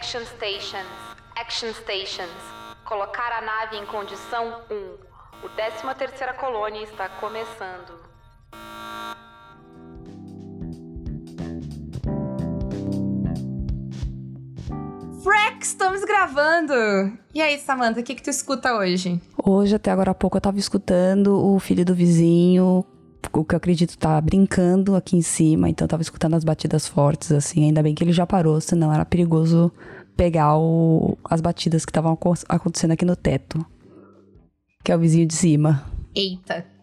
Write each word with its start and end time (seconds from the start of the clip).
Action 0.00 0.24
Stations. 0.24 0.88
Action 1.36 1.74
Stations. 1.74 2.30
Colocar 2.86 3.32
a 3.32 3.42
nave 3.42 3.76
em 3.76 3.84
condição 3.84 4.62
1. 4.70 5.44
O 5.44 5.48
13 5.50 5.94
terceira 5.94 6.32
colônia 6.32 6.82
está 6.82 7.06
começando. 7.20 8.00
Frex, 15.22 15.68
estamos 15.68 16.02
gravando! 16.06 16.72
E 17.34 17.42
aí, 17.42 17.58
Samantha, 17.58 18.00
o 18.00 18.02
que, 18.02 18.14
que 18.14 18.22
tu 18.22 18.30
escuta 18.30 18.74
hoje? 18.74 19.20
Hoje, 19.44 19.74
até 19.74 19.90
agora 19.90 20.12
há 20.12 20.14
pouco, 20.14 20.38
eu 20.38 20.40
tava 20.40 20.58
escutando 20.58 21.38
o 21.38 21.58
filho 21.58 21.84
do 21.84 21.94
vizinho, 21.94 22.86
o 23.32 23.44
que 23.44 23.54
eu 23.54 23.56
acredito 23.56 23.96
tá 23.98 24.20
brincando 24.20 24.96
aqui 24.96 25.16
em 25.16 25.22
cima, 25.22 25.68
então 25.68 25.84
eu 25.84 25.88
tava 25.88 26.02
escutando 26.02 26.34
as 26.34 26.44
batidas 26.44 26.86
fortes, 26.86 27.32
assim. 27.32 27.64
Ainda 27.64 27.82
bem 27.82 27.94
que 27.94 28.02
ele 28.02 28.12
já 28.12 28.26
parou, 28.26 28.60
senão 28.60 28.92
era 28.92 29.04
perigoso 29.04 29.72
pegar 30.16 30.56
o, 30.56 31.16
as 31.24 31.40
batidas 31.40 31.84
que 31.84 31.90
estavam 31.90 32.18
acontecendo 32.48 32.92
aqui 32.92 33.04
no 33.04 33.16
teto. 33.16 33.64
Que 34.82 34.92
é 34.92 34.96
o 34.96 34.98
vizinho 34.98 35.26
de 35.26 35.34
cima. 35.34 35.84
Eita! 36.14 36.79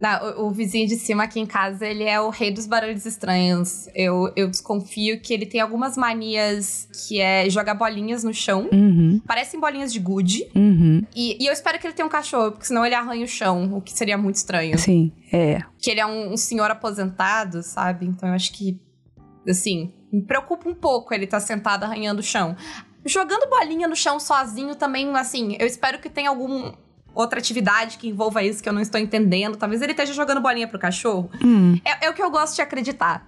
Não, 0.00 0.42
o, 0.42 0.46
o, 0.46 0.50
vizinho 0.50 0.86
de 0.86 0.96
cima 0.96 1.24
aqui 1.24 1.40
em 1.40 1.46
casa, 1.46 1.86
ele 1.86 2.04
é 2.04 2.20
o 2.20 2.30
rei 2.30 2.50
dos 2.50 2.66
barulhos 2.66 3.04
estranhos. 3.04 3.88
Eu, 3.94 4.32
eu 4.36 4.48
desconfio 4.48 5.20
que 5.20 5.34
ele 5.34 5.44
tem 5.44 5.60
algumas 5.60 5.96
manias 5.96 6.88
que 6.92 7.20
é 7.20 7.50
jogar 7.50 7.74
bolinhas 7.74 8.22
no 8.22 8.32
chão. 8.32 8.68
Uhum. 8.72 9.20
Parecem 9.26 9.58
bolinhas 9.58 9.92
de 9.92 9.98
gude. 9.98 10.48
Uhum. 10.54 11.02
E, 11.14 11.42
e, 11.42 11.46
eu 11.46 11.52
espero 11.52 11.78
que 11.78 11.86
ele 11.86 11.94
tenha 11.94 12.06
um 12.06 12.10
cachorro, 12.10 12.52
porque 12.52 12.66
senão 12.66 12.86
ele 12.86 12.94
arranha 12.94 13.24
o 13.24 13.28
chão, 13.28 13.74
o 13.74 13.80
que 13.80 13.92
seria 13.92 14.16
muito 14.16 14.36
estranho. 14.36 14.78
Sim, 14.78 15.12
é. 15.32 15.62
Que 15.80 15.90
ele 15.90 16.00
é 16.00 16.06
um, 16.06 16.32
um 16.32 16.36
senhor 16.36 16.70
aposentado, 16.70 17.62
sabe? 17.62 18.06
Então 18.06 18.28
eu 18.28 18.34
acho 18.34 18.52
que, 18.52 18.80
assim, 19.48 19.92
me 20.12 20.22
preocupa 20.22 20.68
um 20.68 20.74
pouco 20.74 21.12
ele 21.12 21.24
estar 21.24 21.40
tá 21.40 21.46
sentado 21.46 21.84
arranhando 21.84 22.20
o 22.20 22.22
chão. 22.22 22.56
Jogando 23.04 23.48
bolinha 23.48 23.88
no 23.88 23.96
chão 23.96 24.20
sozinho 24.20 24.74
também, 24.74 25.08
assim, 25.16 25.56
eu 25.58 25.66
espero 25.66 25.98
que 25.98 26.10
tenha 26.10 26.28
algum 26.28 26.72
outra 27.18 27.40
atividade 27.40 27.98
que 27.98 28.08
envolva 28.08 28.42
isso 28.44 28.62
que 28.62 28.68
eu 28.68 28.72
não 28.72 28.80
estou 28.80 29.00
entendendo. 29.00 29.56
Talvez 29.56 29.82
ele 29.82 29.90
esteja 29.90 30.12
jogando 30.12 30.40
bolinha 30.40 30.68
pro 30.68 30.78
cachorro. 30.78 31.28
Hum. 31.42 31.78
É, 31.84 32.06
é, 32.06 32.10
o 32.10 32.14
que 32.14 32.22
eu 32.22 32.30
gosto 32.30 32.54
de 32.54 32.62
acreditar. 32.62 33.26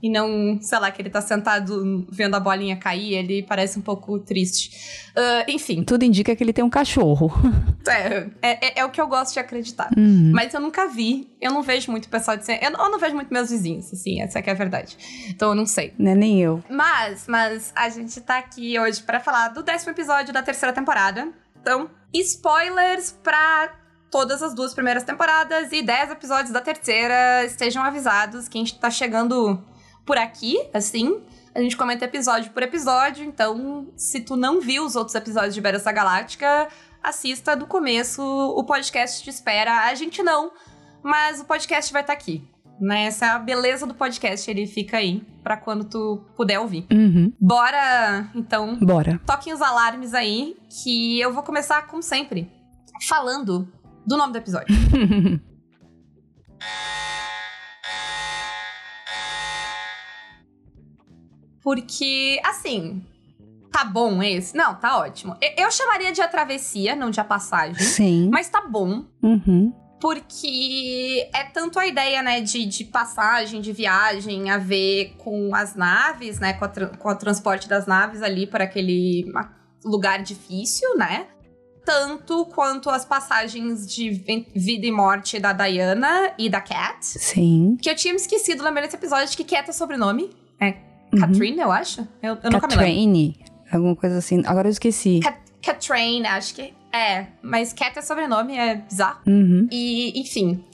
E 0.00 0.08
não, 0.08 0.58
sei 0.62 0.78
lá, 0.78 0.92
que 0.92 1.02
ele 1.02 1.10
tá 1.10 1.20
sentado 1.20 2.06
vendo 2.08 2.36
a 2.36 2.40
bolinha 2.40 2.76
cair, 2.76 3.14
ele 3.14 3.42
parece 3.42 3.78
um 3.78 3.82
pouco 3.82 4.18
triste. 4.20 5.10
Uh, 5.10 5.50
enfim. 5.50 5.82
Tudo 5.82 6.04
indica 6.04 6.34
que 6.36 6.42
ele 6.42 6.52
tem 6.52 6.64
um 6.64 6.70
cachorro. 6.70 7.30
É, 7.90 8.28
é, 8.42 8.80
é 8.80 8.84
o 8.84 8.90
que 8.90 9.00
eu 9.00 9.06
gosto 9.06 9.32
de 9.32 9.40
acreditar. 9.40 9.88
Uhum. 9.96 10.30
Mas 10.34 10.52
eu 10.52 10.60
nunca 10.60 10.86
vi. 10.86 11.26
Eu 11.40 11.50
não 11.50 11.62
vejo 11.62 11.90
muito 11.90 12.06
pessoal 12.06 12.36
de 12.36 12.44
eu, 12.46 12.58
eu 12.60 12.90
não 12.90 12.98
vejo 12.98 13.14
muito 13.14 13.32
meus 13.32 13.48
vizinhos, 13.48 13.90
assim, 13.90 14.20
essa 14.20 14.40
é 14.40 14.50
a 14.50 14.54
verdade. 14.54 14.94
Então 15.30 15.48
eu 15.48 15.54
não 15.54 15.64
sei. 15.64 15.94
Não 15.98 16.10
é 16.10 16.14
nem 16.14 16.38
eu. 16.42 16.62
Mas, 16.68 17.24
mas 17.26 17.72
a 17.74 17.88
gente 17.88 18.20
tá 18.20 18.36
aqui 18.36 18.78
hoje 18.78 19.02
para 19.02 19.20
falar 19.20 19.48
do 19.48 19.62
décimo 19.62 19.92
episódio 19.92 20.34
da 20.34 20.42
terceira 20.42 20.70
temporada. 20.70 21.32
Então, 21.62 21.88
spoilers 22.12 23.12
pra 23.22 23.72
todas 24.10 24.42
as 24.42 24.54
duas 24.54 24.74
primeiras 24.74 25.02
temporadas 25.02 25.70
e 25.72 25.82
10 25.82 26.10
episódios 26.12 26.52
da 26.52 26.60
terceira. 26.60 27.44
Estejam 27.44 27.82
avisados 27.82 28.48
que 28.48 28.58
a 28.58 28.60
gente 28.60 28.78
tá 28.78 28.90
chegando 28.90 29.62
por 30.04 30.16
aqui, 30.16 30.58
assim. 30.72 31.22
A 31.54 31.60
gente 31.60 31.76
comenta 31.76 32.04
episódio 32.04 32.52
por 32.52 32.62
episódio, 32.62 33.24
então 33.24 33.88
se 33.96 34.20
tu 34.20 34.36
não 34.36 34.60
viu 34.60 34.84
os 34.84 34.96
outros 34.96 35.14
episódios 35.14 35.54
de 35.54 35.60
Battlestar 35.60 35.94
Galáctica, 35.94 36.68
assista 37.02 37.56
do 37.56 37.66
começo, 37.66 38.22
o 38.22 38.64
podcast 38.64 39.22
te 39.22 39.30
espera. 39.30 39.86
A 39.86 39.94
gente 39.94 40.22
não, 40.22 40.52
mas 41.02 41.40
o 41.40 41.44
podcast 41.44 41.92
vai 41.92 42.02
estar 42.02 42.14
tá 42.14 42.18
aqui. 42.18 42.48
Né? 42.80 43.04
Essa 43.04 43.26
é 43.26 43.28
a 43.30 43.38
beleza 43.38 43.86
do 43.86 43.94
podcast, 43.94 44.50
ele 44.50 44.66
fica 44.66 44.96
aí 44.98 45.22
para 45.42 45.56
quando 45.56 45.84
tu 45.84 46.24
puder 46.36 46.60
ouvir. 46.60 46.86
Uhum. 46.92 47.32
Bora, 47.40 48.30
então. 48.34 48.76
Bora. 48.76 49.20
Toquem 49.26 49.52
os 49.52 49.60
alarmes 49.60 50.14
aí, 50.14 50.56
que 50.82 51.20
eu 51.20 51.32
vou 51.32 51.42
começar, 51.42 51.86
como 51.86 52.02
sempre, 52.02 52.50
falando 53.08 53.68
do 54.06 54.16
nome 54.16 54.32
do 54.32 54.38
episódio. 54.38 54.68
Porque, 61.62 62.40
assim, 62.44 63.04
tá 63.70 63.84
bom 63.84 64.22
esse? 64.22 64.56
Não, 64.56 64.74
tá 64.74 64.98
ótimo. 64.98 65.36
Eu 65.56 65.70
chamaria 65.70 66.12
de 66.12 66.22
a 66.22 66.28
travessia, 66.28 66.96
não 66.96 67.10
de 67.10 67.20
a 67.20 67.24
passagem. 67.24 67.74
Sim. 67.74 68.30
Mas 68.32 68.48
tá 68.48 68.66
bom. 68.66 69.04
Uhum 69.22 69.87
porque 70.00 71.28
é 71.34 71.44
tanto 71.44 71.78
a 71.78 71.86
ideia, 71.86 72.22
né, 72.22 72.40
de, 72.40 72.64
de 72.66 72.84
passagem, 72.84 73.60
de 73.60 73.72
viagem, 73.72 74.50
a 74.50 74.58
ver 74.58 75.14
com 75.18 75.54
as 75.54 75.74
naves, 75.74 76.38
né, 76.38 76.52
com, 76.54 76.64
a, 76.64 76.68
com 76.68 77.08
o 77.08 77.14
transporte 77.16 77.68
das 77.68 77.86
naves 77.86 78.22
ali 78.22 78.46
para 78.46 78.64
aquele 78.64 79.24
lugar 79.84 80.22
difícil, 80.22 80.96
né? 80.96 81.26
Tanto 81.84 82.44
quanto 82.46 82.90
as 82.90 83.04
passagens 83.04 83.86
de 83.86 84.10
vida 84.54 84.86
e 84.86 84.92
morte 84.92 85.38
da 85.38 85.52
Diana 85.52 86.32
e 86.38 86.50
da 86.50 86.60
Cat. 86.60 86.98
Sim. 87.00 87.78
Que 87.80 87.88
eu 87.88 87.96
tinha 87.96 88.12
me 88.12 88.20
esquecido, 88.20 88.62
lembrei 88.62 88.84
nesse 88.84 88.96
episódio, 88.96 89.28
de 89.30 89.36
que 89.36 89.44
Cat 89.44 89.68
é 89.70 89.72
sobrenome. 89.72 90.30
É 90.60 90.74
uhum. 91.12 91.20
Katrina, 91.20 91.62
eu 91.62 91.72
acho? 91.72 92.06
Eu, 92.22 92.36
eu 92.42 92.50
nunca 92.50 92.66
me 92.66 92.76
lembro. 92.76 93.40
alguma 93.72 93.96
coisa 93.96 94.18
assim. 94.18 94.42
Agora 94.46 94.68
eu 94.68 94.72
esqueci. 94.72 95.20
Cat 95.20 95.48
Catrain, 95.62 96.24
acho 96.26 96.54
que 96.54 96.74
é, 96.92 97.26
mas 97.42 97.72
Cat 97.72 97.98
é 97.98 98.02
sobrenome, 98.02 98.56
é 98.56 98.76
bizarro. 98.76 99.20
Uhum. 99.26 99.68
E, 99.70 100.20
enfim. 100.20 100.64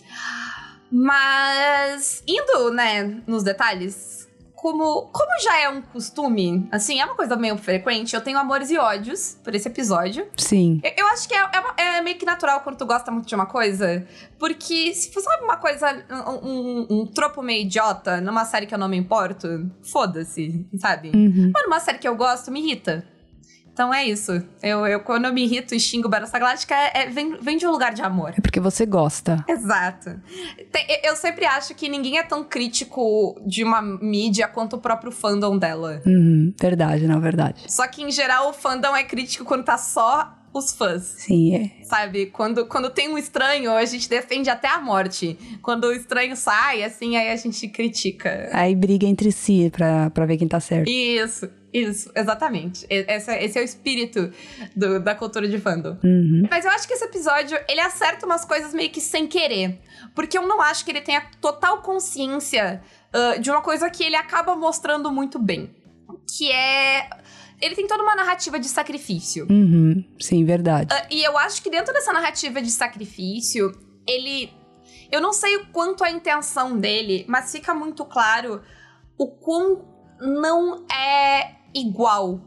Mas, 0.91 2.23
indo, 2.27 2.71
né, 2.71 3.23
nos 3.27 3.43
detalhes, 3.43 4.29
como, 4.65 5.11
como 5.13 5.43
já 5.43 5.61
é 5.61 5.69
um 5.69 5.83
costume, 5.83 6.67
assim, 6.73 6.99
é 6.99 7.05
uma 7.05 7.15
coisa 7.15 7.37
meio 7.37 7.59
frequente, 7.59 8.15
eu 8.15 8.21
tenho 8.23 8.39
amores 8.39 8.71
e 8.71 8.79
ódios 8.79 9.37
por 9.45 9.55
esse 9.55 9.69
episódio. 9.69 10.27
Sim. 10.39 10.81
Eu, 10.83 10.93
eu 10.97 11.07
acho 11.09 11.29
que 11.29 11.35
é, 11.35 11.43
é, 11.43 11.97
é, 11.99 12.01
meio 12.01 12.17
que 12.17 12.25
natural 12.25 12.61
quando 12.61 12.79
tu 12.79 12.87
gosta 12.87 13.11
muito 13.11 13.27
de 13.27 13.35
uma 13.35 13.45
coisa, 13.45 14.07
porque 14.39 14.95
se 14.95 15.13
for 15.13 15.21
sabe 15.21 15.45
uma 15.45 15.59
coisa, 15.59 16.03
um, 16.11 16.49
um, 16.49 16.87
um, 16.91 17.07
tropo 17.07 17.43
meio 17.43 17.61
idiota, 17.61 18.23
numa 18.23 18.47
série 18.47 18.65
que 18.65 18.73
eu 18.73 18.79
não 18.79 18.89
me 18.89 18.97
importo, 18.97 19.71
foda-se, 19.83 20.67
sabe? 20.79 21.11
Uhum. 21.15 21.51
Mas 21.53 21.65
numa 21.65 21.81
série 21.81 21.99
que 21.99 22.09
eu 22.09 22.17
gosto, 22.17 22.51
me 22.51 22.61
irrita. 22.61 23.05
Então 23.75 23.93
é 23.93 24.05
isso. 24.05 24.41
Eu, 24.62 24.87
eu 24.87 25.01
quando 25.01 25.25
eu 25.25 25.33
me 25.33 25.43
irrito 25.43 25.75
e 25.75 25.81
xingo 25.81 26.09
Battlestar 26.09 26.41
Galáctica, 26.41 26.75
é, 26.77 27.03
é, 27.03 27.11
vem, 27.11 27.37
vem 27.41 27.57
de 27.57 27.67
um 27.67 27.73
lugar 27.73 27.93
de 27.93 28.03
amor. 28.03 28.33
É 28.37 28.41
porque 28.41 28.61
você 28.61 28.87
gosta. 28.87 29.45
Exato. 29.49 30.15
Tem, 30.71 30.87
eu 31.03 31.17
sempre 31.17 31.45
acho 31.45 31.75
que 31.75 31.89
ninguém 31.89 32.19
é 32.19 32.23
tão 32.23 32.45
crítico 32.45 33.37
de 33.45 33.65
uma 33.65 33.83
mídia 33.83 34.47
quanto 34.47 34.77
o 34.77 34.79
próprio 34.79 35.11
fandom 35.11 35.59
dela. 35.59 36.01
Uhum, 36.07 36.55
verdade, 36.59 37.09
não, 37.09 37.21
verdade. 37.21 37.65
Só 37.67 37.85
que, 37.89 38.05
em 38.05 38.12
geral, 38.12 38.51
o 38.51 38.53
fandom 38.53 38.95
é 38.95 39.03
crítico 39.03 39.45
quando 39.45 39.65
tá 39.65 39.77
só 39.77 40.33
os 40.55 40.73
fãs. 40.73 41.03
Sim, 41.03 41.57
é. 41.57 41.85
Sabe? 41.85 42.27
Quando, 42.27 42.67
quando 42.67 42.89
tem 42.89 43.09
um 43.09 43.19
estranho, 43.19 43.73
a 43.73 43.85
gente 43.85 44.09
defende 44.09 44.49
até 44.49 44.69
a 44.69 44.81
morte. 44.81 45.37
Quando 45.61 45.85
o 45.85 45.93
estranho 45.93 46.37
sai, 46.37 46.85
assim, 46.85 47.17
aí 47.17 47.31
a 47.31 47.37
gente 47.37 47.67
critica. 47.69 48.49
Aí 48.53 48.75
briga 48.75 49.07
entre 49.07 49.33
si 49.33 49.71
pra, 49.71 50.11
pra 50.11 50.25
ver 50.25 50.37
quem 50.37 50.49
tá 50.49 50.61
certo. 50.61 50.89
Isso. 50.89 51.51
Isso, 51.75 52.09
exatamente. 52.15 52.87
Esse, 52.89 53.37
esse 53.37 53.59
é 53.59 53.61
o 53.61 53.65
espírito 53.65 54.31
do, 54.77 55.01
da 55.01 55.12
cultura 55.12 55.49
de 55.49 55.59
fandom. 55.59 55.99
Uhum. 56.05 56.47
Mas 56.49 56.65
eu 56.65 56.71
acho 56.71 56.87
que 56.87 56.95
esse 56.95 57.05
episódio, 57.05 57.59
ele 57.69 57.81
acerta 57.81 58.25
umas 58.25 58.45
coisas 58.45 58.73
meio 58.73 58.91
que 58.91 59.00
sem 59.00 59.27
querer. 59.27 59.81
Porque 60.15 60.39
eu 60.39 60.47
não 60.47 60.62
acho 60.62 60.85
que 60.85 60.93
ele 60.93 61.00
tenha 61.00 61.27
total 61.41 61.83
consciência 61.83 62.81
uh, 63.12 63.41
de 63.41 63.50
uma 63.50 63.61
coisa 63.61 63.91
que 63.91 64.05
ele 64.05 64.15
acaba 64.15 64.55
mostrando 64.55 65.11
muito 65.11 65.37
bem. 65.37 65.75
Que 66.37 66.53
é... 66.53 67.09
Ele 67.64 67.75
tem 67.75 67.87
toda 67.87 68.02
uma 68.02 68.14
narrativa 68.14 68.58
de 68.58 68.69
sacrifício. 68.69 69.46
Uhum. 69.49 70.05
Sim, 70.20 70.44
verdade. 70.44 70.94
Uh, 70.94 71.06
e 71.11 71.25
eu 71.25 71.38
acho 71.38 71.62
que 71.62 71.70
dentro 71.70 71.94
dessa 71.94 72.12
narrativa 72.12 72.61
de 72.61 72.70
sacrifício, 72.70 73.72
ele... 74.06 74.52
Eu 75.11 75.19
não 75.19 75.32
sei 75.32 75.56
o 75.56 75.66
quanto 75.69 76.05
a 76.05 76.11
intenção 76.11 76.78
dele, 76.78 77.25
mas 77.26 77.50
fica 77.50 77.72
muito 77.75 78.05
claro 78.05 78.61
o 79.16 79.28
quão 79.28 79.82
não 80.20 80.84
é 80.93 81.55
igual 81.75 82.40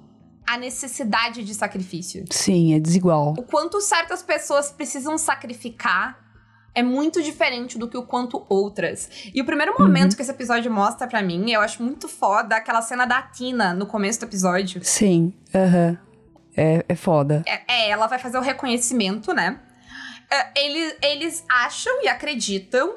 a 0.45 0.55
necessidade 0.55 1.43
de 1.43 1.53
sacrifício. 1.55 2.23
Sim, 2.29 2.75
é 2.75 2.79
desigual. 2.79 3.33
O 3.39 3.43
quanto 3.43 3.81
certas 3.81 4.21
pessoas 4.21 4.71
precisam 4.71 5.17
sacrificar 5.17 6.26
é 6.77 6.83
muito 6.83 7.23
diferente 7.23 7.75
do 7.75 7.87
que 7.87 7.97
o 7.97 8.03
quanto 8.03 8.45
outras. 8.47 9.09
E 9.33 9.41
o 9.41 9.45
primeiro 9.45 9.73
momento 9.79 10.11
uhum. 10.11 10.15
que 10.15 10.21
esse 10.21 10.29
episódio 10.29 10.71
mostra 10.71 11.07
para 11.07 11.23
mim, 11.23 11.49
eu 11.49 11.59
acho 11.59 11.81
muito 11.81 12.07
foda 12.07 12.55
aquela 12.55 12.83
cena 12.83 13.03
da 13.03 13.19
Tina 13.19 13.73
no 13.73 13.87
começo 13.87 14.19
do 14.19 14.27
episódio. 14.27 14.79
Sim, 14.83 15.33
aham. 15.55 15.89
Uhum. 15.89 16.07
É, 16.55 16.85
é 16.87 16.95
foda. 16.95 17.43
É, 17.47 17.61
é, 17.67 17.89
ela 17.89 18.05
vai 18.05 18.19
fazer 18.19 18.37
o 18.37 18.41
reconhecimento, 18.41 19.33
né? 19.33 19.59
É, 20.29 20.65
eles, 20.65 20.95
eles 21.01 21.45
acham 21.49 22.03
e 22.03 22.07
acreditam 22.07 22.95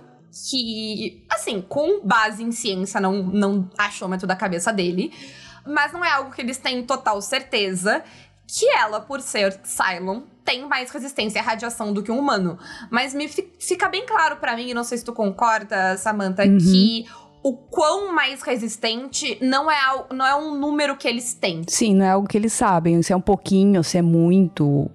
que, 0.51 1.25
assim, 1.31 1.63
com 1.63 2.03
base 2.05 2.43
em 2.43 2.53
ciência, 2.53 3.01
não, 3.01 3.23
não 3.23 3.71
achômetro 3.79 4.27
da 4.27 4.37
cabeça 4.37 4.71
dele, 4.75 5.11
mas 5.67 5.91
não 5.91 6.05
é 6.05 6.11
algo 6.11 6.33
que 6.33 6.43
eles 6.43 6.59
têm 6.59 6.85
total 6.85 7.23
certeza 7.23 8.05
que 8.47 8.69
ela, 8.69 9.01
por 9.01 9.23
ser 9.23 9.59
Cylon, 9.65 10.23
tem 10.51 10.67
mais 10.67 10.91
resistência 10.91 11.41
à 11.41 11.45
radiação 11.45 11.93
do 11.93 12.03
que 12.03 12.11
um 12.11 12.19
humano. 12.19 12.59
Mas 12.91 13.15
me 13.15 13.29
fica 13.29 13.89
bem 13.89 14.05
claro 14.05 14.37
para 14.39 14.57
mim, 14.57 14.71
e 14.71 14.75
não 14.75 14.83
sei 14.83 14.99
se 14.99 15.05
tu 15.05 15.13
concorda, 15.13 15.97
Samantha, 15.97 16.45
uhum. 16.45 16.59
que 16.59 17.07
o 17.41 17.57
quão 17.57 18.13
mais 18.13 18.43
resistente 18.43 19.39
não 19.41 19.71
é, 19.71 19.79
não 20.13 20.27
é 20.27 20.35
um 20.35 20.59
número 20.59 20.97
que 20.97 21.07
eles 21.07 21.35
têm. 21.35 21.63
Sim, 21.69 21.95
não 21.95 22.05
é 22.05 22.11
algo 22.11 22.27
que 22.27 22.37
eles 22.37 22.53
sabem. 22.53 23.01
Se 23.01 23.13
é 23.13 23.17
um 23.17 23.21
pouquinho, 23.21 23.85
se 23.85 23.97
é 23.97 24.03
muito. 24.03 24.91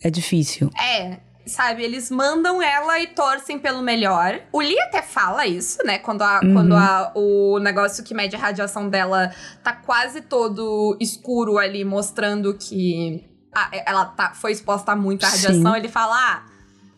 É 0.00 0.10
difícil. 0.10 0.70
É, 0.80 1.18
sabe? 1.44 1.82
Eles 1.82 2.08
mandam 2.08 2.62
ela 2.62 3.00
e 3.00 3.08
torcem 3.08 3.58
pelo 3.58 3.82
melhor. 3.82 4.40
O 4.52 4.60
Lee 4.60 4.78
até 4.80 5.02
fala 5.02 5.44
isso, 5.44 5.78
né? 5.84 5.98
Quando, 5.98 6.22
a, 6.22 6.40
uhum. 6.40 6.52
quando 6.54 6.74
a, 6.76 7.10
o 7.16 7.58
negócio 7.58 8.04
que 8.04 8.14
mede 8.14 8.36
a 8.36 8.38
radiação 8.38 8.88
dela 8.88 9.34
tá 9.62 9.72
quase 9.72 10.20
todo 10.20 10.96
escuro 11.00 11.58
ali, 11.58 11.84
mostrando 11.84 12.54
que 12.54 13.33
ela 13.86 14.04
tá, 14.06 14.34
foi 14.34 14.52
exposta 14.52 14.92
a 14.92 14.96
muita 14.96 15.26
radiação. 15.26 15.72
Sim. 15.72 15.78
Ele 15.78 15.88
fala, 15.88 16.14
ah, 16.16 16.42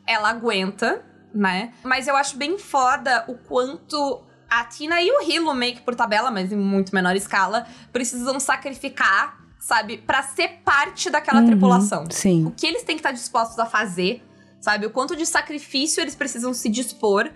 ela 0.07 0.31
aguenta, 0.31 1.05
né? 1.35 1.73
Mas 1.83 2.07
eu 2.09 2.17
acho 2.17 2.37
bem 2.37 2.59
foda 2.59 3.25
o 3.29 3.35
quanto 3.35 4.23
a 4.49 4.65
Tina 4.65 5.01
e 5.01 5.11
o 5.11 5.23
Hilo, 5.23 5.55
meio 5.55 5.75
que 5.75 5.83
por 5.83 5.95
tabela, 5.95 6.31
mas 6.31 6.53
em 6.53 6.57
muito 6.57 6.95
menor 6.95 7.17
escala, 7.17 7.67
precisam 7.93 8.39
sacrificar, 8.39 9.39
sabe, 9.59 9.99
para 9.99 10.23
ser 10.23 10.61
parte 10.65 11.11
daquela 11.11 11.41
uhum, 11.41 11.47
tripulação. 11.47 12.05
Sim. 12.11 12.47
O 12.47 12.51
que 12.51 12.67
eles 12.67 12.83
têm 12.83 12.97
que 12.97 13.01
estar 13.01 13.13
dispostos 13.13 13.59
a 13.59 13.67
fazer, 13.67 14.23
sabe? 14.61 14.87
O 14.87 14.91
quanto 14.91 15.17
de 15.17 15.27
sacrifício 15.27 16.01
eles 16.01 16.15
precisam 16.15 16.55
se 16.55 16.69
dispor 16.69 17.31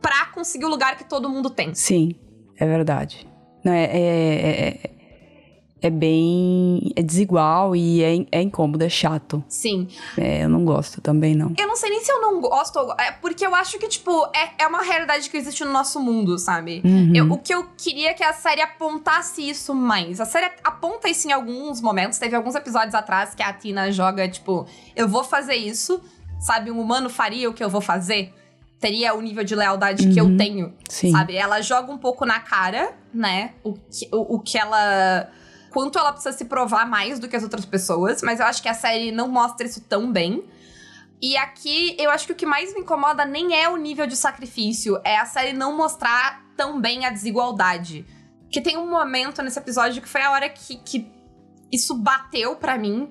para 0.00 0.26
conseguir 0.26 0.64
o 0.64 0.68
lugar 0.68 0.96
que 0.96 1.04
todo 1.04 1.28
mundo 1.28 1.50
tem. 1.50 1.74
Sim, 1.74 2.14
é 2.56 2.66
verdade. 2.66 3.28
Não, 3.64 3.72
é, 3.72 3.84
é, 3.84 4.80
é 4.84 4.99
é 5.82 5.90
bem. 5.90 6.92
é 6.94 7.02
desigual 7.02 7.74
e 7.74 8.02
é, 8.02 8.26
é 8.32 8.42
incômodo, 8.42 8.84
é 8.84 8.88
chato. 8.88 9.42
Sim. 9.48 9.88
É, 10.16 10.44
eu 10.44 10.48
não 10.48 10.64
gosto 10.64 11.00
também, 11.00 11.34
não. 11.34 11.52
Eu 11.58 11.66
não 11.66 11.76
sei 11.76 11.90
nem 11.90 12.00
se 12.00 12.12
eu 12.12 12.20
não 12.20 12.40
gosto, 12.40 12.78
é 12.98 13.12
porque 13.12 13.46
eu 13.46 13.54
acho 13.54 13.78
que, 13.78 13.88
tipo, 13.88 14.10
é, 14.34 14.64
é 14.64 14.66
uma 14.66 14.82
realidade 14.82 15.28
que 15.30 15.36
existe 15.36 15.64
no 15.64 15.72
nosso 15.72 16.00
mundo, 16.00 16.38
sabe? 16.38 16.82
Uhum. 16.84 17.12
Eu, 17.14 17.32
o 17.32 17.38
que 17.38 17.54
eu 17.54 17.66
queria 17.76 18.10
é 18.10 18.14
que 18.14 18.24
a 18.24 18.32
série 18.32 18.60
apontasse 18.60 19.48
isso 19.48 19.74
mais. 19.74 20.20
A 20.20 20.24
série 20.24 20.50
aponta 20.62 21.08
isso 21.08 21.28
em 21.28 21.32
alguns 21.32 21.80
momentos. 21.80 22.18
Teve 22.18 22.36
alguns 22.36 22.54
episódios 22.54 22.94
atrás 22.94 23.34
que 23.34 23.42
a 23.42 23.52
Tina 23.52 23.90
joga, 23.90 24.28
tipo, 24.28 24.66
eu 24.94 25.08
vou 25.08 25.24
fazer 25.24 25.54
isso, 25.54 26.00
sabe? 26.38 26.70
Um 26.70 26.80
humano 26.80 27.08
faria 27.08 27.48
o 27.48 27.54
que 27.54 27.64
eu 27.64 27.70
vou 27.70 27.80
fazer 27.80 28.34
teria 28.80 29.14
o 29.14 29.20
nível 29.20 29.44
de 29.44 29.54
lealdade 29.54 30.06
uhum. 30.06 30.12
que 30.14 30.18
eu 30.18 30.24
uhum. 30.24 30.36
tenho, 30.38 30.72
Sim. 30.88 31.12
sabe? 31.12 31.36
Ela 31.36 31.60
joga 31.60 31.92
um 31.92 31.98
pouco 31.98 32.24
na 32.24 32.40
cara, 32.40 32.94
né? 33.12 33.52
O 33.62 33.74
que, 33.74 34.08
o, 34.10 34.36
o 34.36 34.40
que 34.40 34.56
ela 34.56 35.28
quanto 35.70 35.98
ela 35.98 36.12
precisa 36.12 36.36
se 36.36 36.44
provar 36.44 36.86
mais 36.86 37.18
do 37.18 37.28
que 37.28 37.36
as 37.36 37.42
outras 37.42 37.64
pessoas, 37.64 38.22
mas 38.22 38.40
eu 38.40 38.46
acho 38.46 38.62
que 38.62 38.68
a 38.68 38.74
série 38.74 39.10
não 39.10 39.28
mostra 39.28 39.66
isso 39.66 39.80
tão 39.82 40.12
bem. 40.12 40.44
E 41.22 41.36
aqui 41.36 41.94
eu 41.98 42.10
acho 42.10 42.26
que 42.26 42.32
o 42.32 42.36
que 42.36 42.46
mais 42.46 42.74
me 42.74 42.80
incomoda 42.80 43.24
nem 43.24 43.54
é 43.54 43.68
o 43.68 43.76
nível 43.76 44.06
de 44.06 44.16
sacrifício, 44.16 45.00
é 45.04 45.18
a 45.18 45.26
série 45.26 45.52
não 45.52 45.76
mostrar 45.76 46.44
tão 46.56 46.80
bem 46.80 47.04
a 47.04 47.10
desigualdade. 47.10 48.06
Que 48.50 48.60
tem 48.60 48.76
um 48.76 48.88
momento 48.88 49.42
nesse 49.42 49.58
episódio 49.58 50.02
que 50.02 50.08
foi 50.08 50.22
a 50.22 50.30
hora 50.30 50.48
que, 50.48 50.76
que 50.76 51.06
isso 51.70 51.94
bateu 51.94 52.56
para 52.56 52.76
mim, 52.76 53.08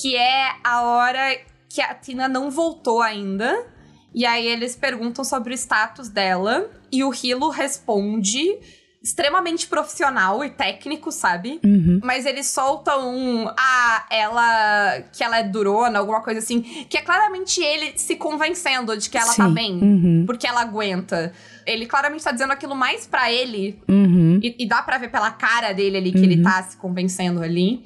que 0.00 0.16
é 0.16 0.54
a 0.64 0.82
hora 0.82 1.38
que 1.68 1.82
a 1.82 1.92
Tina 1.94 2.28
não 2.28 2.50
voltou 2.50 3.02
ainda. 3.02 3.66
E 4.14 4.24
aí 4.24 4.46
eles 4.46 4.76
perguntam 4.76 5.24
sobre 5.24 5.52
o 5.52 5.54
status 5.54 6.08
dela 6.08 6.70
e 6.90 7.02
o 7.02 7.12
Hilo 7.12 7.50
responde 7.50 8.58
extremamente 9.04 9.66
profissional 9.66 10.42
e 10.42 10.48
técnico, 10.48 11.12
sabe? 11.12 11.60
Uhum. 11.62 12.00
Mas 12.02 12.24
eles 12.24 12.46
soltam 12.46 13.14
um. 13.14 13.46
Ah, 13.54 14.06
ela. 14.10 15.02
que 15.12 15.22
ela 15.22 15.38
é 15.38 15.42
durona, 15.42 15.98
alguma 15.98 16.22
coisa 16.22 16.40
assim. 16.40 16.62
Que 16.88 16.96
é 16.96 17.02
claramente 17.02 17.60
ele 17.60 17.92
se 17.98 18.16
convencendo 18.16 18.96
de 18.96 19.10
que 19.10 19.18
ela 19.18 19.26
tá 19.26 19.32
Sim. 19.34 19.42
tá 19.42 19.48
bem. 19.50 19.74
Uhum. 19.74 20.24
Porque 20.26 20.46
ela 20.46 20.62
aguenta. 20.62 21.34
Ele 21.66 21.84
claramente 21.84 22.24
tá 22.24 22.32
dizendo 22.32 22.54
aquilo 22.54 22.74
mais 22.74 23.06
para 23.06 23.30
ele. 23.30 23.78
Uhum. 23.86 24.40
E, 24.42 24.56
e, 24.58 24.66
dá 24.66 24.80
para 24.80 24.96
ver 24.96 25.10
pela 25.10 25.30
cara 25.30 25.74
dele 25.74 25.98
ali 25.98 26.10
que 26.10 26.18
ele 26.18 26.42
tá 26.42 26.62
se 26.62 26.76
convencendo 26.78 27.42
ali. 27.42 27.84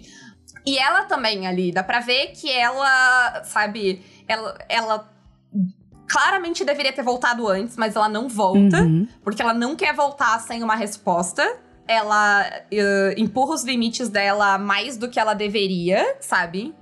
E 0.64 0.78
ela 0.78 1.04
também 1.04 1.48
ali, 1.48 1.72
dá 1.72 1.82
pra 1.82 1.98
ver 1.98 2.28
que 2.28 2.50
ela, 2.50 3.42
sabe, 3.44 4.02
ela, 4.28 4.56
ela 4.68 5.10
claramente 6.08 6.64
deveria 6.64 6.92
ter 6.92 7.02
voltado 7.02 7.46
antes, 7.46 7.76
mas 7.76 7.94
ela 7.94 8.08
não 8.08 8.28
volta, 8.28 8.82
uhum. 8.82 9.06
porque 9.22 9.42
ela 9.42 9.52
não 9.52 9.76
quer 9.76 9.94
voltar 9.94 10.40
sem 10.40 10.62
uma 10.62 10.74
resposta. 10.74 11.46
Ela 11.86 12.44
uh, 12.72 13.20
empurra 13.20 13.54
os 13.54 13.64
limites 13.64 14.08
dela 14.08 14.58
mais 14.58 14.96
do 14.96 15.08
que 15.08 15.20
ela 15.20 15.34
deveria, 15.34 16.16
sabe? 16.20 16.74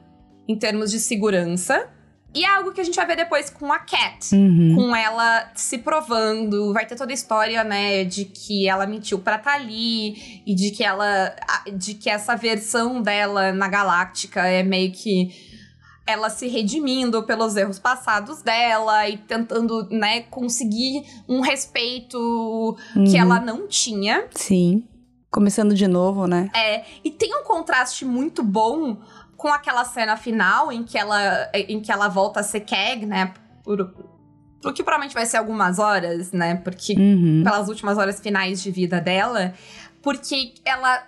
Em 0.49 0.57
termos 0.57 0.91
de 0.91 1.01
segurança. 1.01 1.89
E 2.37 2.45
é 2.45 2.49
algo 2.55 2.71
que 2.71 2.81
a 2.83 2.85
gente 2.85 2.97
vai 2.97 3.07
ver 3.07 3.17
depois 3.17 3.49
com 3.49 3.73
a 3.73 3.79
Cat. 3.79 4.35
Uhum. 4.35 4.75
Com 4.77 4.97
ela 4.97 5.51
se 5.55 5.79
provando. 5.79 6.71
Vai 6.75 6.85
ter 6.85 6.95
toda 6.95 7.11
a 7.11 7.15
história, 7.15 7.65
né? 7.65 8.05
De 8.05 8.27
que 8.27 8.69
ela 8.69 8.87
mentiu 8.87 9.19
pra 9.21 9.39
tá 9.39 9.55
ali. 9.55 10.43
E 10.45 10.55
de 10.55 10.71
que 10.71 10.85
ela. 10.85 11.35
De 11.73 11.95
que 11.95 12.11
essa 12.11 12.37
versão 12.37 13.01
dela 13.01 13.53
na 13.53 13.69
Galáctica 13.69 14.47
é 14.47 14.63
meio 14.63 14.93
que 14.93 15.46
ela 16.07 16.31
se 16.31 16.47
redimindo 16.47 17.25
pelos 17.25 17.57
erros 17.57 17.79
passados 17.79 18.41
dela 18.41 19.09
e 19.09 19.19
tentando, 19.19 19.89
né, 19.91 20.21
conseguir 20.23 21.05
um 21.29 21.41
respeito 21.41 22.77
uhum. 22.95 23.05
que 23.05 23.19
ela 23.19 23.41
não 23.41 23.67
tinha. 23.67 24.27
Sim. 24.31 24.87
Começando 25.31 25.75
de 25.75 25.89
novo, 25.89 26.27
né? 26.27 26.49
É. 26.55 26.85
E 27.05 27.11
tem 27.11 27.35
um 27.37 27.43
contraste 27.43 28.05
muito 28.05 28.43
bom 28.43 28.97
com 29.37 29.49
aquela 29.49 29.85
cena 29.85 30.17
final 30.17 30.73
em 30.73 30.85
que 30.85 30.97
ela, 30.97 31.51
em 31.53 31.81
que 31.81 31.91
ela 31.91 32.09
volta 32.09 32.41
a 32.41 32.43
ser 32.43 32.61
Keg, 32.61 33.05
né? 33.05 33.35
Por, 33.63 33.93
por 34.63 34.73
que 34.73 34.83
provavelmente 34.83 35.15
vai 35.15 35.27
ser 35.27 35.37
algumas 35.37 35.79
horas, 35.79 36.33
né? 36.33 36.55
Porque 36.55 36.95
uhum. 36.95 37.43
pelas 37.45 37.69
últimas 37.69 37.99
horas 37.99 38.21
finais 38.21 38.63
de 38.63 38.71
vida 38.71 39.01
dela. 39.01 39.53
Porque 40.01 40.55
ela 40.65 41.03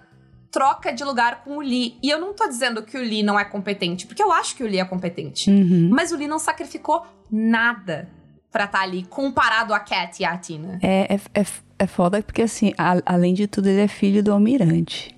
troca 0.58 0.92
de 0.92 1.04
lugar 1.04 1.44
com 1.44 1.58
o 1.58 1.60
Lee. 1.60 1.96
E 2.02 2.10
eu 2.10 2.20
não 2.20 2.34
tô 2.34 2.48
dizendo 2.48 2.82
que 2.82 2.98
o 2.98 3.00
Lee 3.00 3.22
não 3.22 3.38
é 3.38 3.44
competente, 3.44 4.08
porque 4.08 4.20
eu 4.20 4.32
acho 4.32 4.56
que 4.56 4.64
o 4.64 4.66
Lee 4.66 4.80
é 4.80 4.84
competente. 4.84 5.48
Uhum. 5.48 5.88
Mas 5.92 6.10
o 6.10 6.16
Lee 6.16 6.26
não 6.26 6.40
sacrificou 6.40 7.06
nada 7.30 8.08
pra 8.50 8.64
estar 8.64 8.78
tá 8.78 8.84
ali, 8.84 9.04
comparado 9.04 9.72
a 9.72 9.78
Cat 9.78 10.20
e 10.20 10.24
a 10.24 10.36
Tina. 10.36 10.80
É, 10.82 11.14
é, 11.14 11.40
é, 11.40 11.46
é 11.78 11.86
foda 11.86 12.20
porque, 12.20 12.42
assim, 12.42 12.74
a, 12.76 12.96
além 13.06 13.34
de 13.34 13.46
tudo, 13.46 13.68
ele 13.68 13.82
é 13.82 13.86
filho 13.86 14.20
do 14.20 14.32
almirante. 14.32 15.16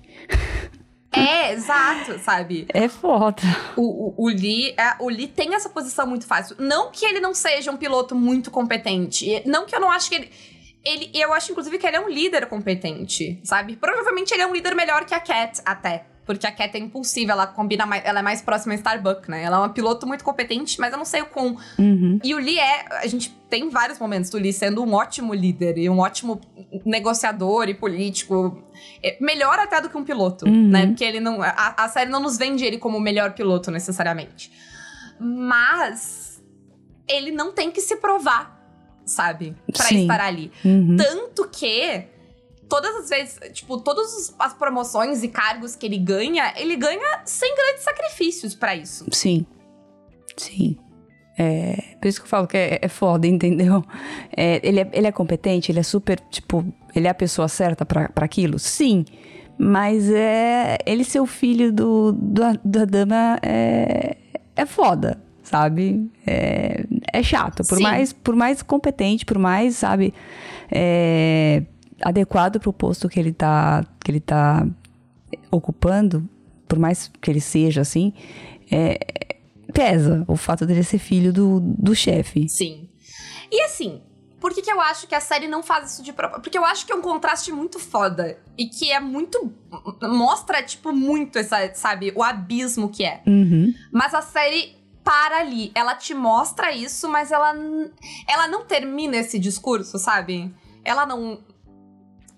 É, 1.11 1.53
exato, 1.53 2.19
sabe? 2.19 2.67
É 2.73 2.87
foda. 2.87 3.41
O, 3.75 3.81
o, 3.81 4.25
o, 4.25 4.27
Lee, 4.29 4.75
é, 4.77 4.95
o 4.99 5.09
Lee 5.09 5.27
tem 5.27 5.55
essa 5.55 5.69
posição 5.69 6.05
muito 6.05 6.25
fácil. 6.25 6.55
Não 6.59 6.91
que 6.91 7.03
ele 7.03 7.19
não 7.19 7.33
seja 7.33 7.71
um 7.71 7.77
piloto 7.77 8.15
muito 8.15 8.51
competente. 8.51 9.41
Não 9.45 9.65
que 9.65 9.75
eu 9.75 9.79
não 9.79 9.91
acho 9.91 10.07
que 10.07 10.15
ele 10.15 10.31
ele, 10.83 11.11
eu 11.13 11.31
acho, 11.31 11.51
inclusive, 11.51 11.77
que 11.77 11.85
ele 11.85 11.97
é 11.97 11.99
um 11.99 12.09
líder 12.09 12.47
competente, 12.47 13.39
sabe? 13.43 13.75
Provavelmente 13.75 14.33
ele 14.33 14.41
é 14.41 14.47
um 14.47 14.53
líder 14.53 14.75
melhor 14.75 15.05
que 15.05 15.13
a 15.13 15.19
Cat, 15.19 15.61
até. 15.63 16.05
Porque 16.25 16.45
a 16.47 16.51
Cat 16.51 16.75
é 16.75 16.79
impulsiva, 16.79 17.33
ela 17.33 17.45
combina 17.45 17.85
mais, 17.85 18.03
ela 18.05 18.19
é 18.19 18.21
mais 18.21 18.41
próxima 18.41 18.73
a 18.73 18.75
Starbuck, 18.75 19.29
né? 19.29 19.43
Ela 19.43 19.57
é 19.57 19.59
uma 19.59 19.69
piloto 19.69 20.07
muito 20.07 20.23
competente, 20.23 20.79
mas 20.79 20.91
eu 20.91 20.97
não 20.97 21.05
sei 21.05 21.21
o 21.21 21.25
com. 21.25 21.57
Uhum. 21.77 22.19
E 22.23 22.33
o 22.33 22.37
Lee 22.37 22.57
é. 22.57 22.85
A 22.97 23.07
gente 23.07 23.29
tem 23.49 23.69
vários 23.69 23.99
momentos 23.99 24.29
do 24.29 24.37
Lee 24.37 24.53
sendo 24.53 24.83
um 24.83 24.93
ótimo 24.93 25.33
líder 25.33 25.77
e 25.77 25.89
um 25.89 25.99
ótimo 25.99 26.39
negociador 26.85 27.69
e 27.69 27.73
político. 27.73 28.63
É 29.03 29.17
melhor 29.19 29.59
até 29.59 29.81
do 29.81 29.89
que 29.89 29.97
um 29.97 30.03
piloto, 30.03 30.45
uhum. 30.45 30.69
né? 30.69 30.87
Porque 30.87 31.03
ele 31.03 31.19
não. 31.19 31.41
A, 31.41 31.75
a 31.77 31.89
série 31.89 32.09
não 32.09 32.19
nos 32.19 32.37
vende 32.37 32.63
ele 32.63 32.77
como 32.77 32.97
o 32.97 33.01
melhor 33.01 33.33
piloto 33.33 33.69
necessariamente. 33.69 34.51
Mas 35.19 36.41
ele 37.07 37.31
não 37.31 37.51
tem 37.51 37.69
que 37.69 37.81
se 37.81 37.97
provar 37.97 38.60
sabe? 39.05 39.55
Pra 39.73 39.85
Sim. 39.85 40.01
estar 40.01 40.21
ali. 40.21 40.51
Uhum. 40.63 40.97
Tanto 40.97 41.47
que 41.49 42.05
todas 42.69 42.95
as 42.95 43.09
vezes, 43.09 43.39
tipo, 43.51 43.77
todas 43.79 44.33
as 44.39 44.53
promoções 44.53 45.23
e 45.23 45.27
cargos 45.27 45.75
que 45.75 45.85
ele 45.85 45.97
ganha, 45.97 46.53
ele 46.55 46.77
ganha 46.77 47.21
sem 47.25 47.53
grandes 47.55 47.83
sacrifícios 47.83 48.55
para 48.55 48.75
isso. 48.75 49.05
Sim. 49.11 49.45
Sim. 50.37 50.77
É, 51.37 51.95
por 51.99 52.07
isso 52.07 52.19
que 52.19 52.25
eu 52.25 52.29
falo 52.29 52.47
que 52.47 52.55
é, 52.55 52.79
é 52.81 52.87
foda, 52.87 53.25
entendeu? 53.27 53.83
É, 54.35 54.59
ele, 54.63 54.79
é, 54.79 54.89
ele 54.93 55.07
é 55.07 55.11
competente, 55.11 55.71
ele 55.71 55.79
é 55.79 55.83
super, 55.83 56.19
tipo, 56.29 56.65
ele 56.95 57.07
é 57.07 57.09
a 57.09 57.13
pessoa 57.15 57.47
certa 57.47 57.85
para 57.85 58.09
aquilo? 58.15 58.57
Sim. 58.57 59.05
Mas 59.57 60.09
é, 60.09 60.77
ele 60.85 61.03
ser 61.03 61.19
o 61.19 61.25
filho 61.25 61.71
do, 61.71 62.13
do 62.13 62.41
da 62.63 62.85
dama 62.85 63.37
é, 63.43 64.17
é 64.55 64.65
foda, 64.65 65.21
sabe? 65.51 66.09
É, 66.25 66.85
é 67.11 67.21
chato. 67.21 67.67
Por 67.67 67.79
mais, 67.79 68.13
por 68.13 68.35
mais 68.35 68.61
competente, 68.61 69.25
por 69.25 69.37
mais, 69.37 69.75
sabe, 69.75 70.13
é, 70.71 71.63
adequado 72.01 72.59
pro 72.59 72.71
posto 72.71 73.09
que 73.09 73.19
ele 73.19 73.33
tá, 73.33 73.85
que 74.03 74.09
ele 74.09 74.21
tá 74.21 74.65
ocupando, 75.51 76.27
por 76.67 76.79
mais 76.79 77.11
que 77.21 77.29
ele 77.29 77.41
seja 77.41 77.81
assim, 77.81 78.13
é, 78.71 78.97
pesa 79.73 80.23
o 80.25 80.37
fato 80.37 80.65
dele 80.65 80.83
ser 80.83 80.99
filho 80.99 81.33
do, 81.33 81.59
do 81.59 81.93
chefe. 81.93 82.47
Sim. 82.47 82.87
E 83.51 83.61
assim, 83.63 84.01
por 84.39 84.53
que, 84.53 84.61
que 84.61 84.71
eu 84.71 84.79
acho 84.79 85.05
que 85.05 85.13
a 85.13 85.19
série 85.19 85.47
não 85.47 85.61
faz 85.61 85.91
isso 85.91 86.01
de 86.01 86.13
propósito? 86.13 86.43
Porque 86.43 86.57
eu 86.57 86.63
acho 86.63 86.85
que 86.85 86.91
é 86.91 86.95
um 86.95 87.01
contraste 87.01 87.51
muito 87.51 87.77
foda. 87.77 88.39
E 88.57 88.67
que 88.67 88.89
é 88.91 88.99
muito. 88.99 89.53
Mostra, 90.01 90.63
tipo, 90.63 90.91
muito 90.93 91.37
essa, 91.37 91.71
sabe, 91.75 92.13
o 92.15 92.23
abismo 92.23 92.89
que 92.89 93.03
é. 93.03 93.21
Uhum. 93.27 93.73
Mas 93.91 94.15
a 94.15 94.21
série 94.21 94.80
para 95.03 95.39
ali. 95.39 95.71
Ela 95.75 95.95
te 95.95 96.13
mostra 96.13 96.71
isso, 96.71 97.07
mas 97.09 97.31
ela, 97.31 97.53
ela 98.27 98.47
não 98.47 98.65
termina 98.65 99.17
esse 99.17 99.37
discurso, 99.39 99.97
sabe? 99.97 100.53
Ela 100.83 101.05
não 101.05 101.39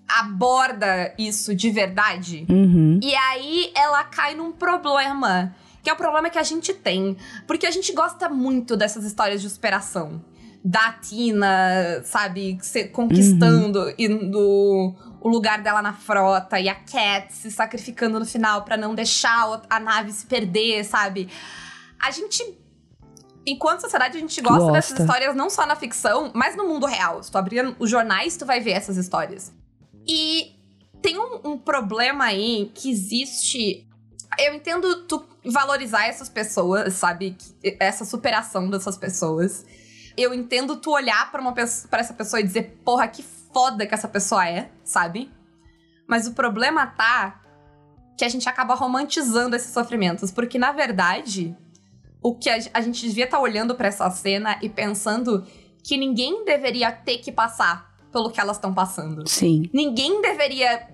aborda 0.08 1.14
isso 1.18 1.54
de 1.54 1.70
verdade. 1.70 2.46
Uhum. 2.48 3.00
E 3.02 3.14
aí 3.14 3.72
ela 3.74 4.04
cai 4.04 4.34
num 4.34 4.52
problema, 4.52 5.54
que 5.82 5.90
é 5.90 5.92
o 5.92 5.96
problema 5.96 6.30
que 6.30 6.38
a 6.38 6.42
gente 6.42 6.72
tem, 6.74 7.16
porque 7.46 7.66
a 7.66 7.70
gente 7.70 7.92
gosta 7.92 8.28
muito 8.28 8.76
dessas 8.76 9.04
histórias 9.04 9.40
de 9.40 9.48
superação. 9.50 10.22
Da 10.66 10.92
Tina, 10.92 12.00
sabe, 12.04 12.58
se- 12.62 12.84
conquistando 12.88 13.92
indo 13.98 14.94
o 15.20 15.28
lugar 15.28 15.60
dela 15.60 15.82
na 15.82 15.92
frota 15.92 16.58
e 16.58 16.70
a 16.70 16.74
Cat 16.74 17.30
se 17.34 17.50
sacrificando 17.50 18.18
no 18.18 18.24
final 18.24 18.62
pra 18.62 18.74
não 18.76 18.94
deixar 18.94 19.60
a 19.68 19.78
nave 19.78 20.10
se 20.12 20.24
perder, 20.24 20.82
sabe? 20.84 21.28
A 22.04 22.10
gente 22.10 22.58
enquanto 23.46 23.80
sociedade, 23.80 24.16
a 24.16 24.20
gente 24.20 24.40
gosta, 24.40 24.58
Gosta. 24.58 24.72
dessas 24.72 24.98
histórias 24.98 25.36
não 25.36 25.50
só 25.50 25.66
na 25.66 25.76
ficção, 25.76 26.30
mas 26.34 26.56
no 26.56 26.66
mundo 26.66 26.86
real. 26.86 27.22
Se 27.22 27.30
tu 27.30 27.38
abrir 27.38 27.76
os 27.78 27.90
jornais, 27.90 28.36
tu 28.36 28.46
vai 28.46 28.60
ver 28.60 28.72
essas 28.72 28.96
histórias. 28.96 29.52
E 30.06 30.54
tem 31.02 31.18
um, 31.18 31.40
um 31.44 31.58
problema 31.58 32.24
aí 32.24 32.70
que 32.74 32.90
existe. 32.90 33.86
Eu 34.38 34.54
entendo 34.54 35.06
tu 35.06 35.24
valorizar 35.44 36.06
essas 36.06 36.28
pessoas, 36.28 36.94
sabe? 36.94 37.36
Essa 37.78 38.04
superação 38.04 38.70
dessas 38.70 38.96
pessoas. 38.96 39.64
Eu 40.16 40.32
entendo 40.32 40.76
tu 40.76 40.90
olhar 40.90 41.30
pra 41.30 42.00
essa 42.00 42.14
pessoa 42.14 42.40
e 42.40 42.44
dizer, 42.44 42.80
porra, 42.84 43.06
que 43.08 43.22
foda 43.52 43.86
que 43.86 43.94
essa 43.94 44.08
pessoa 44.08 44.48
é, 44.48 44.70
sabe? 44.82 45.30
Mas 46.06 46.26
o 46.26 46.32
problema 46.32 46.86
tá 46.86 47.40
que 48.16 48.24
a 48.24 48.28
gente 48.28 48.48
acaba 48.48 48.74
romantizando 48.74 49.56
esses 49.56 49.72
sofrimentos. 49.72 50.30
Porque, 50.30 50.58
na 50.58 50.72
verdade, 50.72 51.56
o 52.24 52.34
que 52.34 52.48
a, 52.48 52.58
a 52.72 52.80
gente 52.80 53.06
devia 53.06 53.26
estar 53.26 53.38
olhando 53.38 53.74
pra 53.74 53.86
essa 53.86 54.10
cena 54.10 54.58
e 54.62 54.68
pensando 54.70 55.46
que 55.84 55.98
ninguém 55.98 56.42
deveria 56.46 56.90
ter 56.90 57.18
que 57.18 57.30
passar 57.30 57.94
pelo 58.10 58.30
que 58.30 58.40
elas 58.40 58.56
estão 58.56 58.72
passando. 58.72 59.28
Sim. 59.28 59.68
Ninguém 59.74 60.22
deveria, 60.22 60.88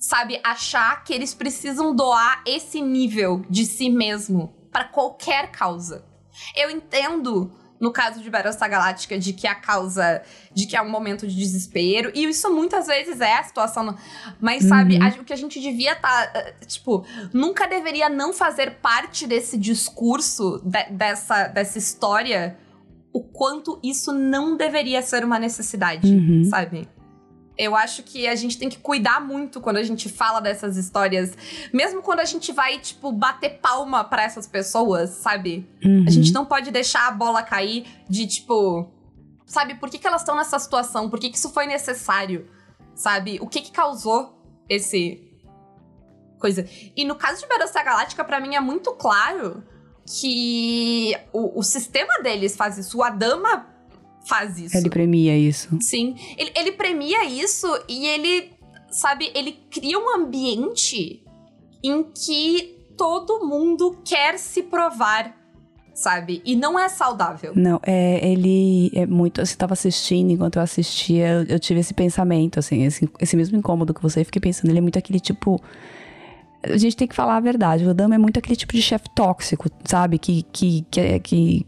sabe, 0.00 0.40
achar 0.42 1.04
que 1.04 1.14
eles 1.14 1.32
precisam 1.32 1.94
doar 1.94 2.42
esse 2.44 2.82
nível 2.82 3.44
de 3.48 3.64
si 3.64 3.88
mesmo 3.88 4.52
pra 4.72 4.82
qualquer 4.82 5.52
causa. 5.52 6.04
Eu 6.56 6.70
entendo, 6.70 7.52
no 7.80 7.92
caso 7.92 8.22
de 8.22 8.30
Battlestar 8.30 8.68
Galáctica, 8.70 9.18
de 9.18 9.32
que 9.32 9.46
a 9.46 9.54
causa, 9.54 10.22
de 10.52 10.66
que 10.66 10.76
é 10.76 10.82
um 10.82 10.88
momento 10.90 11.26
de 11.26 11.34
desespero, 11.36 12.10
e 12.14 12.24
isso 12.24 12.52
muitas 12.52 12.86
vezes 12.86 13.20
é 13.20 13.34
a 13.38 13.42
situação, 13.42 13.94
mas 14.40 14.64
sabe, 14.64 14.96
Uhum. 14.96 15.02
a- 15.04 15.20
o 15.20 15.24
que 15.24 15.32
a 15.32 15.36
gente 15.36 15.60
devia 15.60 15.92
estar, 15.92 16.32
tipo, 16.66 17.04
nunca 17.32 17.66
deveria 17.66 18.08
não 18.08 18.32
fazer 18.32 18.76
parte 18.82 19.26
desse 19.26 19.58
discurso, 19.58 20.60
de- 20.64 20.90
dessa, 20.90 21.48
dessa 21.48 21.78
história, 21.78 22.56
o 23.12 23.22
quanto 23.22 23.78
isso 23.82 24.12
não 24.12 24.56
deveria 24.56 25.00
ser 25.02 25.24
uma 25.24 25.38
necessidade 25.38 26.06
Uhum. 26.06 26.44
sabe? 26.50 26.86
Eu 27.58 27.74
acho 27.74 28.02
que 28.02 28.26
a 28.26 28.34
gente 28.34 28.58
tem 28.58 28.68
que 28.68 28.78
cuidar 28.78 29.20
muito 29.20 29.60
quando 29.60 29.78
a 29.78 29.82
gente 29.82 30.08
fala 30.08 30.40
dessas 30.40 30.76
histórias. 30.76 31.36
Mesmo 31.72 32.02
quando 32.02 32.20
a 32.20 32.24
gente 32.24 32.52
vai, 32.52 32.78
tipo, 32.78 33.10
bater 33.10 33.58
palma 33.60 34.04
pra 34.04 34.24
essas 34.24 34.46
pessoas, 34.46 35.10
sabe? 35.10 35.66
Uhum. 35.82 36.04
A 36.06 36.10
gente 36.10 36.32
não 36.32 36.44
pode 36.44 36.70
deixar 36.70 37.08
a 37.08 37.10
bola 37.10 37.42
cair 37.42 37.86
de, 38.08 38.26
tipo. 38.26 38.92
Sabe, 39.46 39.74
por 39.76 39.88
que, 39.88 39.98
que 39.98 40.06
elas 40.06 40.22
estão 40.22 40.36
nessa 40.36 40.58
situação? 40.58 41.08
Por 41.08 41.18
que, 41.18 41.30
que 41.30 41.36
isso 41.36 41.50
foi 41.50 41.66
necessário? 41.66 42.46
Sabe? 42.94 43.38
O 43.40 43.46
que 43.46 43.62
que 43.62 43.70
causou 43.70 44.38
esse. 44.68 45.22
coisa? 46.38 46.68
E 46.94 47.04
no 47.04 47.14
caso 47.14 47.40
de 47.40 47.46
Battlestar 47.46 47.84
Galáctica, 47.84 48.24
pra 48.24 48.40
mim 48.40 48.54
é 48.54 48.60
muito 48.60 48.92
claro 48.92 49.62
que 50.06 51.16
o, 51.32 51.60
o 51.60 51.62
sistema 51.62 52.22
deles 52.22 52.54
faz 52.56 52.76
isso. 52.76 52.98
O 52.98 53.02
Adama 53.02 53.75
faz 54.26 54.58
isso. 54.58 54.76
Ele 54.76 54.90
premia 54.90 55.36
isso. 55.36 55.76
Sim. 55.80 56.16
Ele, 56.36 56.50
ele 56.54 56.72
premia 56.72 57.24
isso 57.24 57.66
e 57.88 58.06
ele, 58.06 58.50
sabe, 58.90 59.30
ele 59.34 59.58
cria 59.70 59.98
um 59.98 60.14
ambiente 60.16 61.22
em 61.82 62.02
que 62.02 62.74
todo 62.96 63.46
mundo 63.46 63.98
quer 64.04 64.38
se 64.38 64.62
provar, 64.62 65.34
sabe? 65.94 66.42
E 66.44 66.56
não 66.56 66.78
é 66.78 66.88
saudável. 66.88 67.52
Não, 67.54 67.78
é, 67.82 68.26
ele 68.26 68.90
é 68.94 69.06
muito. 69.06 69.44
Você 69.44 69.56
tava 69.56 69.74
assistindo, 69.74 70.30
enquanto 70.32 70.56
eu 70.56 70.62
assistia, 70.62 71.28
eu, 71.28 71.42
eu 71.44 71.58
tive 71.60 71.80
esse 71.80 71.94
pensamento, 71.94 72.58
assim, 72.58 72.82
esse, 72.84 73.08
esse 73.20 73.36
mesmo 73.36 73.56
incômodo 73.58 73.94
que 73.94 74.02
você, 74.02 74.20
eu 74.20 74.24
fiquei 74.24 74.40
pensando, 74.40 74.70
ele 74.70 74.78
é 74.78 74.82
muito 74.82 74.98
aquele 74.98 75.20
tipo. 75.20 75.60
A 76.62 76.76
gente 76.76 76.96
tem 76.96 77.06
que 77.06 77.14
falar 77.14 77.36
a 77.36 77.40
verdade. 77.40 77.86
O 77.86 77.94
Dama 77.94 78.14
é 78.16 78.18
muito 78.18 78.38
aquele 78.38 78.56
tipo 78.56 78.72
de 78.72 78.82
chefe 78.82 79.08
tóxico, 79.14 79.68
sabe? 79.84 80.18
Que, 80.18 80.42
que, 80.50 80.84
que, 80.90 81.00
é- 81.00 81.18
que, 81.20 81.64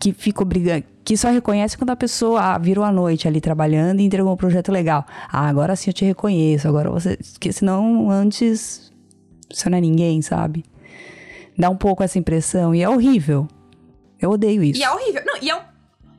que 0.00 0.14
fica 0.14 0.42
obrigando. 0.42 0.84
Que 1.04 1.16
só 1.16 1.28
reconhece 1.28 1.76
quando 1.76 1.90
a 1.90 1.96
pessoa 1.96 2.40
ah, 2.40 2.58
virou 2.58 2.82
a 2.84 2.90
noite 2.90 3.28
ali 3.28 3.40
trabalhando 3.40 4.00
e 4.00 4.04
entregou 4.04 4.32
um 4.32 4.36
projeto 4.36 4.72
legal. 4.72 5.04
Ah, 5.30 5.46
agora 5.46 5.76
sim 5.76 5.90
eu 5.90 5.94
te 5.94 6.04
reconheço. 6.04 6.66
Agora 6.66 6.90
você. 6.90 7.18
Que 7.38 7.52
senão 7.52 8.10
antes. 8.10 8.90
Você 9.52 9.68
não 9.68 9.76
é 9.76 9.80
ninguém, 9.80 10.22
sabe? 10.22 10.64
Dá 11.58 11.68
um 11.68 11.76
pouco 11.76 12.02
essa 12.02 12.18
impressão. 12.18 12.74
E 12.74 12.82
é 12.82 12.88
horrível. 12.88 13.46
Eu 14.18 14.30
odeio 14.30 14.62
isso. 14.62 14.80
E 14.80 14.82
é 14.82 14.90
horrível. 14.90 15.22
Não, 15.26 15.36
e 15.42 15.50
é 15.50 15.56
um, 15.56 15.60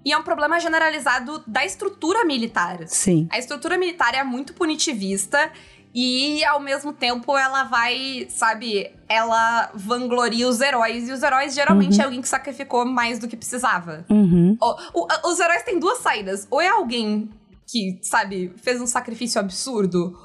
e 0.05 0.11
é 0.11 0.17
um 0.17 0.23
problema 0.23 0.59
generalizado 0.59 1.43
da 1.47 1.65
estrutura 1.65 2.23
militar. 2.25 2.79
Sim. 2.87 3.27
A 3.31 3.39
estrutura 3.39 3.77
militar 3.77 4.13
é 4.13 4.23
muito 4.23 4.53
punitivista 4.53 5.51
e, 5.93 6.43
ao 6.45 6.59
mesmo 6.59 6.93
tempo, 6.93 7.37
ela 7.37 7.63
vai, 7.63 8.25
sabe, 8.29 8.91
ela 9.09 9.69
vangloria 9.73 10.47
os 10.47 10.61
heróis. 10.61 11.09
E 11.09 11.11
os 11.11 11.21
heróis 11.21 11.53
geralmente 11.53 11.95
Uhum. 11.95 12.01
é 12.01 12.03
alguém 12.05 12.21
que 12.21 12.27
sacrificou 12.29 12.85
mais 12.85 13.19
do 13.19 13.27
que 13.27 13.35
precisava. 13.35 14.05
Uhum. 14.09 14.57
O- 14.61 15.01
o- 15.01 15.29
os 15.31 15.39
heróis 15.39 15.63
têm 15.63 15.79
duas 15.79 15.99
saídas. 15.99 16.47
Ou 16.49 16.61
é 16.61 16.69
alguém 16.69 17.29
que, 17.67 17.99
sabe, 18.01 18.53
fez 18.57 18.81
um 18.81 18.87
sacrifício 18.87 19.39
absurdo, 19.39 20.17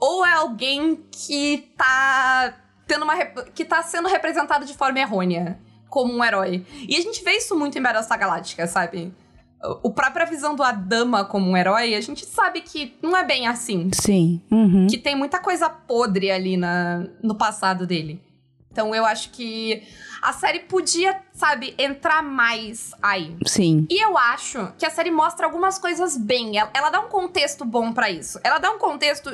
ou 0.00 0.24
é 0.26 0.32
alguém 0.32 0.96
que 1.10 1.72
tá 1.76 2.54
tendo 2.86 3.04
uma 3.04 3.16
que 3.54 3.64
tá 3.64 3.82
sendo 3.82 4.08
representado 4.08 4.64
de 4.64 4.74
forma 4.74 4.98
errônea 4.98 5.58
como 5.88 6.12
um 6.12 6.24
herói. 6.24 6.64
E 6.88 6.96
a 6.96 7.00
gente 7.00 7.22
vê 7.22 7.32
isso 7.36 7.56
muito 7.56 7.78
em 7.78 7.82
Battlestar 7.82 8.18
Galáctica, 8.18 8.66
sabe? 8.66 9.12
O 9.84 9.88
a 9.88 9.92
própria 9.92 10.26
visão 10.26 10.54
do 10.56 10.62
Adama 10.62 11.24
como 11.24 11.48
um 11.50 11.56
herói, 11.56 11.94
a 11.94 12.00
gente 12.00 12.26
sabe 12.26 12.62
que 12.62 12.94
não 13.00 13.16
é 13.16 13.24
bem 13.24 13.46
assim. 13.46 13.90
Sim. 13.94 14.40
Uhum. 14.50 14.86
Que 14.88 14.98
tem 14.98 15.14
muita 15.14 15.38
coisa 15.38 15.70
podre 15.70 16.30
ali 16.30 16.56
na, 16.56 17.06
no 17.22 17.34
passado 17.36 17.86
dele. 17.86 18.20
Então 18.72 18.94
eu 18.94 19.04
acho 19.04 19.30
que 19.30 19.82
a 20.22 20.32
série 20.32 20.60
podia, 20.60 21.20
sabe, 21.32 21.74
entrar 21.78 22.22
mais 22.22 22.92
aí. 23.02 23.36
Sim. 23.46 23.86
E 23.90 24.02
eu 24.02 24.16
acho 24.16 24.72
que 24.78 24.86
a 24.86 24.90
série 24.90 25.10
mostra 25.10 25.44
algumas 25.46 25.78
coisas 25.78 26.16
bem. 26.16 26.56
Ela, 26.56 26.70
ela 26.72 26.90
dá 26.90 27.00
um 27.00 27.08
contexto 27.08 27.64
bom 27.66 27.92
pra 27.92 28.10
isso. 28.10 28.40
Ela 28.42 28.58
dá 28.58 28.70
um 28.70 28.78
contexto 28.78 29.30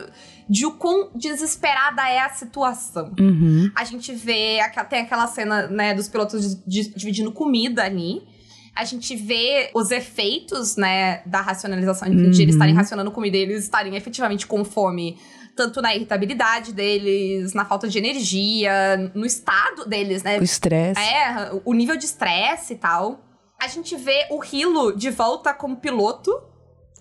de 0.50 0.66
o 0.66 0.72
quão 0.72 1.10
desesperada 1.14 2.02
é 2.08 2.18
a 2.20 2.30
situação. 2.30 3.12
Uhum. 3.18 3.70
A 3.76 3.84
gente 3.84 4.12
vê, 4.12 4.58
tem 4.90 5.00
aquela 5.02 5.26
cena, 5.28 5.68
né, 5.68 5.94
dos 5.94 6.08
pilotos 6.08 6.56
di- 6.56 6.62
di- 6.66 6.94
dividindo 6.94 7.30
comida 7.32 7.84
ali. 7.84 8.26
A 8.78 8.84
gente 8.84 9.16
vê 9.16 9.70
os 9.74 9.90
efeitos, 9.90 10.76
né, 10.76 11.20
da 11.26 11.40
racionalização, 11.40 12.08
de 12.08 12.16
Uhum. 12.16 12.22
eles 12.26 12.54
estarem 12.54 12.74
racionando 12.74 13.10
comida 13.10 13.36
e 13.36 13.40
eles 13.40 13.64
estarem 13.64 13.96
efetivamente 13.96 14.46
com 14.46 14.64
fome. 14.64 15.18
Tanto 15.56 15.82
na 15.82 15.92
irritabilidade 15.96 16.72
deles, 16.72 17.52
na 17.54 17.64
falta 17.64 17.88
de 17.88 17.98
energia, 17.98 19.10
no 19.12 19.26
estado 19.26 19.84
deles, 19.84 20.22
né? 20.22 20.38
O 20.38 20.44
estresse. 20.44 21.00
É, 21.00 21.50
o 21.64 21.74
nível 21.74 21.96
de 21.96 22.04
estresse 22.04 22.74
e 22.74 22.76
tal. 22.76 23.18
A 23.60 23.66
gente 23.66 23.96
vê 23.96 24.28
o 24.30 24.40
Hilo 24.44 24.96
de 24.96 25.10
volta 25.10 25.52
como 25.52 25.76
piloto, 25.78 26.30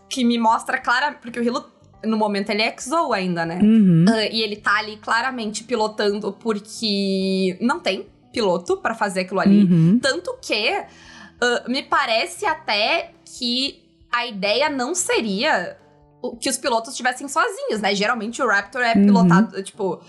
que 0.09 0.23
me 0.25 0.39
mostra 0.39 0.79
claramente. 0.79 1.19
Porque 1.21 1.39
o 1.39 1.43
Hilo, 1.43 1.63
no 2.03 2.17
momento, 2.17 2.49
ele 2.49 2.63
é 2.63 2.75
XO 2.75 3.13
ainda, 3.13 3.45
né? 3.45 3.59
Uhum. 3.61 4.05
Ah, 4.09 4.25
e 4.25 4.41
ele 4.41 4.55
tá 4.55 4.79
ali 4.79 4.97
claramente 4.97 5.63
pilotando 5.63 6.33
porque 6.33 7.55
não 7.61 7.79
tem 7.79 8.07
piloto 8.33 8.77
pra 8.77 8.95
fazer 8.95 9.19
aquilo 9.21 9.39
ali. 9.39 9.65
Uhum. 9.65 9.99
Tanto 10.01 10.35
que 10.41 10.83
ah, 11.41 11.63
me 11.67 11.83
parece 11.83 12.45
até 12.45 13.11
que 13.37 13.83
a 14.11 14.25
ideia 14.25 14.69
não 14.69 14.95
seria 14.95 15.77
que 16.41 16.49
os 16.49 16.57
pilotos 16.57 16.91
estivessem 16.91 17.27
sozinhos, 17.27 17.79
né? 17.81 17.93
Geralmente 17.93 18.41
o 18.41 18.47
Raptor 18.47 18.81
é 18.81 18.93
Uhum. 18.95 19.05
pilotado, 19.05 19.63
tipo. 19.63 20.01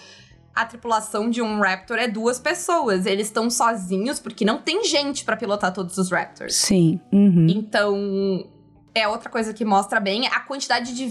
A 0.55 0.65
tripulação 0.65 1.31
de 1.31 1.41
um 1.41 1.61
Raptor 1.61 1.99
é 1.99 2.09
duas 2.09 2.41
pessoas. 2.41 3.07
Eles 3.07 3.29
estão 3.29 3.49
sozinhos 3.49 4.19
porque 4.19 4.45
não 4.45 4.59
tem 4.59 4.83
gente 4.83 5.25
pra 5.25 5.37
pilotar 5.37 5.73
todos 5.73 5.97
os 5.99 6.11
Raptors. 6.11 6.57
Sim. 6.57 6.99
Uhum. 7.13 7.47
Então, 7.49 8.49
é 8.93 9.07
outra 9.07 9.31
coisa 9.31 9.55
que 9.55 9.65
mostra 9.65 10.01
bem. 10.01 10.27
A 10.27 10.41
quantidade 10.41 10.93
de, 10.95 11.07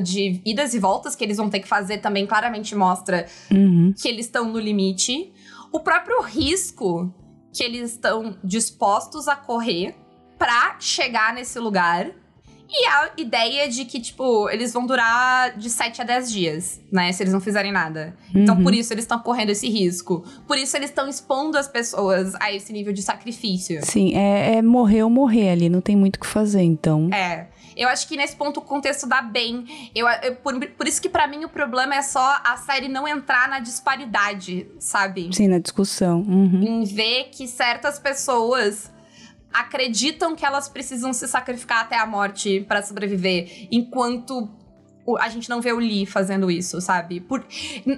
de 0.00 0.40
idas 0.46 0.72
e 0.72 0.78
voltas 0.78 1.16
que 1.16 1.24
eles 1.24 1.36
vão 1.38 1.50
ter 1.50 1.58
que 1.58 1.66
fazer 1.66 1.98
também 1.98 2.24
claramente 2.28 2.76
mostra 2.76 3.26
Uhum. 3.50 3.92
que 4.00 4.06
eles 4.06 4.26
estão 4.26 4.44
no 4.52 4.60
limite. 4.60 5.32
O 5.72 5.80
próprio 5.80 6.20
risco 6.22 7.12
que 7.52 7.62
eles 7.62 7.92
estão 7.92 8.36
dispostos 8.42 9.28
a 9.28 9.36
correr 9.36 9.94
pra 10.38 10.76
chegar 10.80 11.34
nesse 11.34 11.58
lugar. 11.58 12.10
E 12.74 12.86
a 12.86 13.10
ideia 13.18 13.68
de 13.68 13.84
que, 13.84 14.00
tipo, 14.00 14.48
eles 14.48 14.72
vão 14.72 14.86
durar 14.86 15.58
de 15.58 15.68
7 15.68 16.00
a 16.00 16.04
10 16.04 16.32
dias, 16.32 16.80
né? 16.90 17.12
Se 17.12 17.22
eles 17.22 17.30
não 17.30 17.40
fizerem 17.40 17.70
nada. 17.70 18.16
Então, 18.34 18.56
Uhum. 18.56 18.62
por 18.62 18.72
isso 18.72 18.94
eles 18.94 19.04
estão 19.04 19.18
correndo 19.18 19.50
esse 19.50 19.68
risco. 19.68 20.24
Por 20.48 20.56
isso 20.56 20.74
eles 20.74 20.88
estão 20.88 21.06
expondo 21.06 21.58
as 21.58 21.68
pessoas 21.68 22.34
a 22.40 22.50
esse 22.50 22.72
nível 22.72 22.94
de 22.94 23.02
sacrifício. 23.02 23.78
Sim, 23.84 24.14
é, 24.16 24.54
é 24.56 24.62
morrer 24.62 25.02
ou 25.02 25.10
morrer 25.10 25.50
ali, 25.50 25.68
não 25.68 25.82
tem 25.82 25.94
muito 25.94 26.16
o 26.16 26.20
que 26.20 26.26
fazer, 26.26 26.62
então. 26.62 27.10
É. 27.12 27.48
Eu 27.76 27.88
acho 27.88 28.06
que 28.08 28.16
nesse 28.16 28.36
ponto 28.36 28.60
o 28.60 28.62
contexto 28.62 29.06
dá 29.06 29.22
bem. 29.22 29.90
Eu, 29.94 30.08
eu 30.08 30.36
por, 30.36 30.58
por 30.70 30.86
isso 30.86 31.00
que 31.00 31.08
para 31.08 31.26
mim 31.26 31.44
o 31.44 31.48
problema 31.48 31.94
é 31.94 32.02
só 32.02 32.40
a 32.44 32.56
série 32.56 32.88
não 32.88 33.06
entrar 33.06 33.48
na 33.48 33.60
disparidade, 33.60 34.66
sabe? 34.78 35.30
Sim, 35.32 35.48
na 35.48 35.58
discussão. 35.58 36.20
Uhum. 36.20 36.62
Em 36.62 36.84
ver 36.84 37.30
que 37.30 37.46
certas 37.46 37.98
pessoas 37.98 38.90
acreditam 39.52 40.34
que 40.34 40.44
elas 40.44 40.68
precisam 40.68 41.12
se 41.12 41.28
sacrificar 41.28 41.80
até 41.80 41.98
a 41.98 42.06
morte 42.06 42.60
para 42.60 42.82
sobreviver, 42.82 43.68
enquanto 43.70 44.48
a 45.18 45.28
gente 45.28 45.48
não 45.50 45.60
vê 45.60 45.72
o 45.72 45.78
Lee 45.78 46.06
fazendo 46.06 46.50
isso, 46.50 46.80
sabe? 46.80 47.20
Por, 47.20 47.44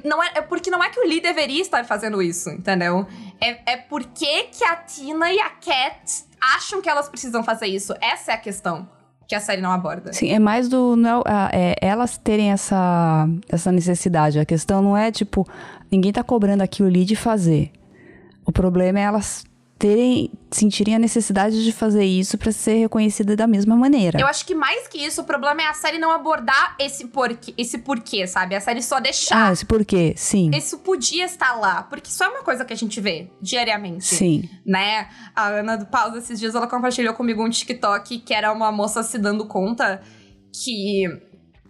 não 0.04 0.22
é, 0.22 0.32
é, 0.36 0.42
porque 0.42 0.70
não 0.70 0.82
é 0.82 0.88
que 0.88 0.98
o 0.98 1.06
Lee 1.06 1.20
deveria 1.20 1.60
estar 1.60 1.84
fazendo 1.84 2.22
isso, 2.22 2.50
entendeu? 2.50 3.06
É, 3.40 3.72
é 3.72 3.76
porque 3.76 4.44
que 4.44 4.64
a 4.64 4.76
Tina 4.76 5.32
e 5.32 5.38
a 5.38 5.50
Cat 5.50 6.24
acham 6.56 6.80
que 6.80 6.88
elas 6.88 7.08
precisam 7.08 7.42
fazer 7.42 7.66
isso. 7.66 7.94
Essa 8.00 8.32
é 8.32 8.34
a 8.34 8.38
questão 8.38 8.88
que 9.34 9.36
a 9.36 9.40
série 9.40 9.60
não 9.60 9.72
aborda. 9.72 10.12
Sim, 10.12 10.30
é 10.30 10.38
mais 10.38 10.68
do. 10.68 10.94
Não, 10.94 11.22
é, 11.26 11.74
é, 11.80 11.88
elas 11.88 12.16
terem 12.16 12.52
essa, 12.52 13.28
essa 13.48 13.72
necessidade. 13.72 14.38
A 14.38 14.44
questão 14.44 14.80
não 14.80 14.96
é, 14.96 15.10
tipo, 15.10 15.46
ninguém 15.90 16.12
tá 16.12 16.22
cobrando 16.22 16.62
aqui 16.62 16.82
o 16.82 16.86
Lee 16.86 17.04
de 17.04 17.16
fazer. 17.16 17.72
O 18.46 18.52
problema 18.52 19.00
é 19.00 19.02
elas 19.02 19.44
terem, 19.78 20.30
sentirem 20.50 20.94
a 20.94 20.98
necessidade 20.98 21.64
de 21.64 21.72
fazer 21.72 22.04
isso 22.04 22.38
para 22.38 22.52
ser 22.52 22.74
reconhecida 22.74 23.36
da 23.36 23.46
mesma 23.46 23.76
maneira. 23.76 24.20
Eu 24.20 24.26
acho 24.26 24.46
que 24.46 24.54
mais 24.54 24.86
que 24.88 24.98
isso, 24.98 25.22
o 25.22 25.24
problema 25.24 25.62
é 25.62 25.66
a 25.66 25.74
série 25.74 25.98
não 25.98 26.10
abordar 26.10 26.76
esse 26.78 27.08
porquê, 27.08 27.52
esse 27.58 27.78
porquê, 27.78 28.26
sabe? 28.26 28.54
A 28.54 28.60
série 28.60 28.82
só 28.82 29.00
deixar. 29.00 29.48
Ah, 29.48 29.52
esse 29.52 29.66
porquê, 29.66 30.14
sim. 30.16 30.50
Isso 30.54 30.78
podia 30.78 31.24
estar 31.24 31.54
lá, 31.54 31.82
porque 31.82 32.08
isso 32.08 32.22
é 32.22 32.28
uma 32.28 32.42
coisa 32.42 32.64
que 32.64 32.72
a 32.72 32.76
gente 32.76 33.00
vê 33.00 33.28
diariamente. 33.40 34.04
Sim. 34.04 34.48
Né? 34.64 35.08
A 35.34 35.48
Ana 35.48 35.76
do 35.76 35.86
Pausa, 35.86 36.18
esses 36.18 36.38
dias, 36.38 36.54
ela 36.54 36.66
compartilhou 36.66 37.14
comigo 37.14 37.44
um 37.44 37.50
TikTok 37.50 38.18
que 38.18 38.32
era 38.32 38.52
uma 38.52 38.70
moça 38.70 39.02
se 39.02 39.18
dando 39.18 39.46
conta 39.46 40.00
que 40.52 41.04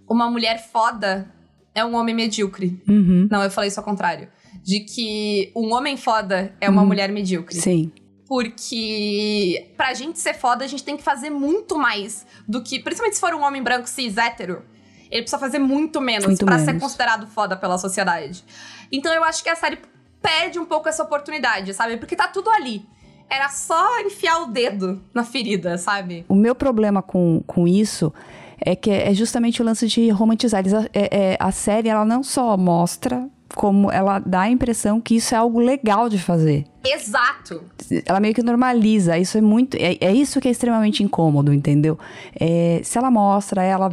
uma 0.08 0.30
mulher 0.30 0.62
foda 0.70 1.32
é 1.75 1.84
um 1.84 1.94
homem 1.96 2.14
medíocre. 2.14 2.82
Uhum. 2.87 3.28
Não, 3.30 3.42
eu 3.42 3.50
falei 3.50 3.68
isso 3.68 3.80
ao 3.80 3.84
contrário. 3.84 4.28
De 4.62 4.80
que 4.80 5.52
um 5.54 5.73
homem 5.75 5.96
foda 5.96 6.54
é 6.61 6.68
uma 6.68 6.82
uhum. 6.82 6.88
mulher 6.88 7.11
medíocre. 7.11 7.61
Sim. 7.61 7.92
Porque 8.26 9.73
pra 9.76 9.92
gente 9.92 10.18
ser 10.18 10.34
foda, 10.34 10.64
a 10.64 10.68
gente 10.68 10.82
tem 10.82 10.96
que 10.96 11.02
fazer 11.02 11.30
muito 11.30 11.78
mais 11.78 12.26
do 12.49 12.62
que. 12.62 12.78
Principalmente 12.78 13.14
se 13.14 13.20
for 13.20 13.34
um 13.34 13.42
homem 13.42 13.62
branco 13.62 13.88
cis 13.88 14.16
hétero. 14.16 14.62
Ele 15.11 15.23
precisa 15.23 15.38
fazer 15.38 15.58
muito 15.58 16.00
menos 16.00 16.38
para 16.38 16.58
ser 16.58 16.78
considerado 16.80 17.26
foda 17.26 17.56
pela 17.56 17.78
sociedade. 17.78 18.44
Então 18.90 19.12
eu 19.12 19.23
acho 19.23 19.44
que 19.44 19.50
a 19.50 19.54
série 19.54 19.78
perde 20.20 20.58
um 20.58 20.64
pouco 20.64 20.88
essa 20.88 21.02
oportunidade, 21.02 21.75
sabe? 21.75 21.99
Porque 21.99 22.16
tá 22.16 22.26
tudo 22.26 22.49
ali. 22.50 22.84
Era 23.28 23.49
só 23.49 24.00
enfiar 24.00 24.42
o 24.42 24.46
dedo 24.46 25.02
na 25.12 25.23
ferida, 25.23 25.76
sabe? 25.76 26.25
O 26.28 26.34
meu 26.34 26.54
problema 26.54 27.02
com, 27.02 27.42
com 27.46 27.68
isso 27.68 28.12
é 28.58 28.75
que 28.75 28.90
é 28.90 29.12
justamente 29.12 29.61
o 29.61 29.64
lance 29.64 29.87
de 29.87 30.08
romantizar. 30.11 30.61
Eles, 30.61 30.73
é, 30.73 30.88
é, 30.94 31.37
a 31.38 31.52
série, 31.52 31.88
ela 31.88 32.04
não 32.04 32.23
só 32.23 32.56
mostra 32.56 33.28
como 33.54 33.90
ela 33.90 34.18
dá 34.18 34.42
a 34.42 34.50
impressão 34.50 35.00
que 35.00 35.16
isso 35.16 35.34
é 35.34 35.38
algo 35.38 35.61
legal 35.61 36.08
de 36.08 36.18
fazer. 36.18 36.64
Exato. 36.84 37.62
Ela 38.04 38.20
meio 38.20 38.34
que 38.34 38.42
normaliza. 38.42 39.16
Isso 39.16 39.38
é 39.38 39.40
muito. 39.40 39.76
É, 39.76 39.97
é 40.00 40.12
isso 40.12 40.40
que 40.40 40.49
é 40.49 40.50
extremamente 40.50 41.02
incômodo, 41.02 41.52
entendeu? 41.52 41.99
É, 42.38 42.80
se 42.84 42.99
ela 42.99 43.10
mostra, 43.10 43.62
ela 43.62 43.90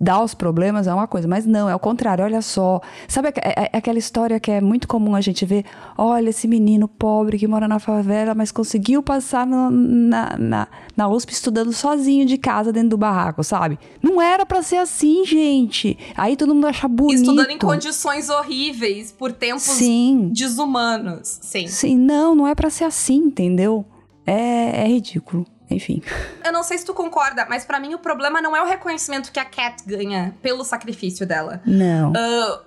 dá 0.00 0.22
os 0.22 0.32
problemas, 0.32 0.86
é 0.86 0.94
uma 0.94 1.06
coisa. 1.06 1.28
Mas 1.28 1.44
não, 1.44 1.68
é 1.68 1.74
o 1.74 1.78
contrário. 1.78 2.24
Olha 2.24 2.40
só. 2.40 2.80
Sabe 3.06 3.28
é, 3.28 3.68
é 3.72 3.76
aquela 3.76 3.98
história 3.98 4.40
que 4.40 4.50
é 4.50 4.60
muito 4.60 4.88
comum 4.88 5.14
a 5.14 5.20
gente 5.20 5.44
ver? 5.44 5.64
Olha, 5.98 6.30
esse 6.30 6.48
menino 6.48 6.88
pobre 6.88 7.38
que 7.38 7.46
mora 7.46 7.68
na 7.68 7.78
favela, 7.78 8.34
mas 8.34 8.50
conseguiu 8.50 9.02
passar 9.02 9.46
no, 9.46 9.70
na, 9.70 10.36
na, 10.38 10.68
na 10.96 11.08
USP 11.08 11.32
estudando 11.32 11.72
sozinho 11.72 12.24
de 12.24 12.38
casa 12.38 12.72
dentro 12.72 12.90
do 12.90 12.98
barraco, 12.98 13.44
sabe? 13.44 13.78
Não 14.02 14.20
era 14.20 14.46
para 14.46 14.62
ser 14.62 14.76
assim, 14.76 15.24
gente. 15.26 15.98
Aí 16.16 16.36
todo 16.36 16.54
mundo 16.54 16.66
acha 16.66 16.88
bonito. 16.88 17.20
Estudando 17.20 17.50
em 17.50 17.58
condições 17.58 18.30
horríveis, 18.30 19.12
por 19.12 19.32
tempos 19.32 19.62
Sim. 19.62 20.30
desumanos. 20.32 21.38
Sim. 21.42 21.66
Sim, 21.66 21.98
não 21.98 22.29
não, 22.30 22.36
não 22.36 22.48
é 22.48 22.54
para 22.54 22.70
ser 22.70 22.84
assim, 22.84 23.16
entendeu? 23.16 23.84
É, 24.26 24.82
é 24.82 24.86
ridículo. 24.86 25.46
Enfim. 25.70 26.02
Eu 26.44 26.52
não 26.52 26.62
sei 26.62 26.78
se 26.78 26.84
tu 26.84 26.94
concorda, 26.94 27.46
mas 27.48 27.64
para 27.64 27.78
mim 27.78 27.94
o 27.94 27.98
problema 27.98 28.40
não 28.40 28.56
é 28.56 28.62
o 28.62 28.66
reconhecimento 28.66 29.30
que 29.30 29.38
a 29.38 29.44
Cat 29.44 29.82
ganha 29.86 30.34
pelo 30.42 30.64
sacrifício 30.64 31.26
dela. 31.26 31.62
Não. 31.64 32.10
Uh, 32.10 32.60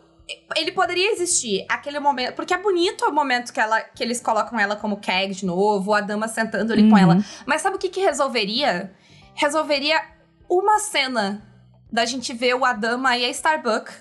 ele 0.56 0.72
poderia 0.72 1.12
existir 1.12 1.66
aquele 1.68 2.00
momento. 2.00 2.34
Porque 2.36 2.54
é 2.54 2.58
bonito 2.58 3.06
o 3.06 3.12
momento 3.12 3.52
que, 3.52 3.60
ela, 3.60 3.82
que 3.82 4.02
eles 4.02 4.22
colocam 4.22 4.58
ela 4.60 4.76
como 4.76 4.98
Keg 4.98 5.34
de 5.34 5.46
novo, 5.46 5.94
a 5.94 6.02
dama 6.02 6.28
sentando 6.28 6.72
ali 6.72 6.84
uhum. 6.84 6.92
com 6.92 6.98
ela. 6.98 7.26
Mas 7.46 7.62
sabe 7.62 7.76
o 7.76 7.80
que, 7.80 7.90
que 7.90 8.00
resolveria? 8.00 8.94
Resolveria 9.36 10.02
uma 10.50 10.80
cena 10.80 11.44
da 11.92 12.06
gente 12.06 12.34
ver 12.34 12.56
o 12.56 12.64
Adama 12.64 13.18
e 13.18 13.26
a 13.26 13.30
Starbuck 13.30 13.92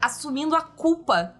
assumindo 0.00 0.54
a 0.54 0.62
culpa 0.62 1.34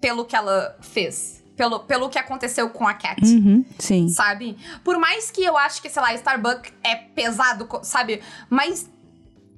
pelo 0.00 0.24
que 0.24 0.36
ela 0.36 0.76
fez 0.80 1.39
pelo, 1.60 1.80
pelo 1.80 2.08
que 2.08 2.18
aconteceu 2.18 2.70
com 2.70 2.88
a 2.88 2.94
Cat. 2.94 3.22
Uhum, 3.22 3.62
sim. 3.78 4.08
Sabe? 4.08 4.56
Por 4.82 4.98
mais 4.98 5.30
que 5.30 5.44
eu 5.44 5.58
acho 5.58 5.82
que, 5.82 5.90
sei 5.90 6.00
lá, 6.00 6.14
Starbucks 6.14 6.72
é 6.82 6.96
pesado, 6.96 7.68
sabe? 7.82 8.22
Mas 8.48 8.88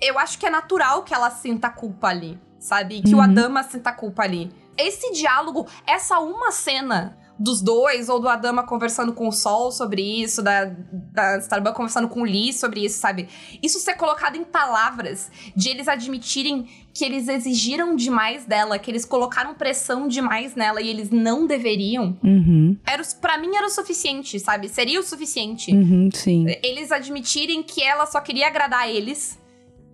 eu 0.00 0.18
acho 0.18 0.36
que 0.36 0.44
é 0.44 0.50
natural 0.50 1.04
que 1.04 1.14
ela 1.14 1.30
sinta 1.30 1.70
culpa 1.70 2.08
ali, 2.08 2.40
sabe? 2.58 3.02
Que 3.02 3.14
uhum. 3.14 3.20
o 3.20 3.22
Adama 3.22 3.62
sinta 3.62 3.92
culpa 3.92 4.24
ali. 4.24 4.50
Esse 4.76 5.12
diálogo, 5.12 5.68
essa 5.86 6.18
uma 6.18 6.50
cena 6.50 7.16
dos 7.42 7.60
dois, 7.60 8.08
ou 8.08 8.20
do 8.20 8.28
Adama 8.28 8.62
conversando 8.62 9.12
com 9.12 9.26
o 9.26 9.32
Sol 9.32 9.72
sobre 9.72 10.00
isso, 10.00 10.42
da, 10.42 10.64
da 10.64 11.38
Starbucks 11.38 11.76
conversando 11.76 12.08
com 12.08 12.20
o 12.20 12.24
Lee 12.24 12.52
sobre 12.52 12.84
isso, 12.84 13.00
sabe? 13.00 13.28
Isso 13.62 13.80
ser 13.80 13.94
colocado 13.94 14.36
em 14.36 14.44
palavras, 14.44 15.30
de 15.56 15.68
eles 15.68 15.88
admitirem 15.88 16.68
que 16.94 17.04
eles 17.04 17.26
exigiram 17.26 17.96
demais 17.96 18.44
dela, 18.44 18.78
que 18.78 18.90
eles 18.90 19.04
colocaram 19.04 19.54
pressão 19.54 20.06
demais 20.06 20.54
nela 20.54 20.80
e 20.80 20.88
eles 20.88 21.10
não 21.10 21.46
deveriam. 21.46 22.16
Uhum. 22.22 22.76
Era, 22.86 23.02
para 23.20 23.38
mim 23.38 23.56
era 23.56 23.66
o 23.66 23.70
suficiente, 23.70 24.38
sabe? 24.38 24.68
Seria 24.68 25.00
o 25.00 25.02
suficiente. 25.02 25.74
Uhum, 25.74 26.10
sim. 26.12 26.46
Eles 26.62 26.92
admitirem 26.92 27.62
que 27.62 27.82
ela 27.82 28.06
só 28.06 28.20
queria 28.20 28.46
agradar 28.46 28.88
eles 28.88 29.40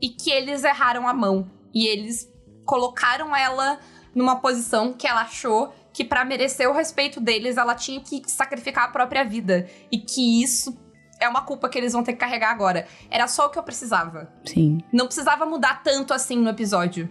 e 0.02 0.08
que 0.08 0.30
eles 0.30 0.64
erraram 0.64 1.08
a 1.08 1.14
mão. 1.14 1.48
E 1.72 1.86
eles 1.86 2.28
colocaram 2.64 3.34
ela 3.34 3.78
numa 4.14 4.36
posição 4.36 4.92
que 4.92 5.06
ela 5.06 5.22
achou 5.22 5.72
que 5.92 6.04
para 6.04 6.24
merecer 6.24 6.68
o 6.68 6.72
respeito 6.72 7.20
deles, 7.20 7.56
ela 7.56 7.74
tinha 7.74 8.00
que 8.00 8.22
sacrificar 8.26 8.84
a 8.84 8.88
própria 8.88 9.24
vida. 9.24 9.68
E 9.90 9.98
que 9.98 10.42
isso 10.42 10.76
é 11.20 11.28
uma 11.28 11.42
culpa 11.42 11.68
que 11.68 11.76
eles 11.76 11.92
vão 11.92 12.02
ter 12.02 12.12
que 12.12 12.18
carregar 12.18 12.50
agora. 12.50 12.86
Era 13.10 13.26
só 13.26 13.46
o 13.46 13.50
que 13.50 13.58
eu 13.58 13.62
precisava. 13.62 14.32
Sim. 14.44 14.78
Não 14.92 15.06
precisava 15.06 15.44
mudar 15.44 15.82
tanto 15.82 16.14
assim 16.14 16.36
no 16.36 16.50
episódio. 16.50 17.10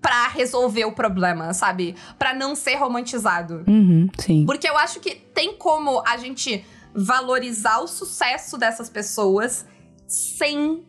Pra 0.00 0.28
resolver 0.28 0.84
o 0.84 0.92
problema, 0.92 1.54
sabe? 1.54 1.94
Pra 2.18 2.34
não 2.34 2.54
ser 2.54 2.74
romantizado. 2.74 3.64
Uhum, 3.66 4.06
sim. 4.18 4.44
Porque 4.44 4.68
eu 4.68 4.76
acho 4.76 5.00
que 5.00 5.14
tem 5.14 5.56
como 5.56 6.02
a 6.06 6.18
gente 6.18 6.64
valorizar 6.94 7.80
o 7.80 7.88
sucesso 7.88 8.58
dessas 8.58 8.90
pessoas 8.90 9.66
sem 10.06 10.86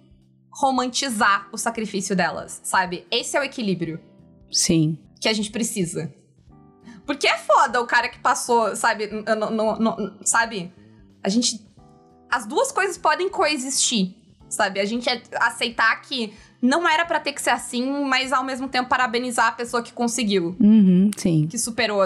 romantizar 0.52 1.50
o 1.52 1.58
sacrifício 1.58 2.16
delas, 2.16 2.62
sabe? 2.64 3.08
Esse 3.10 3.38
é 3.38 3.40
o 3.40 3.44
equilíbrio. 3.44 4.00
Sim. 4.52 4.98
Que 5.20 5.30
a 5.30 5.34
gente 5.34 5.50
precisa. 5.50 6.14
Porque 7.06 7.28
é 7.28 7.38
foda 7.38 7.82
o 7.82 7.86
cara 7.86 8.10
que 8.10 8.20
passou, 8.20 8.76
sabe? 8.76 9.08
No, 9.08 9.52
no, 9.52 9.76
no, 9.76 10.14
sabe? 10.26 10.74
A 11.24 11.30
gente. 11.30 11.66
As 12.30 12.46
duas 12.46 12.72
coisas 12.72 12.98
podem 12.98 13.30
coexistir, 13.30 14.16
sabe? 14.50 14.80
A 14.80 14.86
gente 14.86 15.08
aceitar 15.36 16.02
que 16.02 16.34
não 16.62 16.88
era 16.88 17.06
para 17.06 17.20
ter 17.20 17.34
que 17.34 17.42
ser 17.42 17.52
assim, 17.52 18.04
mas 18.04 18.34
ao 18.34 18.44
mesmo 18.44 18.68
tempo 18.68 18.90
parabenizar 18.90 19.48
a 19.48 19.52
pessoa 19.52 19.84
que 19.84 19.94
conseguiu. 19.94 20.56
Uhum, 20.60 21.12
sim. 21.16 21.48
Que 21.48 21.58
superou 21.58 22.02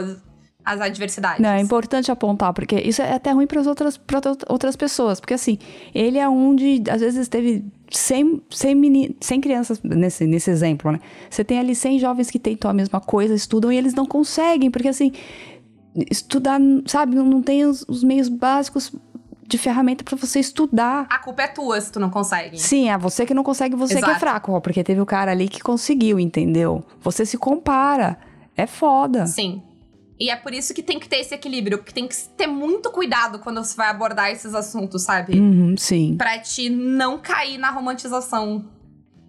as, 0.74 0.82
adversidades. 0.82 1.42
Não, 1.42 1.50
é 1.50 1.60
importante 1.62 2.12
apontar, 2.12 2.54
porque 2.54 2.76
isso 2.76 3.02
é 3.02 3.14
até 3.14 3.32
ruim 3.32 3.48
para 3.48 3.62
outras, 3.62 3.98
pra 3.98 4.22
outras 4.48 4.76
pessoas. 4.76 5.20
Porque 5.20 5.34
assim, 5.34 5.58
ele 5.94 6.18
é 6.18 6.28
um 6.28 6.56
de. 6.56 6.84
Às 6.90 7.02
vezes 7.02 7.28
teve 7.28 7.66
100, 7.92 8.42
100, 8.50 8.76
meni, 8.76 9.18
100 9.20 9.42
crianças, 9.42 9.82
nesse, 9.84 10.26
nesse 10.26 10.50
exemplo, 10.50 10.92
né? 10.92 11.00
Você 11.30 11.44
tem 11.44 11.60
ali 11.60 11.76
100 11.76 12.00
jovens 12.00 12.30
que 12.30 12.40
tentam 12.40 12.70
a 12.70 12.74
mesma 12.74 13.00
coisa, 13.00 13.34
estudam 13.34 13.72
e 13.72 13.78
eles 13.78 13.94
não 13.94 14.06
conseguem, 14.06 14.70
porque 14.70 14.88
assim, 14.88 15.12
estudar, 16.10 16.60
sabe, 16.86 17.16
não, 17.16 17.26
não 17.26 17.42
tem 17.42 17.66
os, 17.66 17.84
os 17.88 18.04
meios 18.04 18.30
básicos 18.30 18.94
de 19.50 19.58
ferramenta 19.58 20.04
para 20.04 20.16
você 20.16 20.40
estudar. 20.40 21.08
A 21.10 21.18
culpa 21.18 21.42
é 21.42 21.48
tua 21.48 21.82
se 21.82 21.92
tu 21.92 22.00
não 22.00 22.12
consegue. 22.12 22.60
Sim, 22.60 22.90
é 22.90 22.98
você 22.98 23.26
que 23.26 23.34
não 23.34 23.44
consegue, 23.44 23.76
você 23.76 23.98
Exato. 23.98 24.06
que 24.06 24.18
é 24.18 24.20
fraco, 24.20 24.52
ó, 24.52 24.60
porque 24.60 24.84
teve 24.84 25.02
o 25.02 25.06
cara 25.06 25.32
ali 25.32 25.48
que 25.48 25.60
conseguiu, 25.60 26.20
entendeu? 26.20 26.84
Você 27.02 27.26
se 27.26 27.38
compara. 27.38 28.18
É 28.56 28.68
foda. 28.68 29.26
Sim. 29.26 29.64
E 30.20 30.30
é 30.30 30.36
por 30.36 30.54
isso 30.54 30.74
que 30.74 30.84
tem 30.84 31.00
que 31.00 31.08
ter 31.08 31.18
esse 31.18 31.34
equilíbrio, 31.34 31.82
que 31.82 31.94
tem 31.94 32.08
que 32.08 32.16
ter 32.36 32.48
muito 32.48 32.92
cuidado 32.92 33.40
quando 33.40 33.64
você 33.64 33.76
vai 33.76 33.88
abordar 33.90 34.30
esses 34.30 34.54
assuntos, 34.54 35.04
sabe? 35.04 35.40
Uhum, 35.40 35.78
sim. 35.78 36.16
Pra 36.18 36.38
te 36.40 36.70
não 36.70 37.18
cair 37.18 37.58
na 37.58 37.72
romantização 37.72 38.66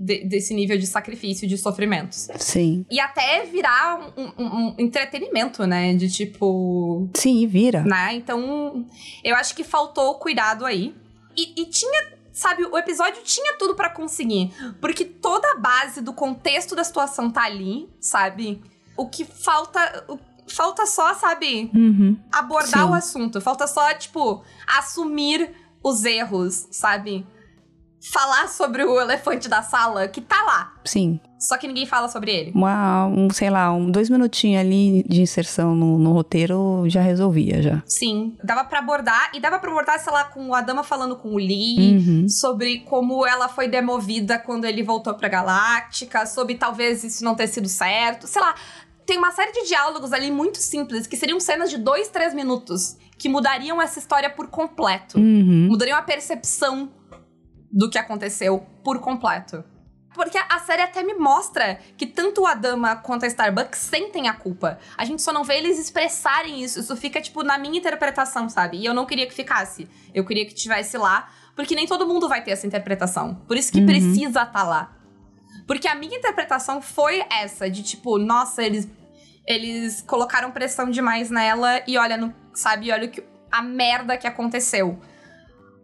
de, 0.00 0.24
desse 0.24 0.55
nível 0.55 0.79
de 0.79 0.87
sacrifício, 0.87 1.46
de 1.46 1.57
sofrimentos. 1.59 2.29
Sim. 2.38 2.85
E 2.90 2.98
até 2.98 3.44
virar 3.44 4.12
um, 4.16 4.33
um, 4.37 4.44
um, 4.46 4.74
entretenimento, 4.79 5.66
né? 5.66 5.94
De 5.94 6.11
tipo. 6.11 7.09
Sim, 7.14 7.46
vira. 7.46 7.83
Né? 7.83 8.14
Então, 8.14 8.87
eu 9.22 9.37
acho 9.37 9.55
que 9.55 9.62
faltou 9.62 10.14
cuidado 10.14 10.64
aí. 10.64 10.94
E, 11.37 11.62
e 11.62 11.66
tinha 11.66 12.18
sabe, 12.33 12.64
o 12.64 12.79
episódio 12.79 13.22
tinha 13.22 13.57
tudo 13.59 13.74
pra 13.74 13.90
conseguir. 13.90 14.50
Porque 14.81 15.05
toda 15.05 15.53
a 15.53 15.59
base 15.59 16.00
do 16.00 16.12
contexto 16.12 16.74
da 16.74 16.83
situação 16.83 17.31
tá 17.31 17.44
ali, 17.44 17.88
sabe? 18.00 18.61
O 18.96 19.07
que 19.09 19.24
falta. 19.24 20.05
o- 20.09 20.18
falta 20.55 20.87
só, 20.87 21.15
sabe, 21.15 21.71
Uhum. 21.75 22.17
abordar 22.33 22.85
Sim. 22.85 22.91
o 22.91 22.95
assunto. 22.95 23.41
Falta 23.41 23.67
só, 23.67 23.93
tipo, 23.95 24.43
assumir 24.67 25.51
os 25.83 26.05
erros, 26.05 26.67
sabe? 26.71 27.27
Falar 28.13 28.49
sobre 28.49 28.83
o 28.83 28.99
elefante 28.99 29.47
da 29.47 29.63
sala, 29.63 30.09
que 30.09 30.23
tá 30.23 30.43
lá. 30.43 30.73
Sim. 30.87 31.21
Só 31.39 31.59
que 31.59 31.67
ninguém 31.69 31.85
fala 31.85 32.09
sobre 32.09 32.31
ele. 32.31 32.53
Uma, 32.55 33.05
um, 33.07 33.29
sei 33.29 33.51
lá, 33.51 33.71
um, 33.73 33.91
dois 33.91 34.09
minutinhos 34.09 34.59
ali 34.59 35.03
de 35.07 35.21
inserção 35.21 35.75
no, 35.75 35.99
no 35.99 36.13
roteiro 36.13 36.85
já 36.87 37.03
resolvia, 37.03 37.61
já. 37.63 37.83
Sim. 37.87 38.39
Dava 38.43 38.65
pra 38.65 38.79
abordar, 38.79 39.31
e 39.35 39.41
dava 39.41 39.59
pra 39.59 39.71
abordar, 39.71 39.99
sei 39.99 40.13
lá, 40.15 40.25
com 40.25 40.55
a 40.55 40.63
dama 40.63 40.83
falando 40.83 41.15
com 41.17 41.35
o 41.35 41.37
Lee. 41.37 41.99
Uhum. 41.99 42.29
Sobre 42.29 42.81
como 42.81 43.27
ela 43.27 43.49
foi 43.49 43.69
demovida 43.69 44.39
quando 44.39 44.65
ele 44.65 44.83
voltou 44.83 45.13
pra 45.15 45.29
Galáctica, 45.29 46.25
sobre 46.25 46.55
talvez 46.55 47.05
isso 47.05 47.23
não 47.23 47.35
ter 47.35 47.49
sido 47.49 47.69
certo. 47.69 48.27
Sei 48.27 48.41
lá, 48.41 48.55
tem 49.11 49.18
uma 49.18 49.33
série 49.33 49.51
de 49.51 49.66
diálogos 49.66 50.12
ali 50.12 50.31
muito 50.31 50.59
simples, 50.59 51.05
que 51.05 51.16
seriam 51.16 51.40
cenas 51.40 51.68
de 51.68 51.77
dois, 51.77 52.07
três 52.07 52.33
minutos, 52.33 52.96
que 53.18 53.29
mudariam 53.29 53.83
essa 53.83 53.99
história 53.99 54.31
por 54.31 54.46
completo. 54.46 55.18
Uhum. 55.18 55.66
Mudariam 55.68 55.99
a 55.99 56.03
percepção 56.03 56.88
do 57.73 57.90
que 57.90 57.99
aconteceu 57.99 58.64
por 58.85 59.01
completo. 59.01 59.64
Porque 60.14 60.38
a 60.38 60.59
série 60.61 60.83
até 60.83 61.03
me 61.03 61.14
mostra 61.14 61.81
que 61.96 62.07
tanto 62.07 62.42
o 62.42 62.46
Adama 62.46 62.94
quanto 62.94 63.25
a 63.25 63.27
Starbucks 63.27 63.81
sentem 63.81 64.29
a 64.29 64.33
culpa. 64.33 64.79
A 64.96 65.05
gente 65.05 65.23
só 65.23 65.33
não 65.33 65.42
vê 65.42 65.57
eles 65.59 65.77
expressarem 65.77 66.62
isso. 66.62 66.79
Isso 66.79 66.96
fica, 66.96 67.20
tipo, 67.20 67.42
na 67.42 67.59
minha 67.59 67.79
interpretação, 67.81 68.49
sabe? 68.49 68.77
E 68.77 68.87
eu 68.87 68.94
não 68.94 69.07
queria 69.07 69.27
que 69.27 69.35
ficasse. 69.35 69.88
Eu 70.14 70.25
queria 70.25 70.46
que 70.46 70.55
tivesse 70.55 70.96
lá, 70.96 71.29
porque 71.57 71.75
nem 71.75 71.85
todo 71.85 72.07
mundo 72.07 72.29
vai 72.29 72.44
ter 72.44 72.53
essa 72.53 72.64
interpretação. 72.64 73.35
Por 73.49 73.57
isso 73.57 73.73
que 73.73 73.81
Uhum. 73.81 73.87
precisa 73.87 74.42
estar 74.42 74.62
lá. 74.62 74.96
Porque 75.66 75.87
a 75.88 75.96
minha 75.96 76.16
interpretação 76.16 76.81
foi 76.81 77.25
essa, 77.31 77.68
de 77.70 77.83
tipo, 77.83 78.18
nossa, 78.18 78.62
eles, 78.62 78.88
eles 79.51 80.03
colocaram 80.03 80.51
pressão 80.51 80.91
demais 80.91 81.31
nela 81.31 81.83
e 81.87 81.97
olha, 81.99 82.17
no, 82.17 82.33
sabe, 82.55 82.91
olha 82.93 83.07
o 83.07 83.11
que, 83.11 83.23
a 83.51 83.63
merda 83.63 84.17
que 84.17 84.27
aconteceu. 84.27 84.99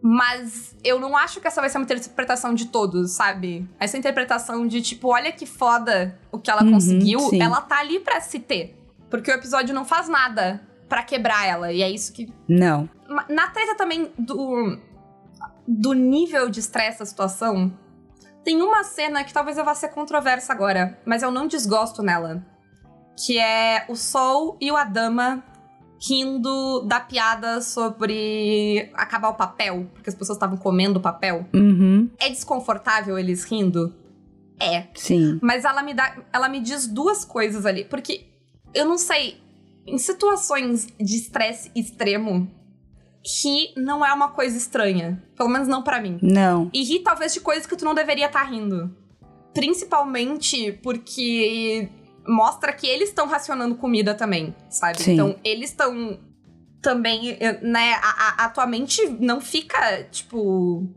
Mas 0.01 0.75
eu 0.83 0.99
não 0.99 1.17
acho 1.17 1.41
que 1.41 1.47
essa 1.47 1.59
vai 1.59 1.69
ser 1.69 1.77
uma 1.79 1.83
interpretação 1.83 2.53
de 2.53 2.67
todos, 2.67 3.11
sabe? 3.11 3.67
Essa 3.79 3.97
interpretação 3.97 4.67
de 4.67 4.81
tipo, 4.81 5.09
olha 5.09 5.31
que 5.31 5.45
foda 5.45 6.17
o 6.31 6.37
que 6.39 6.49
ela 6.51 6.63
Uhum, 6.63 6.73
conseguiu, 6.73 7.19
sim. 7.19 7.41
ela 7.41 7.61
tá 7.61 7.79
ali 7.79 7.99
pra 7.99 8.21
se 8.21 8.39
ter. 8.39 8.75
Porque 9.09 9.31
o 9.31 9.33
episódio 9.33 9.73
não 9.73 9.83
faz 9.85 10.07
nada 10.07 10.61
pra 10.87 11.01
quebrar 11.03 11.45
ela. 11.47 11.71
E 11.73 11.81
é 11.81 11.89
isso 11.89 12.13
que 12.13 12.31
Não. 12.47 12.87
Na 13.27 13.47
treta 13.47 13.75
também 13.75 14.11
do, 14.17 14.77
do 15.67 15.93
nível 15.93 16.49
de 16.49 16.59
estresse 16.59 16.99
da 16.99 17.05
situação, 17.05 17.73
tem 18.43 18.61
uma 18.61 18.83
cena 18.83 19.23
que 19.23 19.33
talvez 19.33 19.57
eu 19.57 19.65
vá 19.65 19.73
ser 19.73 19.89
controversa 19.89 20.53
agora, 20.53 20.97
mas 21.05 21.23
eu 21.23 21.31
não 21.31 21.47
desgosto 21.47 22.03
nela. 22.03 22.45
Que 23.25 23.39
é 23.39 23.85
o 23.89 23.95
Sol 23.95 24.57
e 24.61 24.71
o 24.71 24.75
Adama 24.77 25.43
rindo 25.99 26.81
da 26.81 26.99
piada 26.99 27.61
sobre 27.61 28.91
acabar 28.93 29.29
o 29.29 29.33
papel, 29.33 29.87
porque 29.93 30.09
as 30.09 30.15
pessoas 30.15 30.37
estavam 30.37 30.57
comendo 30.57 30.99
papel. 30.99 31.47
Uhum. 31.53 32.09
É 32.19 32.29
desconfortável 32.29 33.17
eles 33.17 33.43
rindo? 33.43 33.93
É. 34.59 34.87
Sim. 34.95 35.39
Mas 35.41 35.65
ela 35.65 35.81
me 35.83 35.93
dá, 35.93 36.15
ela 36.31 36.47
me 36.47 36.59
diz 36.59 36.87
duas 36.87 37.25
coisas 37.25 37.65
ali, 37.65 37.83
porque 37.85 38.27
eu 38.73 38.85
não 38.85 38.97
sei, 38.97 39.37
em 39.85 39.97
situações 39.97 40.87
de 40.99 41.15
estresse 41.15 41.71
extremo, 41.75 42.47
rir 43.25 43.73
não 43.75 44.05
é 44.05 44.13
uma 44.13 44.29
coisa 44.29 44.57
estranha, 44.57 45.21
pelo 45.35 45.49
menos 45.49 45.67
não 45.67 45.83
pra 45.83 46.01
mim. 46.01 46.17
Não. 46.21 46.69
E 46.73 46.83
rir 46.83 46.99
talvez 46.99 47.33
de 47.33 47.39
coisas 47.39 47.65
que 47.65 47.75
tu 47.75 47.85
não 47.85 47.95
deveria 47.95 48.27
estar 48.27 48.43
rindo. 48.43 48.95
Principalmente 49.53 50.73
porque 50.83 51.89
mostra 52.27 52.73
que 52.73 52.85
eles 52.87 53.09
estão 53.09 53.27
racionando 53.27 53.75
comida 53.75 54.13
também, 54.13 54.55
sabe? 54.69 55.01
Sim. 55.01 55.13
Então, 55.13 55.39
eles 55.43 55.69
estão 55.69 56.19
também, 56.81 57.37
né, 57.61 57.93
a, 57.95 58.43
a, 58.43 58.45
a 58.45 58.49
tua 58.49 58.67
mente 58.67 59.05
não 59.19 59.41
fica, 59.41 60.03
tipo, 60.11 60.87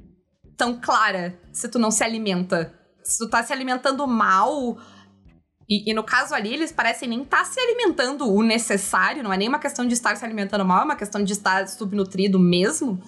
tão 0.56 0.78
clara 0.78 1.38
se 1.52 1.68
tu 1.68 1.78
não 1.78 1.90
se 1.90 2.04
alimenta. 2.04 2.74
Se 3.02 3.18
tu 3.18 3.30
tá 3.30 3.42
se 3.42 3.52
alimentando 3.52 4.06
mal. 4.06 4.76
E, 5.68 5.90
e 5.90 5.94
no 5.94 6.04
caso 6.04 6.34
ali, 6.34 6.52
eles 6.52 6.70
parecem 6.70 7.08
nem 7.08 7.22
estar 7.22 7.44
se 7.44 7.58
alimentando 7.58 8.30
o 8.30 8.42
necessário, 8.42 9.22
não 9.22 9.32
é 9.32 9.36
nem 9.36 9.48
uma 9.48 9.58
questão 9.58 9.86
de 9.86 9.94
estar 9.94 10.16
se 10.16 10.24
alimentando 10.24 10.64
mal, 10.64 10.82
é 10.82 10.84
uma 10.84 10.96
questão 10.96 11.24
de 11.24 11.32
estar 11.32 11.66
subnutrido 11.66 12.38
mesmo. 12.38 13.00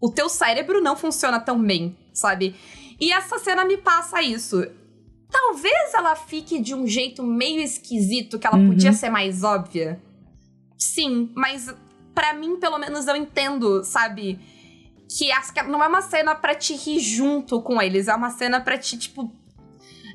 O 0.00 0.10
teu 0.10 0.28
cérebro 0.28 0.80
não 0.80 0.96
funciona 0.96 1.40
tão 1.40 1.60
bem, 1.60 1.98
sabe? 2.14 2.54
E 3.00 3.12
essa 3.12 3.38
cena 3.38 3.64
me 3.64 3.76
passa 3.76 4.22
isso. 4.22 4.64
Talvez 5.30 5.94
ela 5.94 6.16
fique 6.16 6.58
de 6.60 6.74
um 6.74 6.86
jeito 6.86 7.22
meio 7.22 7.60
esquisito, 7.60 8.38
que 8.38 8.46
ela 8.46 8.56
Uhum. 8.56 8.68
podia 8.70 8.92
ser 8.92 9.10
mais 9.10 9.44
óbvia. 9.44 10.00
Sim, 10.76 11.30
mas 11.34 11.72
pra 12.14 12.34
mim, 12.34 12.58
pelo 12.58 12.78
menos, 12.78 13.06
eu 13.06 13.14
entendo, 13.16 13.84
sabe? 13.84 14.38
Que 15.08 15.30
as- 15.32 15.50
que 15.50 15.62
não 15.62 15.82
é 15.82 15.88
uma 15.88 16.02
cena 16.02 16.34
pra 16.34 16.54
te 16.54 16.74
rir 16.74 16.98
junto 17.00 17.60
com 17.62 17.80
eles, 17.80 18.08
é 18.08 18.14
uma 18.14 18.30
cena 18.30 18.60
pra 18.60 18.76
te, 18.78 18.96
tipo. 18.98 19.30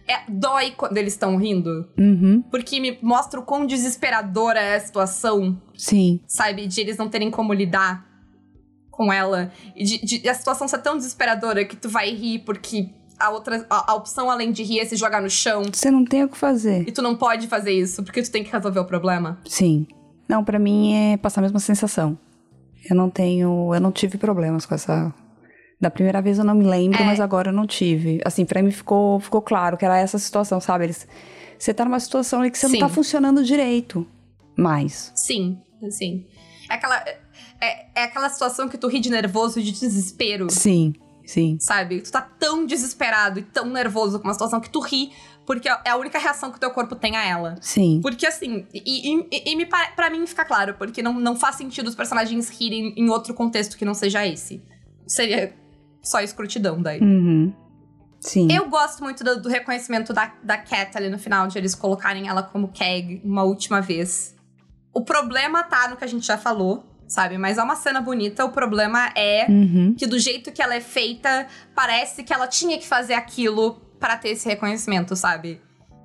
É, 0.07 0.29
dói 0.29 0.69
quando 0.71 0.97
eles 0.97 1.13
estão 1.13 1.35
rindo. 1.35 1.89
Uhum. 1.97 2.43
Porque 2.51 2.79
me 2.79 2.99
mostra 3.01 3.39
o 3.39 3.43
quão 3.43 3.65
desesperadora 3.65 4.59
é 4.59 4.75
a 4.75 4.79
situação, 4.79 5.59
Sim. 5.75 6.19
sabe? 6.27 6.67
De 6.67 6.79
eles 6.79 6.95
não 6.97 7.09
terem 7.09 7.31
como 7.31 7.51
lidar 7.53 8.05
com 8.91 9.11
ela. 9.11 9.51
E 9.75 9.83
de, 9.83 10.19
de 10.19 10.29
a 10.29 10.33
situação 10.35 10.67
ser 10.67 10.77
tão 10.83 10.95
desesperadora 10.95 11.65
que 11.65 11.75
tu 11.75 11.89
vai 11.89 12.11
rir 12.13 12.39
porque 12.45 12.89
a 13.19 13.29
outra. 13.29 13.65
A, 13.69 13.91
a 13.91 13.95
opção 13.95 14.29
além 14.29 14.51
de 14.51 14.63
rir 14.63 14.79
é 14.79 14.85
se 14.85 14.95
jogar 14.95 15.21
no 15.21 15.29
chão. 15.29 15.63
Você 15.71 15.89
não 15.91 16.03
tem 16.05 16.23
o 16.23 16.29
que 16.29 16.37
fazer. 16.37 16.87
E 16.87 16.91
tu 16.91 17.01
não 17.01 17.15
pode 17.15 17.47
fazer 17.47 17.71
isso 17.71 18.03
porque 18.03 18.21
tu 18.21 18.31
tem 18.31 18.43
que 18.43 18.51
resolver 18.51 18.79
o 18.79 18.85
problema. 18.85 19.39
Sim. 19.47 19.87
Não, 20.27 20.43
pra 20.43 20.57
mim 20.59 20.93
é 21.13 21.17
passar 21.17 21.41
a 21.41 21.43
mesma 21.43 21.59
sensação. 21.59 22.17
Eu 22.89 22.95
não 22.95 23.09
tenho. 23.09 23.73
Eu 23.73 23.79
não 23.81 23.91
tive 23.91 24.17
problemas 24.17 24.65
com 24.65 24.75
essa. 24.75 25.13
Da 25.79 25.91
primeira 25.91 26.21
vez 26.21 26.39
eu 26.39 26.45
não 26.45 26.55
me 26.55 26.63
lembro, 26.65 27.01
É. 27.01 27.05
mas 27.05 27.19
agora 27.19 27.49
eu 27.49 27.53
não 27.53 27.67
tive. 27.67 28.21
Assim, 28.23 28.45
pra 28.45 28.61
mim 28.63 28.71
ficou, 28.71 29.19
ficou 29.19 29.41
claro 29.41 29.75
que 29.77 29.83
era 29.85 29.97
essa 29.99 30.17
situação, 30.17 30.59
sabe? 30.61 30.85
Eles, 30.85 31.07
você 31.59 31.73
tá 31.73 31.83
numa 31.83 31.99
situação 31.99 32.39
ali 32.39 32.49
que 32.49 32.57
você 32.57 32.67
Sim. 32.67 32.79
não 32.79 32.87
tá 32.87 32.93
funcionando 32.93 33.43
direito. 33.43 34.07
Mais. 34.57 35.11
Sim, 35.15 35.57
sim. 35.89 36.25
É 36.69 36.75
aquela. 36.75 36.97
É, 37.61 37.85
é 37.95 38.03
aquela 38.03 38.29
situação 38.29 38.67
que 38.69 38.77
tu 38.77 38.87
ri 38.87 38.99
de 38.99 39.09
nervoso 39.09 39.59
e 39.59 39.63
de 39.63 39.71
desespero. 39.73 40.49
Sim, 40.49 40.93
sim. 41.25 41.57
sabe? 41.59 42.01
Tu 42.01 42.11
tá 42.11 42.21
tão 42.21 42.65
desesperado 42.65 43.39
e 43.39 43.43
tão 43.43 43.65
nervoso 43.65 44.19
com 44.19 44.27
uma 44.27 44.33
situação 44.33 44.59
que 44.59 44.69
tu 44.69 44.79
ri, 44.79 45.11
porque 45.45 45.69
é 45.69 45.89
a 45.89 45.95
única 45.97 46.17
reação 46.17 46.49
que 46.51 46.57
o 46.57 46.59
teu 46.59 46.71
corpo 46.71 46.95
tem 46.95 47.15
a 47.15 47.23
ela. 47.23 47.55
Sim. 47.61 47.99
Porque 48.01 48.25
assim, 48.25 48.65
e, 48.73 49.13
e, 49.13 49.51
e- 49.51 49.55
me 49.55 49.65
pra 49.95 50.09
mim 50.09 50.25
fica 50.25 50.43
claro, 50.43 50.73
porque 50.75 51.01
não, 51.01 51.13
não 51.13 51.35
faz 51.35 51.55
sentido 51.55 51.87
os 51.87 51.95
personagens 51.95 52.49
rirem 52.49 52.93
em 52.97 53.09
outro 53.09 53.33
contexto 53.33 53.77
que 53.77 53.85
não 53.85 53.93
seja 53.93 54.25
esse. 54.25 54.63
Seria 55.07 55.53
só 56.01 56.19
escrutidão 56.21 56.81
daí. 56.81 56.99
Uhum. 56.99 57.53
Sim. 58.19 58.47
Eu 58.51 58.67
gosto 58.69 59.03
muito 59.03 59.23
do, 59.23 59.39
do 59.39 59.49
reconhecimento 59.49 60.11
da, 60.11 60.33
da 60.41 60.57
Cat 60.57 60.97
ali 60.97 61.09
no 61.09 61.19
final, 61.19 61.47
de 61.47 61.59
eles 61.59 61.75
colocarem 61.75 62.27
ela 62.27 62.41
como 62.41 62.69
Keg 62.69 63.21
uma 63.23 63.43
última 63.43 63.81
vez. 63.81 64.35
O 64.91 65.01
problema 65.03 65.61
tá 65.63 65.89
no 65.89 65.95
que 65.95 66.03
a 66.03 66.07
gente 66.07 66.25
já 66.25 66.37
falou, 66.37 66.83
sabe? 67.07 67.37
Mas 67.37 67.57
é 67.57 67.63
uma 67.63 67.75
cena 67.75 68.01
bonita, 68.01 68.43
o 68.45 68.49
problema 68.51 69.11
é 69.15 69.45
Uhum. 69.49 69.93
que 69.97 70.05
do 70.07 70.17
jeito 70.19 70.51
que 70.51 70.61
ela 70.61 70.75
é 70.75 70.81
feita, 70.81 71.47
parece 71.75 72.23
que 72.23 72.33
ela 72.33 72.47
tinha 72.47 72.77
que 72.77 72.87
fazer 72.87 73.13
aquilo 73.13 73.81
para 73.99 74.17
ter 74.17 74.29
esse 74.29 74.47
reconhecimento, 74.47 75.15
sabe? 75.15 75.61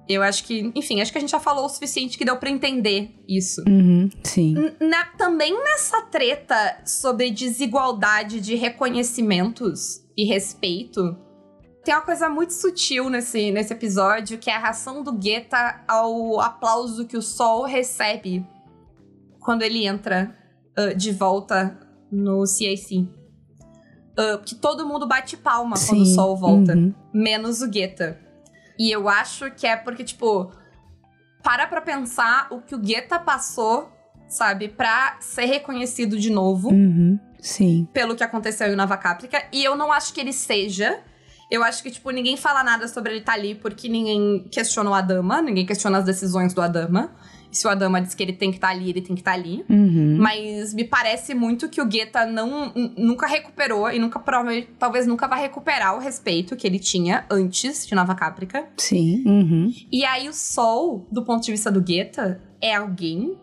Eu 0.09 0.23
acho 0.25 0.43
que, 0.45 0.73
enfim, 0.75 1.01
acho 1.01 1.13
que 1.13 1.19
a 1.19 1.21
gente 1.21 1.31
já 1.31 1.39
falou 1.39 1.65
o 1.67 1.69
suficiente 1.69 2.19
que 2.19 2.25
deu 2.25 2.37
pra 2.37 2.51
entender 2.51 3.15
isso. 3.29 3.63
Uhum. 3.69 4.09
Sim. 4.25 4.55
Na- 4.81 5.05
também 5.17 5.57
nessa 5.63 6.03
treta 6.03 6.81
sobre 6.85 7.31
desigualdade 7.31 8.41
de 8.41 8.57
reconhecimentos 8.57 10.03
e 10.17 10.25
respeito, 10.25 11.17
tem 11.85 11.95
uma 11.95 12.01
coisa 12.01 12.29
muito 12.29 12.53
sutil 12.53 13.09
nesse, 13.09 13.51
nesse 13.53 13.73
episódio, 13.73 14.37
que 14.39 14.51
é 14.51 14.55
a 14.55 14.59
reação 14.59 15.03
do 15.03 15.13
Guetta 15.13 15.81
ao 15.87 16.41
aplauso 16.41 17.07
que 17.07 17.17
o 17.17 17.23
Sol 17.23 17.65
recebe 17.65 18.45
quando 19.39 19.63
ele 19.63 19.87
entra 19.87 20.37
ah, 20.89 20.95
de 20.95 21.13
volta 21.13 21.79
no 22.11 22.47
CIC. 22.47 23.09
Ah, 24.17 24.41
que 24.45 24.55
todo 24.55 24.87
mundo 24.87 25.07
bate 25.07 25.37
palma 25.37 25.77
quando 25.77 26.03
o 26.03 26.07
Sim. 26.07 26.15
Sol 26.15 26.37
volta 26.37 26.75
Uhum. 26.75 26.95
menos 27.13 27.63
o 27.63 27.69
Guetta. 27.69 28.19
E 28.79 28.91
eu 28.91 29.09
acho 29.09 29.51
que 29.51 29.67
é 29.67 29.77
porque, 29.77 30.03
tipo, 30.05 30.51
para 31.43 31.67
pra 31.67 31.81
pensar 31.81 32.49
o 32.51 32.61
que 32.61 32.75
o 32.75 32.79
Guetta 32.79 33.19
passou, 33.19 33.89
sabe, 34.29 34.69
pra 34.69 35.17
ser 35.21 35.45
reconhecido 35.47 36.19
de 36.19 36.31
novo 36.31 36.71
Uhum. 36.71 37.19
Sim. 37.41 37.89
pelo 37.93 38.15
que 38.15 38.23
aconteceu 38.25 38.69
em 38.73 38.77
Nova 38.77 38.97
Caprica. 38.97 39.43
E 39.53 39.63
eu 39.65 39.75
não 39.77 39.91
acho 39.93 40.13
que 40.13 40.21
ele 40.21 40.33
seja. 40.33 41.01
Eu 41.51 41.65
acho 41.65 41.83
que, 41.83 41.91
tipo, 41.91 42.11
ninguém 42.11 42.37
fala 42.37 42.63
nada 42.63 42.87
sobre 42.87 43.13
ele 43.13 43.21
estar 43.21 43.33
ali 43.33 43.55
porque 43.57 43.89
ninguém 43.89 44.47
questiona 44.53 44.89
o 44.91 44.95
Adama, 44.95 45.43
ninguém 45.43 45.67
questiona 45.67 45.99
as 45.99 46.05
decisões 46.05 46.55
do 46.55 46.63
Adama. 46.63 47.11
Se 47.51 47.67
o 47.67 47.71
Adama 47.71 48.01
diz 48.01 48.15
que 48.15 48.23
ele 48.23 48.33
tem 48.33 48.51
que 48.51 48.57
estar 48.57 48.69
tá 48.69 48.75
ali, 48.75 48.91
ele 48.91 49.01
tem 49.01 49.15
que 49.15 49.21
estar 49.21 49.33
tá 49.33 49.37
ali. 49.37 49.65
Uhum. 49.69 50.17
Mas 50.19 50.73
me 50.75 50.85
parece 50.85 51.35
muito 51.35 51.69
que 51.69 51.81
o 51.81 51.91
Geta 51.91 52.27
não, 52.27 52.73
nunca 52.97 53.27
recuperou 53.27 53.91
e 53.91 53.99
nunca 53.99 54.23
talvez 54.79 55.07
nunca 55.07 55.27
vai 55.27 55.41
recuperar 55.41 55.97
o 55.97 55.99
respeito 55.99 56.57
que 56.57 56.67
ele 56.67 56.79
tinha 56.79 57.25
antes 57.31 57.87
de 57.87 57.95
Nova 57.95 58.15
Caprica. 58.15 58.69
Sim. 58.77 59.23
Uhum. 59.27 59.73
E 59.91 60.05
aí 60.05 60.29
o 60.29 60.33
Sol, 60.33 61.07
do 61.11 61.25
ponto 61.25 61.45
de 61.45 61.51
vista 61.51 61.71
do 61.71 61.85
Geta, 61.87 62.41
é 62.61 62.75
alguém 62.75 63.37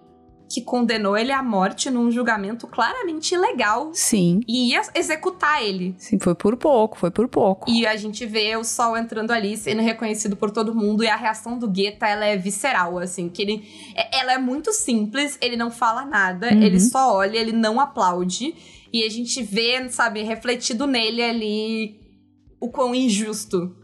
que 0.50 0.62
condenou 0.62 1.18
ele 1.18 1.32
à 1.32 1.44
morte 1.44 1.90
num 1.90 2.10
julgamento 2.10 2.68
claramente 2.68 3.34
ilegal. 3.34 3.92
Sim. 3.94 4.42
E 4.48 4.70
ia 4.72 4.82
executar 4.96 5.64
ele. 5.64 5.96
Sim, 5.98 6.18
foi 6.20 6.36
por 6.36 6.56
pouco, 6.56 6.98
foi 6.98 7.12
por 7.12 7.28
pouco. 7.28 7.70
E 7.70 7.86
a 7.86 7.96
gente 7.96 8.26
vê 8.26 8.56
o 8.56 8.64
Sol 8.64 8.98
entrando 8.98 9.32
ali, 9.32 9.58
sendo 9.58 9.82
reconhecido 9.82 10.36
por 10.36 10.52
todo 10.52 10.74
mundo, 10.74 11.04
e 11.04 11.08
a 11.08 11.16
reação 11.16 11.58
do 11.58 11.68
Guetta, 11.68 12.08
ela 12.08 12.26
é 12.26 12.38
visceral, 12.38 12.98
assim, 12.98 13.30
que 13.30 13.42
ele... 13.42 13.64
É, 13.96 14.20
ela 14.20 14.34
é 14.34 14.38
muito 14.38 14.72
simples, 14.72 15.38
ele 15.42 15.58
não 15.58 15.70
fala 15.70 16.06
nada, 16.06 16.54
uhum. 16.54 16.62
ele 16.62 16.80
só 16.80 17.14
olha, 17.16 17.38
ele 17.38 17.52
não 17.52 17.80
aplaude, 17.80 18.56
e 18.92 19.04
a 19.04 19.10
gente 19.10 19.44
vê, 19.44 19.90
sabe, 19.90 20.24
refletido 20.24 20.88
nele 20.88 21.22
ali 21.22 22.00
o 22.60 22.70
quão 22.70 22.96
injusto 22.96 23.76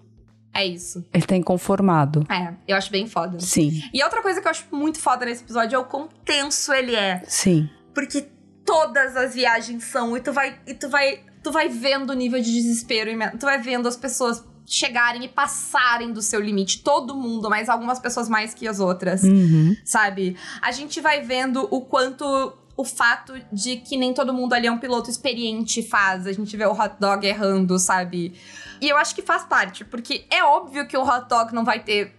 é 0.54 0.66
isso. 0.66 1.04
Ele 1.13 1.26
tá 1.26 1.36
inconformado. 1.36 2.26
É, 2.30 2.54
eu 2.68 2.78
acho 2.78 2.92
bem 2.92 3.08
foda. 3.08 3.39
Sim. 3.39 3.82
E 3.94 4.04
outra 4.04 4.22
coisa 4.22 4.39
que 4.39 4.48
eu 4.48 4.52
acho 4.52 4.66
muito 4.72 5.00
foda 5.00 5.26
nesse 5.26 5.44
episódio 5.44 5.76
é 5.76 5.80
o 5.80 5.86
quão 5.86 6.08
tenso 6.24 6.72
ele 6.72 6.96
é. 6.96 7.24
Sim. 7.28 7.70
Porque 7.94 8.28
todas 8.66 9.18
as 9.18 9.34
viagens 9.34 9.84
são, 9.86 10.16
e 10.16 10.22
tu 10.22 10.32
vai. 10.32 10.60
E 10.68 10.74
tu 10.74 10.89
vai. 10.89 11.22
Tu 11.42 11.52
vai 11.52 11.68
vendo 11.68 12.12
o 12.12 12.13
nível 12.13 12.42
de 12.42 12.54
desespero, 12.54 13.12
tu 13.38 13.46
vai 13.46 13.60
vendo 13.62 13.86
as 13.86 13.98
pessoas 13.98 14.46
chegarem 14.66 15.26
e 15.26 15.28
passarem 15.28 16.13
do 16.13 16.22
seu 16.22 16.39
limite. 16.39 16.82
Todo 16.82 17.16
mundo, 17.16 17.50
mas 17.50 17.68
algumas 17.68 18.00
pessoas 18.00 18.30
mais 18.30 18.54
que 18.54 18.68
as 18.68 18.80
outras. 18.80 19.24
Uhum. 19.24 19.76
Sabe? 19.84 20.38
A 20.62 20.72
gente 20.72 21.02
vai 21.02 21.22
vendo 21.22 21.68
o 21.70 21.82
quanto 21.82 22.54
o 22.76 22.84
fato 22.84 23.34
de 23.52 23.78
que 23.78 23.96
nem 23.98 24.14
todo 24.14 24.34
mundo 24.34 24.54
ali 24.54 24.68
é 24.68 24.72
um 24.72 24.78
piloto 24.78 25.10
experiente 25.10 25.84
faz. 25.84 26.26
A 26.26 26.34
gente 26.34 26.56
vê 26.58 26.66
o 26.66 26.72
hot 26.72 26.96
dog 27.00 27.26
errando, 27.26 27.78
sabe? 27.78 28.34
E 28.82 28.90
eu 28.90 28.98
acho 28.98 29.14
que 29.14 29.22
faz 29.22 29.44
parte, 29.44 29.86
porque 29.86 30.26
é 30.30 30.44
óbvio 30.44 30.88
que 30.88 30.98
o 30.98 31.04
hot 31.04 31.28
dog 31.30 31.54
não 31.54 31.64
vai 31.64 31.80
ter 31.80 32.14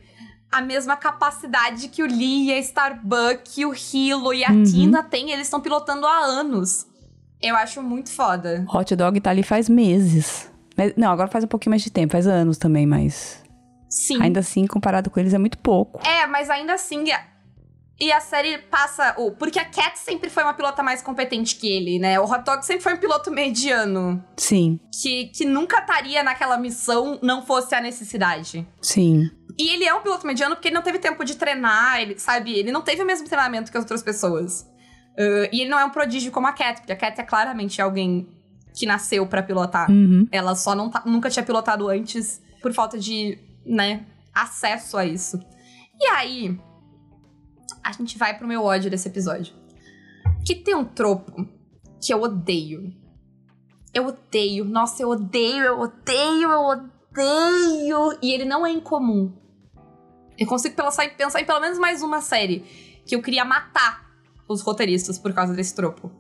a 0.50 0.60
mesma 0.60 0.96
capacidade 0.96 1.88
que 1.88 2.02
o 2.02 2.06
Lee, 2.06 2.52
a 2.52 2.58
Starbuck, 2.60 3.64
o 3.64 3.74
Hilo 3.74 4.32
e 4.32 4.44
a 4.44 4.50
uhum. 4.50 4.62
Tina 4.62 5.02
têm. 5.02 5.32
Eles 5.32 5.46
estão 5.46 5.60
pilotando 5.60 6.06
há 6.06 6.18
anos. 6.18 6.86
Eu 7.42 7.56
acho 7.56 7.82
muito 7.82 8.10
foda. 8.10 8.64
Hot 8.72 8.94
dog 8.94 9.20
tá 9.20 9.30
ali 9.30 9.42
faz 9.42 9.68
meses. 9.68 10.48
Não, 10.96 11.10
agora 11.10 11.28
faz 11.28 11.44
um 11.44 11.48
pouquinho 11.48 11.70
mais 11.70 11.82
de 11.82 11.90
tempo, 11.90 12.12
faz 12.12 12.26
anos 12.26 12.56
também, 12.56 12.86
mas. 12.86 13.42
Sim. 13.88 14.22
Ainda 14.22 14.40
assim, 14.40 14.66
comparado 14.66 15.10
com 15.10 15.20
eles, 15.20 15.34
é 15.34 15.38
muito 15.38 15.58
pouco. 15.58 16.00
É, 16.06 16.26
mas 16.26 16.48
ainda 16.50 16.74
assim, 16.74 17.04
e 17.98 18.10
a 18.10 18.20
série 18.20 18.58
passa. 18.58 19.14
o 19.18 19.30
porque 19.32 19.58
a 19.58 19.64
Cat 19.64 19.98
sempre 19.98 20.28
foi 20.28 20.42
uma 20.42 20.54
pilota 20.54 20.82
mais 20.82 21.00
competente 21.00 21.56
que 21.56 21.70
ele, 21.70 21.98
né? 21.98 22.18
O 22.18 22.24
Hot 22.24 22.44
Dog 22.44 22.64
sempre 22.64 22.82
foi 22.82 22.94
um 22.94 22.98
piloto 22.98 23.30
mediano. 23.30 24.24
Sim. 24.36 24.80
Que, 25.00 25.26
que 25.26 25.44
nunca 25.44 25.78
estaria 25.78 26.22
naquela 26.22 26.58
missão 26.58 27.18
não 27.22 27.44
fosse 27.46 27.74
a 27.74 27.80
necessidade. 27.80 28.66
Sim. 28.80 29.30
E 29.56 29.74
ele 29.74 29.84
é 29.84 29.94
um 29.94 30.00
piloto 30.00 30.26
mediano 30.26 30.56
porque 30.56 30.68
ele 30.68 30.74
não 30.74 30.82
teve 30.82 30.98
tempo 30.98 31.24
de 31.24 31.36
treinar, 31.36 32.00
ele, 32.00 32.18
sabe? 32.18 32.52
Ele 32.58 32.72
não 32.72 32.82
teve 32.82 33.02
o 33.02 33.06
mesmo 33.06 33.26
treinamento 33.28 33.70
que 33.70 33.78
as 33.78 33.84
outras 33.84 34.02
pessoas. 34.02 34.62
Uh, 35.16 35.46
e 35.52 35.60
ele 35.60 35.70
não 35.70 35.78
é 35.78 35.84
um 35.84 35.90
prodígio 35.90 36.32
como 36.32 36.48
a 36.48 36.52
Cat, 36.52 36.80
porque 36.80 36.92
a 36.92 36.96
Cat 36.96 37.20
é 37.20 37.24
claramente 37.24 37.80
alguém 37.80 38.28
que 38.74 38.84
nasceu 38.84 39.24
para 39.28 39.40
pilotar. 39.44 39.88
Uhum. 39.88 40.26
Ela 40.32 40.56
só 40.56 40.74
não 40.74 40.90
tá, 40.90 41.04
nunca 41.06 41.30
tinha 41.30 41.44
pilotado 41.44 41.88
antes 41.88 42.42
por 42.60 42.72
falta 42.72 42.98
de, 42.98 43.38
né, 43.64 44.04
acesso 44.34 44.96
a 44.96 45.04
isso. 45.04 45.38
E 46.00 46.06
aí, 46.06 46.58
a 47.84 47.92
gente 47.92 48.16
vai 48.16 48.36
pro 48.36 48.48
meu 48.48 48.62
ódio 48.62 48.90
desse 48.90 49.08
episódio. 49.08 49.54
Que 50.44 50.54
tem 50.54 50.74
um 50.74 50.84
tropo 50.84 51.46
que 52.02 52.12
eu 52.12 52.22
odeio. 52.22 52.94
Eu 53.92 54.06
odeio. 54.06 54.64
Nossa, 54.64 55.02
eu 55.02 55.10
odeio, 55.10 55.64
eu 55.64 55.80
odeio, 55.80 56.50
eu 56.50 56.60
odeio. 56.62 58.18
E 58.22 58.32
ele 58.32 58.46
não 58.46 58.66
é 58.66 58.70
incomum. 58.70 59.32
Eu 60.38 60.46
consigo 60.46 60.74
pensar, 60.74 61.08
pensar 61.16 61.40
em 61.40 61.44
pelo 61.44 61.60
menos 61.60 61.78
mais 61.78 62.02
uma 62.02 62.20
série 62.20 62.60
que 63.06 63.14
eu 63.14 63.22
queria 63.22 63.44
matar 63.44 64.10
os 64.48 64.62
roteiristas 64.62 65.18
por 65.18 65.32
causa 65.32 65.52
desse 65.52 65.74
tropo. 65.74 66.10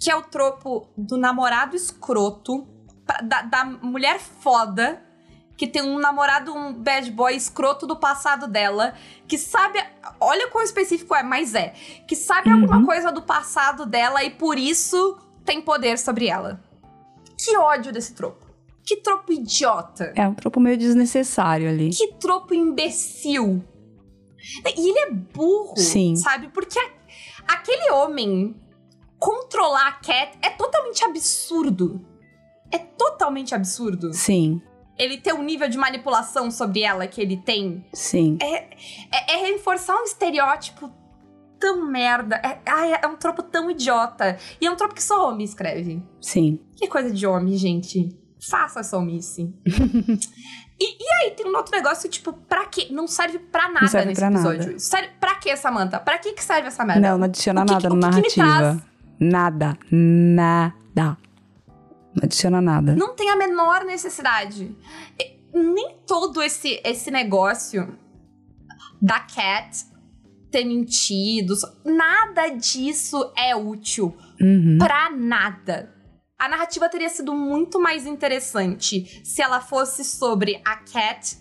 Que 0.00 0.10
é 0.10 0.16
o 0.16 0.22
tropo 0.22 0.88
do 0.96 1.16
namorado 1.16 1.74
escroto, 1.74 2.66
da, 3.24 3.42
da 3.42 3.64
mulher 3.64 4.20
foda 4.20 5.02
que 5.58 5.66
tem 5.66 5.82
um 5.82 5.98
namorado, 5.98 6.54
um 6.54 6.72
bad 6.72 7.10
boy 7.10 7.34
escroto 7.34 7.84
do 7.84 7.96
passado 7.96 8.46
dela, 8.46 8.94
que 9.26 9.36
sabe. 9.36 9.84
Olha 10.20 10.48
quão 10.48 10.62
específico 10.62 11.12
é, 11.16 11.24
mas 11.24 11.52
é. 11.52 11.74
Que 12.06 12.14
sabe 12.14 12.48
uhum. 12.48 12.62
alguma 12.62 12.86
coisa 12.86 13.10
do 13.10 13.20
passado 13.20 13.84
dela 13.84 14.22
e 14.22 14.30
por 14.30 14.56
isso 14.56 15.18
tem 15.44 15.60
poder 15.60 15.98
sobre 15.98 16.28
ela. 16.28 16.62
Que 17.36 17.56
ódio 17.56 17.92
desse 17.92 18.14
tropo. 18.14 18.46
Que 18.84 18.98
tropo 18.98 19.32
idiota. 19.32 20.12
É 20.14 20.26
um 20.28 20.34
tropo 20.34 20.60
meio 20.60 20.78
desnecessário 20.78 21.68
ali. 21.68 21.90
Que 21.90 22.12
tropo 22.14 22.54
imbecil. 22.54 23.62
E 24.76 24.90
ele 24.90 24.98
é 25.00 25.10
burro, 25.10 25.76
Sim. 25.76 26.14
sabe? 26.14 26.48
Porque 26.48 26.78
a, 26.78 26.88
aquele 27.48 27.90
homem 27.90 28.54
controlar 29.18 29.88
a 29.88 29.92
Cat 29.92 30.38
é 30.40 30.50
totalmente 30.50 31.04
absurdo. 31.04 32.00
É 32.70 32.78
totalmente 32.78 33.56
absurdo. 33.56 34.12
Sim 34.14 34.62
ele 34.98 35.18
ter 35.18 35.32
um 35.32 35.42
nível 35.42 35.68
de 35.68 35.78
manipulação 35.78 36.50
sobre 36.50 36.82
ela 36.82 37.06
que 37.06 37.20
ele 37.20 37.36
tem. 37.36 37.84
Sim. 37.92 38.38
É, 38.40 38.54
é, 38.56 39.34
é 39.34 39.52
reforçar 39.52 39.96
um 39.96 40.04
estereótipo 40.04 40.92
tão 41.58 41.86
merda. 41.86 42.36
É, 42.36 42.58
é, 42.66 43.00
é, 43.04 43.06
um 43.06 43.16
tropo 43.16 43.42
tão 43.42 43.70
idiota. 43.70 44.36
E 44.60 44.66
é 44.66 44.70
um 44.70 44.76
tropo 44.76 44.94
que 44.94 45.02
só 45.02 45.28
homem 45.28 45.44
escreve. 45.44 46.02
Sim. 46.20 46.60
Que 46.76 46.88
coisa 46.88 47.10
de 47.10 47.26
homem, 47.26 47.56
gente. 47.56 48.16
Faça 48.40 48.80
essa 48.80 48.96
homice. 48.96 49.52
e, 49.66 51.04
e, 51.04 51.12
aí, 51.20 51.30
tem 51.32 51.46
um 51.46 51.56
outro 51.56 51.72
negócio, 51.72 52.08
tipo, 52.08 52.32
pra 52.32 52.66
quê? 52.66 52.88
Não 52.90 53.06
serve 53.06 53.38
pra 53.38 53.68
nada 53.70 53.88
serve 53.88 54.08
nesse 54.08 54.20
pra 54.20 54.30
episódio. 54.30 54.66
Nada. 54.66 54.78
Serve, 54.78 55.08
pra 55.18 55.34
quê, 55.34 55.56
Samantha? 55.56 55.98
Pra 55.98 56.18
que, 56.18 56.32
que 56.32 56.42
serve 56.42 56.68
essa 56.68 56.84
merda? 56.84 57.08
Não, 57.08 57.18
não 57.18 57.24
adiciona 57.24 57.64
que, 57.64 57.72
nada 57.72 57.88
que, 57.88 57.96
na 57.96 58.08
narrativa. 58.08 58.82
Nada. 59.18 59.78
Nada. 59.90 61.18
Não 62.14 62.24
adiciona 62.24 62.60
nada. 62.60 62.94
Não 62.96 63.14
tem 63.14 63.30
a 63.30 63.36
menor 63.36 63.84
necessidade. 63.84 64.76
Nem 65.52 65.96
todo 66.06 66.42
esse, 66.42 66.80
esse 66.84 67.10
negócio 67.10 67.96
da 69.00 69.20
Cat 69.20 69.86
ter 70.50 70.64
mentido, 70.64 71.54
nada 71.84 72.48
disso 72.48 73.32
é 73.36 73.54
útil 73.54 74.16
uhum. 74.40 74.78
pra 74.78 75.10
nada. 75.10 75.94
A 76.38 76.48
narrativa 76.48 76.88
teria 76.88 77.08
sido 77.08 77.34
muito 77.34 77.80
mais 77.80 78.06
interessante 78.06 79.20
se 79.24 79.42
ela 79.42 79.60
fosse 79.60 80.04
sobre 80.04 80.60
a 80.64 80.76
Cat 80.76 81.36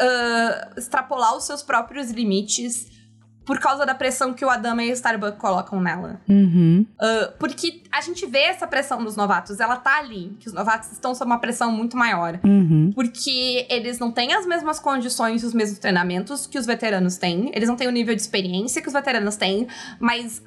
uh, 0.00 0.78
extrapolar 0.78 1.36
os 1.36 1.44
seus 1.44 1.62
próprios 1.62 2.10
limites 2.10 3.03
por 3.44 3.58
causa 3.58 3.84
da 3.84 3.94
pressão 3.94 4.32
que 4.32 4.44
o 4.44 4.50
Adama 4.50 4.82
e 4.82 4.90
o 4.90 4.92
Starbuck 4.92 5.38
colocam 5.38 5.80
nela. 5.80 6.20
Uhum. 6.28 6.86
Uh, 6.94 7.38
porque 7.38 7.82
a 7.92 8.00
gente 8.00 8.26
vê 8.26 8.40
essa 8.40 8.66
pressão 8.66 9.02
dos 9.04 9.16
novatos, 9.16 9.60
ela 9.60 9.76
tá 9.76 9.98
ali, 9.98 10.36
que 10.40 10.48
os 10.48 10.54
novatos 10.54 10.92
estão 10.92 11.14
sob 11.14 11.30
uma 11.30 11.38
pressão 11.38 11.70
muito 11.70 11.96
maior. 11.96 12.40
Uhum. 12.44 12.92
Porque 12.94 13.66
eles 13.68 13.98
não 13.98 14.10
têm 14.10 14.32
as 14.32 14.46
mesmas 14.46 14.80
condições 14.80 15.42
e 15.42 15.46
os 15.46 15.54
mesmos 15.54 15.78
treinamentos 15.78 16.46
que 16.46 16.58
os 16.58 16.66
veteranos 16.66 17.16
têm, 17.16 17.50
eles 17.54 17.68
não 17.68 17.76
têm 17.76 17.88
o 17.88 17.92
nível 17.92 18.14
de 18.14 18.22
experiência 18.22 18.80
que 18.80 18.88
os 18.88 18.94
veteranos 18.94 19.36
têm, 19.36 19.66
mas 20.00 20.42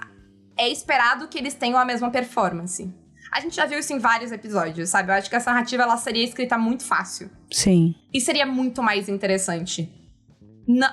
é 0.58 0.70
esperado 0.70 1.28
que 1.28 1.38
eles 1.38 1.54
tenham 1.54 1.78
a 1.78 1.86
mesma 1.86 2.10
performance. 2.10 2.92
A 3.32 3.42
gente 3.42 3.56
já 3.56 3.66
viu 3.66 3.78
isso 3.78 3.94
em 3.94 4.00
vários 4.00 4.32
episódios, 4.32 4.90
sabe? 4.90 5.12
Eu 5.12 5.16
acho 5.16 5.30
que 5.30 5.36
essa 5.36 5.52
narrativa 5.52 5.84
ela 5.84 5.98
seria 5.98 6.24
escrita 6.24 6.58
muito 6.58 6.84
fácil. 6.84 7.30
Sim. 7.52 7.94
E 8.14 8.22
seria 8.22 8.46
muito 8.46 8.82
mais 8.82 9.10
interessante 9.10 10.07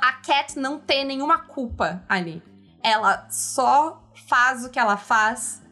a 0.00 0.12
Cat 0.14 0.58
não 0.58 0.78
tem 0.78 1.04
nenhuma 1.04 1.38
culpa 1.38 2.04
ali. 2.08 2.42
Ela 2.82 3.28
só 3.30 4.02
faz 4.28 4.64
o 4.64 4.70
que 4.70 4.78
ela 4.78 4.96
faz 4.96 5.62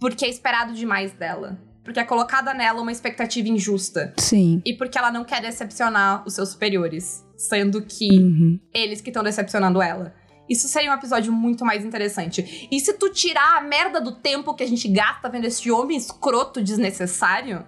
porque 0.00 0.24
é 0.24 0.28
esperado 0.28 0.74
demais 0.74 1.12
dela. 1.12 1.58
Porque 1.82 2.00
é 2.00 2.04
colocada 2.04 2.54
nela 2.54 2.80
uma 2.80 2.92
expectativa 2.92 3.48
injusta. 3.48 4.14
Sim. 4.16 4.62
E 4.64 4.74
porque 4.74 4.96
ela 4.96 5.10
não 5.10 5.24
quer 5.24 5.42
decepcionar 5.42 6.22
os 6.26 6.34
seus 6.34 6.50
superiores. 6.50 7.24
Sendo 7.36 7.82
que 7.82 8.08
uhum. 8.10 8.60
eles 8.72 9.00
que 9.00 9.10
estão 9.10 9.22
decepcionando 9.22 9.82
ela. 9.82 10.14
Isso 10.48 10.68
seria 10.68 10.90
um 10.90 10.94
episódio 10.94 11.32
muito 11.32 11.64
mais 11.64 11.84
interessante. 11.84 12.68
E 12.70 12.78
se 12.80 12.94
tu 12.94 13.10
tirar 13.10 13.58
a 13.58 13.60
merda 13.62 14.00
do 14.00 14.12
tempo 14.12 14.54
que 14.54 14.62
a 14.62 14.66
gente 14.66 14.88
gasta 14.88 15.28
vendo 15.28 15.46
esse 15.46 15.70
homem 15.70 15.96
escroto 15.96 16.62
desnecessário, 16.62 17.64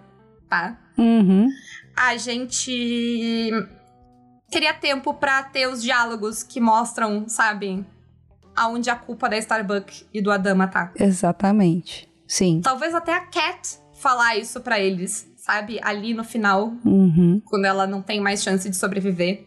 tá? 0.48 0.78
Uhum. 0.98 1.48
A 1.96 2.16
gente 2.16 3.50
teria 4.56 4.72
tempo 4.72 5.12
para 5.12 5.42
ter 5.42 5.66
os 5.68 5.82
diálogos 5.82 6.42
que 6.42 6.58
mostram, 6.58 7.28
sabe, 7.28 7.84
aonde 8.56 8.88
a 8.88 8.96
culpa 8.96 9.28
da 9.28 9.36
Starbuck 9.36 10.06
e 10.14 10.22
do 10.22 10.32
Adama 10.32 10.66
tá. 10.66 10.92
Exatamente. 10.98 12.08
Sim. 12.26 12.62
Talvez 12.62 12.94
até 12.94 13.12
a 13.12 13.20
Cat 13.20 13.78
falar 14.00 14.38
isso 14.38 14.58
para 14.62 14.80
eles, 14.80 15.30
sabe? 15.36 15.78
Ali 15.82 16.14
no 16.14 16.24
final, 16.24 16.72
uhum. 16.82 17.42
quando 17.44 17.66
ela 17.66 17.86
não 17.86 18.00
tem 18.00 18.18
mais 18.18 18.42
chance 18.42 18.70
de 18.70 18.74
sobreviver, 18.74 19.46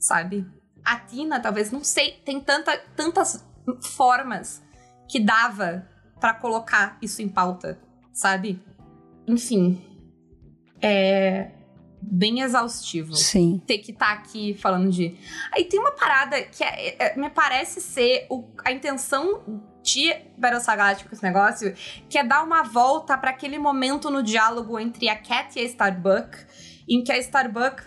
sabe? 0.00 0.44
a 0.84 0.98
Tina, 0.98 1.38
talvez, 1.38 1.70
não 1.70 1.84
sei, 1.84 2.12
tem 2.24 2.40
tanta, 2.40 2.76
tantas 2.96 3.46
formas 3.82 4.60
que 5.08 5.20
dava 5.20 5.86
para 6.18 6.34
colocar 6.34 6.98
isso 7.00 7.22
em 7.22 7.28
pauta, 7.28 7.78
sabe? 8.12 8.60
Enfim. 9.28 9.80
É 10.82 11.59
bem 12.00 12.40
exaustivo. 12.40 13.14
Sim. 13.14 13.62
Ter 13.66 13.78
que 13.78 13.92
estar 13.92 14.06
tá 14.06 14.12
aqui 14.12 14.54
falando 14.54 14.90
de. 14.90 15.16
Aí 15.52 15.64
tem 15.64 15.78
uma 15.78 15.92
parada 15.92 16.42
que 16.42 16.64
é, 16.64 16.96
é, 16.98 17.16
me 17.16 17.30
parece 17.30 17.80
ser 17.80 18.26
o, 18.30 18.44
a 18.64 18.72
intenção 18.72 19.62
de 19.82 20.14
Battlestar 20.36 20.76
Galactica 20.76 21.14
esse 21.14 21.22
negócio, 21.22 21.74
que 22.08 22.18
é 22.18 22.24
dar 22.24 22.42
uma 22.42 22.62
volta 22.62 23.16
para 23.16 23.30
aquele 23.30 23.58
momento 23.58 24.10
no 24.10 24.22
diálogo 24.22 24.78
entre 24.78 25.08
a 25.08 25.16
Cat 25.16 25.58
e 25.58 25.62
a 25.62 25.64
Starbuck, 25.64 26.36
em 26.88 27.02
que 27.02 27.12
a 27.12 27.18
Starbuck 27.18 27.82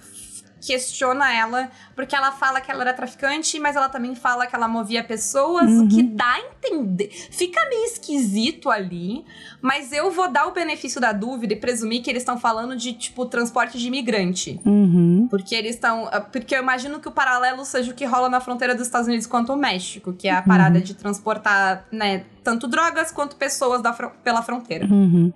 questiona 0.65 1.34
ela, 1.34 1.69
porque 1.95 2.15
ela 2.15 2.32
fala 2.32 2.62
que 2.62 2.71
ela 2.71 2.82
era 2.82 2.93
traficante, 2.93 3.60
mas 3.60 3.76
ela 3.76 3.89
também 3.89 4.15
fala 4.15 4.47
que 4.47 4.56
ela 4.56 4.67
movia 4.67 5.04
pessoas, 5.04 5.69
uhum. 5.69 5.86
o 5.86 5.89
que 5.89 6.02
dá 6.02 6.36
a 6.36 6.39
entender. 6.39 7.10
Fica 7.10 7.60
meio 7.69 7.86
esquisito 7.86 8.69
ali, 8.69 9.26
mas 9.62 9.91
eu 9.91 10.10
vou 10.12 10.32
dar 10.32 10.47
o 10.47 10.52
benefício 10.52 11.02
da 11.02 11.12
dúvida 11.12 11.54
e 11.54 11.58
presumir 11.58 12.02
que 12.02 12.10
eles 12.10 12.21
estão 12.21 12.39
falando 12.39 12.76
de, 12.76 12.93
tipo, 12.93 13.26
transporte 13.26 13.78
de 13.78 13.88
imigrante. 13.88 14.60
Uhum. 14.65 15.28
Porque 15.30 15.54
eles 15.54 15.76
estão. 15.76 16.08
Ah, 16.12 16.21
porque 16.21 16.56
eu 16.56 16.62
imagino 16.62 16.99
que 16.99 17.08
o 17.08 17.12
paralelo 17.12 17.65
seja 17.65 17.91
o 17.91 17.95
que 17.95 18.06
rola 18.06 18.30
na 18.30 18.39
fronteira 18.39 18.73
dos 18.73 18.86
Estados 18.86 19.08
Unidos 19.08 19.28
quanto 19.28 19.54
o 19.54 19.58
México, 19.58 20.13
que 20.13 20.28
é 20.28 20.32
a 20.32 20.41
parada 20.41 20.78
uhum. 20.78 20.84
de 20.84 20.93
transportar, 20.93 21.86
né, 21.91 22.23
tanto 22.43 22.67
drogas 22.67 23.12
quanto 23.12 23.36
pessoas 23.36 23.82
da, 23.82 23.91
pela 23.91 24.41
fronteira. 24.41 24.86
Uhum. 24.86 25.34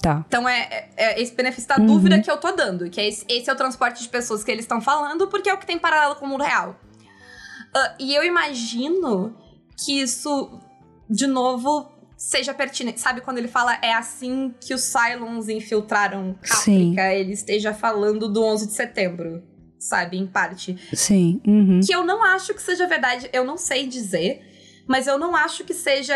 Tá. 0.00 0.24
Então 0.26 0.48
é, 0.48 0.88
é, 0.96 1.04
é 1.12 1.22
esse 1.22 1.34
benefício 1.34 1.68
da 1.68 1.76
uhum. 1.76 1.86
dúvida 1.86 2.20
que 2.20 2.30
eu 2.30 2.38
tô 2.38 2.52
dando, 2.52 2.88
que 2.88 3.00
é 3.00 3.08
esse, 3.08 3.24
esse, 3.28 3.50
é 3.50 3.52
o 3.52 3.56
transporte 3.56 4.02
de 4.02 4.08
pessoas 4.08 4.42
que 4.42 4.50
eles 4.50 4.64
estão 4.64 4.80
falando, 4.80 5.28
porque 5.28 5.48
é 5.48 5.54
o 5.54 5.58
que 5.58 5.66
tem 5.66 5.78
paralelo 5.78 6.16
com 6.16 6.24
o 6.24 6.28
mundo 6.28 6.42
real. 6.42 6.80
Uh, 7.76 7.94
e 7.98 8.14
eu 8.14 8.24
imagino 8.24 9.36
que 9.76 10.00
isso, 10.00 10.58
de 11.08 11.26
novo, 11.26 11.92
seja 12.16 12.54
pertinente. 12.54 12.98
Sabe 12.98 13.20
quando 13.20 13.38
ele 13.38 13.48
fala 13.48 13.78
é 13.82 13.92
assim 13.92 14.54
que 14.58 14.72
os 14.72 14.80
Cylons 14.80 15.48
infiltraram 15.48 16.34
Caprica, 16.40 17.12
ele 17.12 17.32
esteja 17.32 17.74
falando 17.74 18.26
do 18.26 18.42
11 18.42 18.68
de 18.68 18.72
setembro, 18.72 19.42
sabe? 19.78 20.16
Em 20.16 20.26
parte. 20.26 20.78
Sim. 20.94 21.42
Uhum. 21.46 21.80
Que 21.80 21.94
eu 21.94 22.04
não 22.04 22.24
acho 22.24 22.54
que 22.54 22.62
seja 22.62 22.86
verdade, 22.86 23.28
eu 23.34 23.44
não 23.44 23.58
sei 23.58 23.86
dizer, 23.86 24.42
mas 24.88 25.06
eu 25.06 25.18
não 25.18 25.36
acho 25.36 25.62
que 25.62 25.74
seja. 25.74 26.14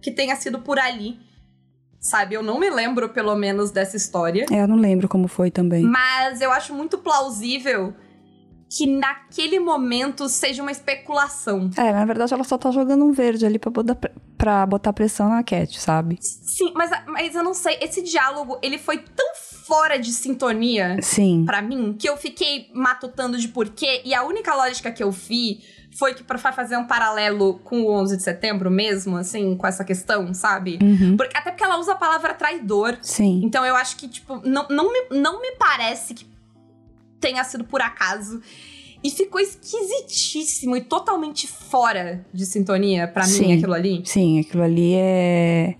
que 0.00 0.12
tenha 0.12 0.36
sido 0.36 0.60
por 0.60 0.78
ali 0.78 1.29
sabe? 2.00 2.34
Eu 2.34 2.42
não 2.42 2.58
me 2.58 2.70
lembro, 2.70 3.10
pelo 3.10 3.36
menos, 3.36 3.70
dessa 3.70 3.96
história. 3.96 4.46
É, 4.50 4.62
eu 4.62 4.68
não 4.68 4.76
lembro 4.76 5.08
como 5.08 5.28
foi 5.28 5.50
também. 5.50 5.84
Mas 5.84 6.40
eu 6.40 6.50
acho 6.50 6.74
muito 6.74 6.98
plausível 6.98 7.94
que 8.70 8.86
naquele 8.86 9.58
momento 9.58 10.28
seja 10.28 10.62
uma 10.62 10.70
especulação. 10.70 11.68
É, 11.76 11.92
na 11.92 12.04
verdade 12.04 12.32
ela 12.32 12.44
só 12.44 12.56
tá 12.56 12.70
jogando 12.70 13.04
um 13.04 13.10
verde 13.10 13.44
ali 13.44 13.58
pra 13.58 13.68
botar, 13.68 13.98
pra 14.38 14.64
botar 14.64 14.92
pressão 14.92 15.28
na 15.28 15.42
Cat, 15.42 15.80
sabe? 15.80 16.18
Sim, 16.20 16.72
mas, 16.76 16.90
mas 17.08 17.34
eu 17.34 17.42
não 17.42 17.52
sei, 17.52 17.78
esse 17.80 18.00
diálogo, 18.00 18.60
ele 18.62 18.78
foi 18.78 18.98
tão 18.98 19.34
fora 19.66 19.98
de 19.98 20.12
sintonia 20.12 20.96
Sim. 21.02 21.44
para 21.44 21.60
mim 21.60 21.96
que 21.98 22.08
eu 22.08 22.16
fiquei 22.16 22.70
matutando 22.72 23.38
de 23.38 23.48
porquê 23.48 24.02
e 24.04 24.14
a 24.14 24.22
única 24.22 24.54
lógica 24.54 24.92
que 24.92 25.02
eu 25.02 25.10
vi 25.10 25.62
foi 25.90 26.14
que 26.14 26.22
para 26.22 26.38
fazer 26.38 26.76
um 26.76 26.86
paralelo 26.86 27.60
com 27.64 27.82
o 27.82 27.90
11 27.92 28.16
de 28.16 28.22
setembro 28.22 28.70
mesmo, 28.70 29.16
assim, 29.16 29.56
com 29.56 29.66
essa 29.66 29.84
questão, 29.84 30.32
sabe? 30.32 30.78
Uhum. 30.80 31.16
Porque, 31.16 31.36
até 31.36 31.50
porque 31.50 31.64
ela 31.64 31.78
usa 31.78 31.92
a 31.92 31.96
palavra 31.96 32.32
traidor. 32.34 32.96
Sim. 33.02 33.40
Então 33.44 33.64
eu 33.66 33.74
acho 33.74 33.96
que, 33.96 34.08
tipo, 34.08 34.40
não, 34.44 34.66
não, 34.68 34.92
me, 34.92 35.18
não 35.18 35.40
me 35.40 35.52
parece 35.52 36.14
que 36.14 36.26
tenha 37.20 37.42
sido 37.44 37.64
por 37.64 37.82
acaso. 37.82 38.40
E 39.02 39.10
ficou 39.10 39.40
esquisitíssimo 39.40 40.76
e 40.76 40.82
totalmente 40.82 41.46
fora 41.46 42.24
de 42.32 42.44
sintonia 42.44 43.08
para 43.08 43.26
mim 43.26 43.54
aquilo 43.54 43.72
ali. 43.72 44.02
Sim, 44.04 44.40
aquilo 44.40 44.62
ali 44.62 44.94
é 44.94 45.74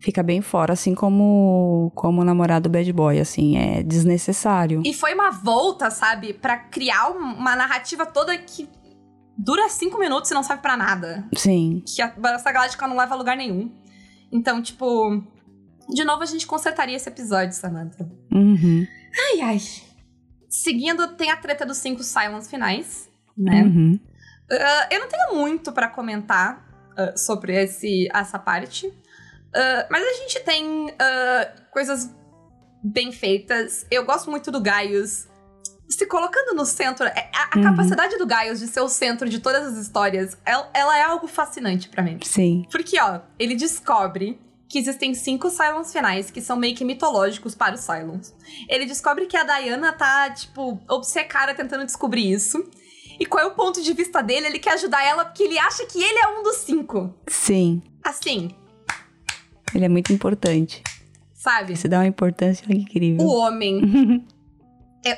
fica 0.00 0.20
bem 0.20 0.42
fora, 0.42 0.72
assim 0.72 0.96
como 0.96 1.92
como 1.94 2.20
o 2.20 2.24
namorado 2.24 2.68
bad 2.68 2.92
boy, 2.92 3.20
assim, 3.20 3.56
é 3.56 3.84
desnecessário. 3.84 4.82
E 4.84 4.92
foi 4.92 5.14
uma 5.14 5.30
volta, 5.30 5.90
sabe, 5.90 6.32
para 6.32 6.56
criar 6.56 7.10
uma 7.10 7.54
narrativa 7.54 8.04
toda 8.04 8.36
que 8.36 8.68
dura 9.36 9.68
cinco 9.68 9.98
minutos 9.98 10.30
e 10.30 10.34
não 10.34 10.42
serve 10.42 10.62
para 10.62 10.76
nada. 10.76 11.28
Sim. 11.36 11.82
Que 11.86 12.02
a 12.02 12.08
Battlestar 12.08 12.52
Galáctica 12.52 12.86
não 12.86 12.96
leva 12.96 13.14
a 13.14 13.16
lugar 13.16 13.36
nenhum. 13.36 13.72
Então, 14.30 14.62
tipo, 14.62 15.22
de 15.88 16.04
novo 16.04 16.22
a 16.22 16.26
gente 16.26 16.46
consertaria 16.46 16.96
esse 16.96 17.08
episódio, 17.08 17.52
Samantha. 17.54 18.10
Uhum. 18.32 18.86
Ai, 19.32 19.40
ai. 19.40 19.60
Seguindo, 20.48 21.08
tem 21.16 21.30
a 21.30 21.36
treta 21.36 21.64
dos 21.64 21.78
cinco 21.78 22.02
Silence 22.02 22.48
finais, 22.48 23.08
né? 23.36 23.62
Uhum. 23.62 23.98
Uh, 24.50 24.86
eu 24.90 25.00
não 25.00 25.08
tenho 25.08 25.34
muito 25.34 25.72
para 25.72 25.88
comentar 25.88 26.66
uh, 26.92 27.18
sobre 27.18 27.54
esse, 27.54 28.08
essa 28.12 28.38
parte. 28.38 28.86
Uh, 28.86 29.86
mas 29.90 30.02
a 30.02 30.12
gente 30.20 30.40
tem 30.40 30.88
coisas 31.70 32.14
bem 32.82 33.12
feitas. 33.12 33.86
Eu 33.90 34.04
gosto 34.04 34.30
muito 34.30 34.50
do 34.50 34.60
Gaius 34.60 35.26
se 35.88 36.06
colocando 36.06 36.54
no 36.54 36.64
centro. 36.64 37.06
É, 37.06 37.30
a, 37.34 37.54
a 37.54 37.58
uhum. 37.58 37.64
capacidade 37.64 38.16
do 38.16 38.26
Gaius 38.26 38.60
de 38.60 38.66
ser 38.66 38.80
o 38.80 38.88
centro 38.88 39.28
de 39.28 39.40
todas 39.40 39.66
as 39.66 39.76
histórias, 39.76 40.36
ela, 40.44 40.70
ela 40.72 40.98
é 40.98 41.02
algo 41.02 41.26
fascinante 41.26 41.88
para 41.88 42.02
mim. 42.02 42.18
Sim. 42.22 42.66
Porque, 42.70 42.98
ó, 43.00 43.20
ele 43.38 43.54
descobre 43.54 44.40
que 44.68 44.78
existem 44.78 45.14
cinco 45.14 45.50
Cylons 45.50 45.92
finais 45.92 46.30
que 46.30 46.40
são 46.40 46.56
meio 46.56 46.74
que 46.74 46.84
mitológicos 46.84 47.54
para 47.54 47.74
os 47.74 47.82
Cylons. 47.82 48.34
Ele 48.68 48.86
descobre 48.86 49.26
que 49.26 49.36
a 49.36 49.44
Diana 49.44 49.92
tá, 49.92 50.30
tipo, 50.30 50.80
obcecada 50.88 51.54
tentando 51.54 51.84
descobrir 51.84 52.32
isso. 52.32 52.64
E 53.20 53.26
qual 53.26 53.44
é 53.44 53.46
o 53.46 53.54
ponto 53.54 53.82
de 53.82 53.92
vista 53.92 54.22
dele? 54.22 54.46
Ele 54.46 54.58
quer 54.58 54.72
ajudar 54.72 55.04
ela 55.04 55.26
porque 55.26 55.42
ele 55.42 55.58
acha 55.58 55.84
que 55.86 56.02
ele 56.02 56.18
é 56.18 56.28
um 56.28 56.42
dos 56.42 56.56
cinco. 56.56 57.14
Sim. 57.26 57.82
Assim. 58.02 58.50
Ele 59.74 59.84
é 59.84 59.88
muito 59.88 60.10
importante. 60.10 60.82
Sabe? 61.34 61.76
Você 61.76 61.86
dá 61.86 61.98
uma 61.98 62.06
importância 62.06 62.64
incrível. 62.72 63.26
O 63.26 63.36
homem 63.36 64.24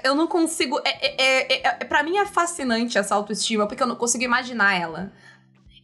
eu 0.02 0.14
não 0.14 0.26
consigo. 0.26 0.80
É, 0.84 1.06
é, 1.06 1.16
é, 1.18 1.52
é, 1.52 1.76
é 1.80 1.84
para 1.84 2.02
mim 2.02 2.16
é 2.16 2.26
fascinante 2.26 2.96
essa 2.96 3.14
autoestima, 3.14 3.66
porque 3.66 3.82
eu 3.82 3.86
não 3.86 3.96
consigo 3.96 4.24
imaginar 4.24 4.74
ela. 4.74 5.12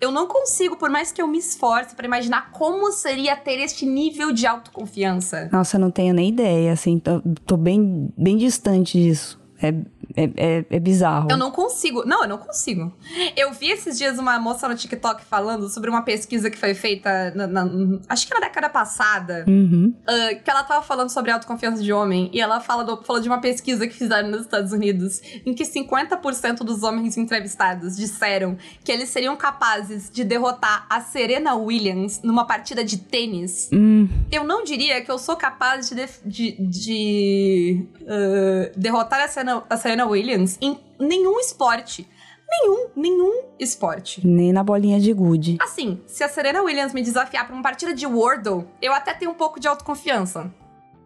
Eu 0.01 0.11
não 0.11 0.27
consigo, 0.27 0.77
por 0.77 0.89
mais 0.89 1.13
que 1.13 1.21
eu 1.21 1.29
me 1.29 1.37
esforce 1.37 1.95
para 1.95 2.07
imaginar 2.07 2.53
como 2.53 2.91
seria 2.91 3.37
ter 3.37 3.61
este 3.61 3.85
nível 3.85 4.33
de 4.33 4.47
autoconfiança. 4.47 5.51
Nossa, 5.53 5.77
eu 5.77 5.81
não 5.81 5.91
tenho 5.91 6.15
nem 6.15 6.31
ideia, 6.31 6.73
assim, 6.73 6.99
tô, 6.99 7.21
tô 7.45 7.57
bem, 7.59 8.11
bem 8.17 8.39
distante 8.39 8.99
disso. 8.99 9.39
É, 9.63 9.75
é, 10.17 10.25
é, 10.37 10.65
é, 10.71 10.81
bizarro. 10.81 11.29
Eu 11.31 11.37
não 11.37 11.51
consigo. 11.51 12.05
Não, 12.05 12.23
eu 12.23 12.29
não 12.29 12.39
consigo. 12.39 12.93
Eu 13.37 13.53
vi 13.53 13.71
esses 13.71 13.99
dias 13.99 14.19
uma 14.19 14.39
moça 14.39 14.69
no 14.69 14.75
TikTok 14.75 15.25
falando 15.25 15.69
sobre 15.69 15.91
uma 15.91 16.03
pesquisa 16.03 16.51
que 16.51 16.59
foi 16.59 16.75
feita, 16.75 17.33
na, 17.35 17.47
na, 17.47 17.69
acho 18.09 18.27
que 18.27 18.35
na 18.35 18.41
década 18.41 18.69
passada, 18.69 19.45
uhum. 19.47 19.95
uh, 20.03 20.43
que 20.43 20.51
ela 20.51 20.65
tava 20.65 20.83
falando 20.83 21.11
sobre 21.11 21.31
autoconfiança 21.31 21.83
de 21.83 21.93
homem. 21.93 22.31
E 22.33 22.41
ela 22.41 22.61
fala 22.61 22.85
do, 22.85 23.03
falou 23.03 23.21
de 23.21 23.29
uma 23.29 23.41
pesquisa 23.41 23.87
que 23.87 23.95
fizeram 23.95 24.29
nos 24.31 24.43
Estados 24.43 24.73
Unidos, 24.73 25.21
em 25.45 25.55
que 25.55 25.65
50% 25.65 26.59
dos 26.59 26.83
homens 26.83 27.17
entrevistados 27.17 27.97
disseram 27.97 28.57
que 28.85 28.91
eles 28.91 29.09
seriam 29.09 29.37
capazes 29.37 30.11
de 30.11 30.25
derrotar 30.25 30.87
a 30.89 31.01
Serena 31.01 31.55
Williams 31.55 32.21
numa 32.23 32.47
partida 32.47 32.85
de 32.85 32.99
tênis. 32.99 33.69
Uhum. 33.73 34.09
Eu 34.31 34.45
não 34.45 34.65
diria 34.65 35.01
que 35.03 35.11
eu 35.11 35.19
sou 35.19 35.37
capaz 35.37 35.91
de, 35.91 36.09
de, 36.25 36.57
de 36.61 37.87
uh, 38.03 38.79
derrotar 38.79 39.21
a 39.21 39.29
Serena, 39.29 39.63
a 39.69 39.77
Serena 39.77 40.00
Serena 40.01 40.07
Williams 40.07 40.59
em 40.61 40.79
nenhum 40.99 41.39
esporte. 41.39 42.09
Nenhum, 42.49 42.89
nenhum 42.97 43.45
esporte. 43.59 44.27
Nem 44.27 44.53
na 44.53 44.65
bolinha 44.65 44.99
de 44.99 45.13
gude. 45.13 45.59
Assim, 45.61 46.03
se 46.07 46.25
a 46.25 46.29
Serena 46.29 46.63
Williams 46.63 46.93
me 46.93 47.03
desafiar 47.03 47.47
pra 47.47 47.55
uma 47.55 47.63
partida 47.63 47.93
de 47.93 48.07
Wordle, 48.07 48.67
eu 48.81 48.93
até 48.93 49.13
tenho 49.13 49.31
um 49.31 49.35
pouco 49.35 49.61
de 49.61 49.69
autoconfiança. 49.69 50.53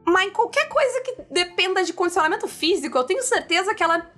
Mas 0.07 0.29
em 0.29 0.31
qualquer 0.31 0.69
coisa 0.69 1.01
que 1.01 1.17
dependa 1.31 1.83
de 1.83 1.93
condicionamento 1.93 2.47
físico, 2.47 2.97
eu 2.97 3.05
tenho 3.05 3.23
certeza 3.23 3.75
que 3.75 3.83
ela 3.83 4.11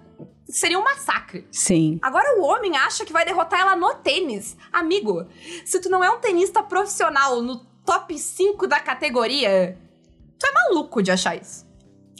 seria 0.46 0.78
um 0.78 0.84
massacre. 0.84 1.46
Sim. 1.50 1.98
Agora 2.02 2.38
o 2.38 2.44
homem 2.44 2.76
acha 2.76 3.04
que 3.04 3.12
vai 3.12 3.24
derrotar 3.24 3.60
ela 3.60 3.74
no 3.74 3.94
tênis. 3.94 4.56
Amigo, 4.72 5.26
se 5.64 5.80
tu 5.80 5.88
não 5.88 6.04
é 6.04 6.10
um 6.10 6.20
tenista 6.20 6.62
profissional 6.62 7.40
no 7.40 7.64
top 7.84 8.16
5 8.16 8.66
da 8.66 8.78
categoria, 8.78 9.78
tu 10.38 10.46
é 10.46 10.52
maluco 10.52 11.02
de 11.02 11.10
achar 11.10 11.34
isso. 11.34 11.66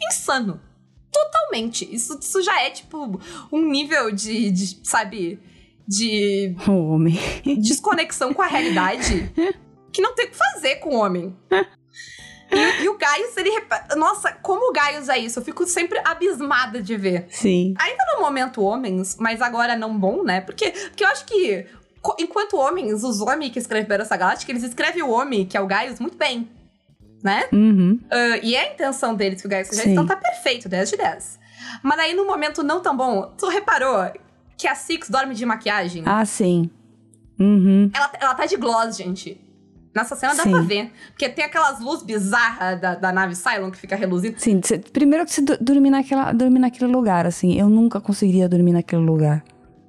Insano. 0.01 0.66
Totalmente. 1.17 1.87
Isso, 1.93 2.17
isso 2.19 2.41
já 2.41 2.61
é, 2.61 2.69
tipo, 2.69 3.19
um 3.51 3.61
nível 3.69 4.11
de, 4.11 4.51
de 4.51 4.79
sabe, 4.83 5.39
de. 5.87 6.55
O 6.67 6.93
homem. 6.93 7.17
Desconexão 7.57 8.33
com 8.33 8.41
a 8.41 8.47
realidade 8.47 9.31
que 9.91 10.01
não 10.01 10.13
tem 10.13 10.27
o 10.27 10.29
que 10.29 10.37
fazer 10.37 10.75
com 10.75 10.95
o 10.95 10.99
homem. 10.99 11.35
E, 12.51 12.83
e, 12.83 12.89
o 12.89 12.97
Gaius, 12.97 13.35
ele. 13.35 13.49
Nossa, 13.95 14.31
como 14.31 14.69
o 14.69 14.73
Gaius 14.73 15.09
é 15.09 15.17
isso? 15.17 15.39
Eu 15.39 15.43
fico 15.43 15.65
sempre 15.65 15.99
abismada 16.05 16.81
de 16.81 16.95
ver. 16.95 17.25
Sim. 17.29 17.73
Ainda 17.79 18.03
no 18.13 18.21
momento 18.21 18.61
homens, 18.61 19.17
mas 19.19 19.41
agora 19.41 19.75
não 19.75 19.97
bom, 19.97 20.23
né? 20.23 20.41
Porque, 20.41 20.69
porque 20.71 21.03
eu 21.03 21.07
acho 21.07 21.25
que, 21.25 21.65
enquanto 22.19 22.57
homens, 22.57 23.03
os 23.03 23.19
homens 23.21 23.51
que 23.51 23.59
escrevem 23.59 23.97
essa 23.99 24.15
galáctica, 24.15 24.51
eles 24.51 24.63
escrevem 24.63 25.03
o 25.03 25.09
homem, 25.09 25.45
que 25.45 25.57
é 25.57 25.61
o 25.61 25.67
Gaius, 25.67 25.99
muito 25.99 26.17
bem 26.17 26.47
né? 27.23 27.43
Uhum. 27.51 27.99
Uh, 28.05 28.39
e 28.43 28.55
é 28.55 28.69
a 28.69 28.73
intenção 28.73 29.15
deles 29.15 29.41
que 29.41 29.47
o 29.47 29.49
Gaia 29.49 29.65
seja, 29.65 29.89
então 29.89 30.05
tá 30.05 30.15
perfeito, 30.15 30.69
10 30.69 30.89
de 30.91 30.97
10. 30.97 31.39
Mas 31.83 31.99
aí, 31.99 32.13
no 32.13 32.25
momento 32.25 32.63
não 32.63 32.81
tão 32.81 32.95
bom, 32.95 33.33
tu 33.37 33.47
reparou 33.49 34.11
que 34.57 34.67
a 34.67 34.75
Six 34.75 35.09
dorme 35.09 35.35
de 35.35 35.45
maquiagem? 35.45 36.03
Ah, 36.05 36.25
sim. 36.25 36.69
Uhum. 37.39 37.89
Ela, 37.93 38.11
ela 38.19 38.35
tá 38.35 38.45
de 38.45 38.55
gloss, 38.57 38.97
gente. 38.97 39.39
Nessa 39.95 40.15
cena 40.15 40.35
dá 40.35 40.43
Sim. 40.43 40.51
pra 40.51 40.61
ver. 40.61 40.91
Porque 41.09 41.27
tem 41.27 41.43
aquelas 41.43 41.79
luzes 41.79 42.03
bizarras 42.05 42.79
da, 42.79 42.93
da 42.95 43.11
nave 43.11 43.33
Cylon 43.35 43.71
que 43.71 43.77
fica 43.77 43.95
reluzindo. 43.95 44.39
Sim, 44.39 44.61
cê- 44.63 44.77
primeiro 44.77 45.25
que 45.25 45.31
você 45.33 45.41
dormir, 45.41 45.89
naquela, 45.89 46.31
dormir 46.31 46.59
naquele 46.59 46.91
lugar, 46.91 47.25
assim. 47.25 47.59
Eu 47.59 47.67
nunca 47.67 47.99
conseguiria 47.99 48.47
dormir 48.47 48.73
naquele 48.73 49.01
lugar. 49.01 49.43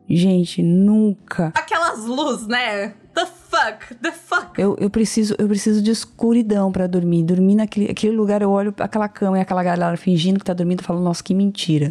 Gente, 0.08 0.62
nunca. 0.62 1.52
Aquelas 1.54 2.04
luzes, 2.06 2.46
né? 2.46 2.94
The 3.14 3.26
fuck? 3.64 3.94
The 3.96 4.12
fuck? 4.12 4.60
Eu, 4.60 4.76
eu, 4.80 4.90
preciso, 4.90 5.34
eu 5.38 5.48
preciso 5.48 5.82
de 5.82 5.90
escuridão 5.90 6.70
pra 6.72 6.86
dormir. 6.86 7.22
Dormir 7.24 7.54
naquele 7.56 7.90
aquele 7.90 8.16
lugar, 8.16 8.42
eu 8.42 8.50
olho 8.50 8.74
aquela 8.78 9.08
cama 9.08 9.38
e 9.38 9.40
aquela 9.40 9.62
galera 9.62 9.96
fingindo 9.96 10.38
que 10.38 10.44
tá 10.44 10.52
dormindo 10.52 10.80
e 10.80 10.84
falo, 10.84 11.00
nossa, 11.00 11.22
que 11.22 11.34
mentira. 11.34 11.90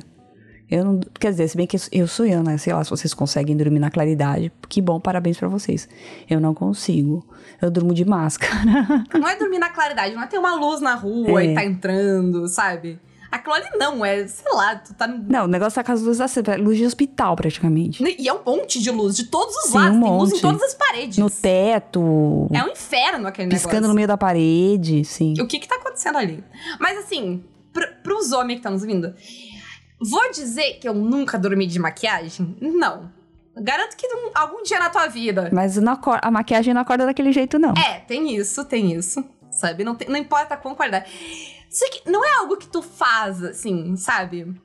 Eu 0.70 0.84
não. 0.84 1.00
Quer 1.18 1.32
dizer, 1.32 1.48
se 1.48 1.56
bem 1.56 1.66
que 1.66 1.78
eu 1.94 2.08
sou 2.08 2.26
eu, 2.26 2.44
né? 2.44 2.58
Sei 2.58 2.74
lá, 2.74 2.84
se 2.84 2.90
vocês 2.90 3.14
conseguem 3.14 3.56
dormir 3.56 3.80
na 3.80 3.90
claridade, 3.90 4.52
que 4.68 4.82
bom, 4.82 5.00
parabéns 5.00 5.38
pra 5.38 5.48
vocês. 5.48 5.88
Eu 6.30 6.42
não 6.42 6.54
consigo. 6.54 7.26
Eu 7.62 7.72
durmo 7.72 7.94
de 7.94 8.04
máscara. 8.04 8.54
Não 9.18 9.28
é 9.28 9.38
dormir 9.38 9.60
na 9.60 9.70
claridade, 9.70 10.14
não 10.14 10.22
é 10.22 10.28
ter 10.28 10.38
uma 10.38 10.56
luz 10.56 10.80
na 10.82 10.94
rua 10.94 11.42
É. 11.42 11.46
e 11.52 11.56
tá 11.56 11.66
entrando, 11.66 12.48
sabe? 12.48 13.00
Aquilo 13.32 13.54
ali 13.56 13.66
não, 13.78 14.06
é, 14.06 14.26
sei 14.28 14.52
lá, 14.54 14.76
tu 14.76 14.94
tá. 14.94 15.06
no- 15.08 15.24
não, 15.28 15.46
o 15.46 15.48
negócio 15.48 15.76
tá 15.76 15.84
com 15.84 15.92
as 15.92 16.02
luzes 16.02 16.22
acesas, 16.22 16.54
é 16.56 16.58
luz 16.58 16.78
de 16.78 16.86
hospital 16.86 17.36
praticamente. 17.36 18.04
E 18.18 18.28
é 18.28 18.34
um 18.34 18.42
monte 18.46 18.82
de 18.82 18.90
luz, 18.90 19.16
de 19.16 19.26
todos 19.26 19.54
os 19.56 19.72
Sim, 19.72 19.78
lados, 19.78 19.98
um 19.98 20.02
tem 20.02 20.12
luz 20.12 20.32
em 20.34 20.40
todas 20.40 20.62
as 20.64 20.74
paredes. 20.74 21.18
No 21.18 21.30
teto, 21.30 22.48
É 22.54 22.64
um 22.64 22.70
inferno 22.70 23.28
aquele 23.28 23.50
piscando 23.50 23.74
negócio. 23.76 23.90
no 23.90 23.96
meio 23.96 24.08
da 24.08 24.18
parede, 24.18 25.04
sim. 25.04 25.34
O 25.42 25.48
que 25.48 25.60
que 25.60 25.68
tá 25.68 25.76
acontecendo 25.76 26.18
ali? 26.18 26.44
Mas 26.80 26.98
assim, 27.00 27.44
pr 27.74 27.84
pros 28.02 28.32
homens 28.32 28.56
que 28.56 28.60
estão 28.60 28.72
nos 28.72 28.84
vindo, 28.84 29.14
vou 30.00 30.32
dizer 30.32 30.80
que 30.80 30.88
eu 30.88 30.94
nunca 30.94 31.38
dormi 31.38 31.68
de 31.68 31.80
maquiagem? 31.80 32.56
Não. 32.62 33.12
Garanto 33.60 33.96
que 33.98 34.08
num- 34.08 34.32
algum 34.36 34.62
dia 34.64 34.80
na 34.80 34.90
tua 34.90 35.08
vida. 35.08 35.50
Mas 35.52 35.78
a 35.80 36.32
maquiagem 36.32 36.74
não 36.74 36.82
acorda 36.82 37.06
daquele 37.06 37.32
jeito, 37.32 37.58
não. 37.58 37.74
É, 37.74 38.00
tem 38.08 38.36
isso, 38.36 38.64
tem 38.66 38.94
isso. 38.94 39.24
Sabe? 39.52 39.84
Não, 39.84 39.96
tem- 39.96 40.08
não 40.08 40.18
importa 40.18 40.54
a 40.54 40.58
qualidade. 40.58 41.10
Isso 41.78 41.86
aqui 41.86 42.10
não 42.10 42.26
é 42.26 42.38
algo 42.40 42.58
que 42.58 42.68
tu 42.68 42.82
faz, 42.82 43.44
assim, 43.44 43.96
sabe? 43.96 44.60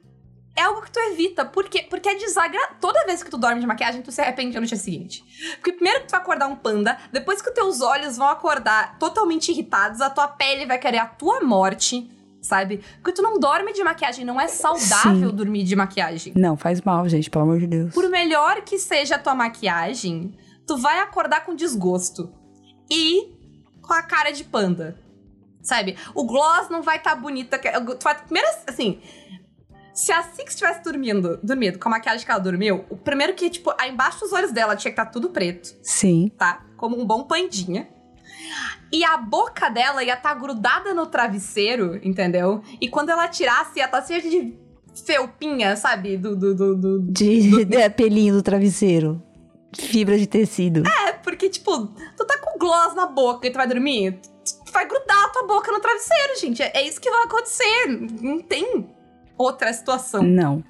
É 0.57 0.63
algo 0.63 0.81
que 0.81 0.91
tu 0.91 0.99
evita. 0.99 1.45
Por 1.45 1.69
quê? 1.69 1.83
Porque 1.83 2.09
é 2.09 2.15
desagradável. 2.15 2.77
Toda 2.81 3.05
vez 3.05 3.23
que 3.23 3.31
tu 3.31 3.37
dorme 3.37 3.61
de 3.61 3.67
maquiagem, 3.67 4.01
tu 4.01 4.11
se 4.11 4.23
arrepende 4.23 4.59
no 4.59 4.65
dia 4.65 4.79
seguinte. 4.79 5.23
Porque 5.57 5.73
primeiro 5.73 6.01
que 6.01 6.07
tu 6.07 6.13
vai 6.13 6.21
acordar 6.21 6.47
um 6.47 6.57
panda, 6.57 6.97
depois 7.13 7.43
que 7.43 7.51
os 7.51 7.55
teus 7.55 7.83
olhos 7.83 8.17
vão 8.17 8.29
acordar 8.29 8.97
totalmente 8.99 9.51
irritados, 9.53 10.01
a 10.01 10.09
tua 10.09 10.27
pele 10.27 10.65
vai 10.65 10.79
querer 10.79 11.01
a 11.01 11.07
tua 11.07 11.43
morte, 11.43 12.11
sabe? 12.41 12.83
Porque 12.95 13.13
tu 13.13 13.21
não 13.21 13.39
dorme 13.39 13.75
de 13.75 13.85
maquiagem, 13.85 14.25
não 14.25 14.41
é 14.41 14.49
saudável 14.49 15.29
Sim. 15.29 15.37
dormir 15.37 15.65
de 15.65 15.77
maquiagem. 15.77 16.33
Não, 16.35 16.57
faz 16.57 16.81
mal, 16.81 17.07
gente, 17.11 17.29
pelo 17.29 17.45
amor 17.45 17.59
de 17.59 17.67
Deus. 17.67 17.93
Por 17.93 18.09
melhor 18.09 18.63
que 18.63 18.79
seja 18.79 19.17
a 19.17 19.19
tua 19.19 19.35
maquiagem, 19.35 20.35
tu 20.67 20.79
vai 20.79 20.99
acordar 21.01 21.45
com 21.45 21.55
desgosto. 21.55 22.33
E 22.91 23.37
com 23.83 23.93
a 23.93 24.03
cara 24.03 24.31
de 24.31 24.45
panda. 24.45 25.02
Sabe? 25.63 25.97
O 26.15 26.25
gloss 26.25 26.69
não 26.69 26.83
vai 26.83 26.97
estar 26.97 27.15
bonita. 27.15 27.59
que- 27.59 27.71
Tu 27.71 28.03
vai, 28.03 28.21
primeiro, 28.23 28.49
assim. 28.67 29.01
Se 29.95 30.11
a 30.11 30.23
Six 30.23 30.53
estivesse 30.53 30.83
dormindo, 30.83 31.39
dormindo 31.43 31.79
com 31.79 31.89
a 31.89 31.93
maquiagem 31.93 32.25
que 32.25 32.31
ela 32.31 32.41
dormiu, 32.41 32.85
o 32.89 32.97
primeiro 32.97 33.35
que, 33.35 33.51
tipo, 33.51 33.73
aí 33.79 33.91
embaixo 33.91 34.21
dos 34.21 34.33
olhos 34.33 34.51
dela 34.51 34.75
tinha 34.75 34.91
que 34.93 34.99
estar 34.99 35.11
tudo 35.11 35.29
preto, 35.29 35.75
Sim. 35.83 36.31
tá? 36.39 36.65
Como 36.79 36.99
um 36.99 37.05
bom 37.05 37.25
pandinha. 37.25 37.89
E 38.91 39.05
a 39.05 39.17
boca 39.19 39.69
dela 39.69 40.03
ia 40.03 40.15
estar 40.15 40.35
grudada 40.35 40.95
no 40.95 41.07
travesseiro, 41.07 42.01
entendeu? 42.03 42.63
E 42.81 42.89
quando 42.89 43.11
ela 43.11 43.29
tirasse, 43.29 43.79
ia 43.79 43.85
estar 43.85 44.03
cheia 44.03 44.21
de 44.23 44.55
felpinha, 45.05 45.77
sabe? 45.77 46.17
Do, 46.17 46.35
do, 46.37 46.55
do, 46.55 46.77
do, 46.77 47.03
De, 47.13 47.69
é, 47.77 47.89
pelinho 47.91 48.35
do 48.35 48.43
travesseiro. 48.43 49.23
Fibra 49.79 50.19
de 50.19 50.27
tecido. 50.27 50.83
É, 50.87 51.13
porque, 51.13 51.49
tipo, 51.49 51.87
tu 52.17 52.27
tá 52.27 52.39
com 52.39 52.59
gloss 52.59 52.95
na 52.95 53.07
boca 53.07 53.47
e 53.47 53.51
tu 53.51 53.57
vai 53.57 53.67
dormir, 53.67 54.19
vai 54.73 54.87
grudar 54.87 55.25
a 55.25 55.29
tua 55.29 55.47
boca 55.47 55.71
no 55.71 55.81
travesseiro, 55.81 56.39
gente. 56.41 56.63
É, 56.63 56.73
é 56.75 56.83
isso 56.83 57.01
que 57.01 57.11
vai 57.11 57.23
acontecer. 57.25 57.87
Não 58.21 58.41
tem 58.41 58.91
outra 59.39 59.73
situação. 59.73 60.23
Não. 60.23 60.65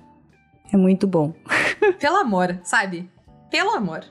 É 0.72 0.76
muito 0.76 1.06
bom. 1.06 1.34
Pelo 2.00 2.16
amor, 2.16 2.58
sabe? 2.64 3.10
Pelo 3.50 3.70
amor. 3.70 4.04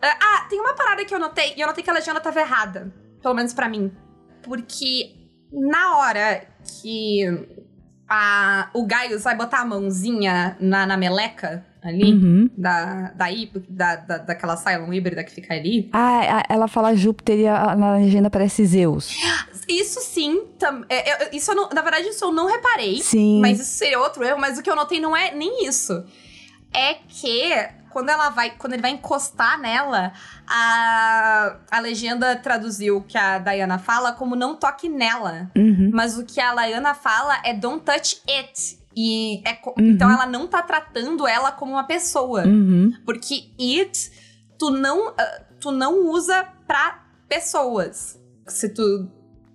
Ah, 0.00 0.18
Ah, 0.20 0.46
tem 0.48 0.60
uma 0.60 0.74
parada 0.74 1.04
que 1.04 1.14
eu 1.14 1.18
notei, 1.18 1.54
e 1.56 1.60
eu 1.60 1.66
notei 1.66 1.82
que 1.82 1.90
a 1.90 1.94
legenda 1.94 2.20
tava 2.20 2.40
errada. 2.40 2.92
Pelo 3.20 3.34
menos 3.34 3.52
pra 3.54 3.68
mim. 3.68 3.92
Porque 4.42 5.14
na 5.52 5.98
hora 5.98 6.46
que 6.80 7.61
a, 8.12 8.70
o 8.74 8.84
Gaius 8.86 9.22
vai 9.24 9.36
botar 9.36 9.60
a 9.60 9.64
mãozinha 9.64 10.56
na, 10.60 10.86
na 10.86 10.96
meleca 10.96 11.64
ali, 11.82 12.12
Uhum. 12.14 12.48
da, 12.56 13.10
da, 13.14 13.30
hí- 13.30 13.50
da, 13.68 13.96
da, 13.96 14.18
daquela 14.18 14.56
Cylon 14.56 14.92
híbrida 14.92 15.24
que 15.24 15.32
fica 15.32 15.52
ali, 15.54 15.90
Ah, 15.92 16.44
ela 16.48 16.68
fala 16.68 16.94
Júpiter 16.94 17.38
e 17.40 17.48
a- 17.48 17.74
na 17.74 17.94
legenda 17.96 18.30
parece 18.30 18.64
Zeus. 18.64 19.16
Isso 19.68 20.00
sim, 20.00 20.44
tam, 20.58 20.84
é, 20.88 21.34
isso 21.34 21.50
eu 21.50 21.54
não- 21.56 21.68
na 21.70 21.82
verdade, 21.82 22.06
isso 22.08 22.24
eu 22.24 22.30
não 22.32 22.46
reparei. 22.46 23.00
Sim. 23.02 23.40
Mas 23.40 23.58
isso 23.60 23.70
seria 23.74 23.98
outro 23.98 24.22
erro, 24.24 24.38
mas 24.40 24.58
o 24.58 24.62
que 24.62 24.70
eu 24.70 24.76
notei 24.76 25.00
não 25.00 25.16
é 25.16 25.34
nem 25.34 25.66
isso. 25.66 26.04
É 26.72 26.94
que 27.08 27.52
quando 27.92 28.08
ela 28.08 28.30
vai. 28.30 28.50
Quando 28.56 28.72
ele 28.72 28.82
vai 28.82 28.90
encostar 28.92 29.58
nela, 29.60 30.12
a, 30.48 31.56
a 31.70 31.80
legenda 31.80 32.34
traduziu 32.36 32.96
o 32.98 33.02
que 33.02 33.16
a 33.18 33.38
Diana 33.38 33.78
fala 33.78 34.12
como 34.12 34.34
não 34.36 34.56
toque 34.56 34.88
nela. 34.88 35.50
Uhum. 35.56 35.90
Mas 35.92 36.18
o 36.18 36.24
que 36.24 36.40
a 36.40 36.52
Laiana 36.52 36.94
fala 36.94 37.38
é 37.44 37.52
don't 37.54 37.84
touch 37.84 38.20
it. 38.28 38.78
E 38.94 39.42
é 39.46 39.58
Uhum. 39.66 39.74
então 39.90 40.10
ela 40.10 40.26
não 40.26 40.46
tá 40.46 40.60
tratando 40.62 41.26
ela 41.26 41.50
como 41.52 41.72
uma 41.72 41.84
pessoa. 41.84 42.44
Uhum. 42.46 42.92
Porque 43.06 43.50
it, 43.58 44.10
tu 44.58 44.70
não, 44.70 45.08
ah, 45.16 45.40
tu 45.60 45.70
não 45.72 46.06
usa 46.10 46.46
pra 46.66 47.02
pessoas. 47.28 48.20
Se 48.46 48.68
tu, 48.68 49.08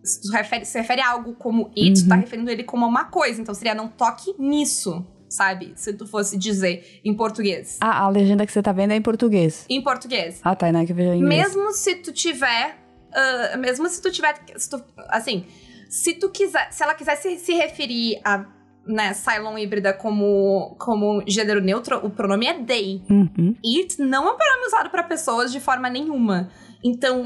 se 0.03 0.21
tu 0.23 0.31
refere, 0.31 0.65
se 0.65 0.77
refere 0.79 1.01
a 1.01 1.09
algo 1.11 1.33
como 1.35 1.71
it, 1.77 2.01
tu 2.01 2.09
tá 2.09 2.15
Uhum. 2.15 2.21
referindo 2.21 2.49
ele 2.49 2.63
como 2.63 2.85
uma 2.87 3.05
coisa. 3.05 3.39
Então 3.39 3.53
seria 3.53 3.75
não 3.75 3.87
toque 3.87 4.33
nisso, 4.39 5.05
sabe? 5.29 5.73
Se 5.75 5.93
tu 5.93 6.05
fosse 6.07 6.37
dizer 6.37 6.99
em 7.03 7.13
português. 7.13 7.77
Ah, 7.81 8.03
a 8.05 8.09
legenda 8.09 8.45
que 8.45 8.51
você 8.51 8.61
tá 8.61 8.71
vendo 8.71 8.91
é 8.91 8.95
em 8.95 9.01
português. 9.01 9.65
Em 9.69 9.81
português. 9.81 10.39
Ah, 10.43 10.55
tá, 10.55 10.71
não 10.71 10.79
é 10.81 10.85
que 10.85 10.91
eu 10.91 10.95
vejo 10.95 11.11
em 11.13 11.19
inglês. 11.19 11.55
Mesmo 11.55 11.71
se 11.71 11.95
tu 11.95 12.11
tiver. 12.11 12.77
ah, 13.13 13.57
mesmo 13.57 13.87
se 13.89 14.01
tu 14.01 14.11
tiver. 14.11 14.35
se 14.55 14.69
tu- 14.69 14.83
assim, 15.09 15.45
se 15.89 16.13
tu 16.13 16.29
quiser. 16.29 16.71
Se 16.71 16.83
ela 16.83 16.93
quisesse 16.93 17.37
se 17.39 17.53
referir 17.53 18.19
a. 18.23 18.45
Né, 18.89 19.13
Cylon 19.13 19.57
híbrida 19.57 19.91
como, 19.91 20.73
como 20.79 21.21
gênero 21.27 21.59
neutro, 21.59 21.97
o 22.05 22.09
pronome 22.09 22.47
é 22.47 22.53
they. 22.63 23.01
Uhum. 23.09 23.53
It 23.65 24.01
não 24.01 24.25
é 24.29 24.31
um 24.31 24.37
pronome 24.37 24.65
usado 24.65 24.89
pra 24.89 25.03
pessoas 25.03 25.51
de 25.51 25.59
forma 25.59 25.89
nenhuma. 25.89 26.49
Então, 26.81 27.21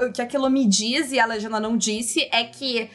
o 0.00 0.12
que 0.14 0.22
aquilo 0.22 0.48
me 0.48 0.66
diz, 0.66 1.12
e 1.12 1.18
a 1.20 1.26
legenda 1.26 1.60
não 1.60 1.76
disse, 1.76 2.26
é 2.32 2.44
que 2.44 2.88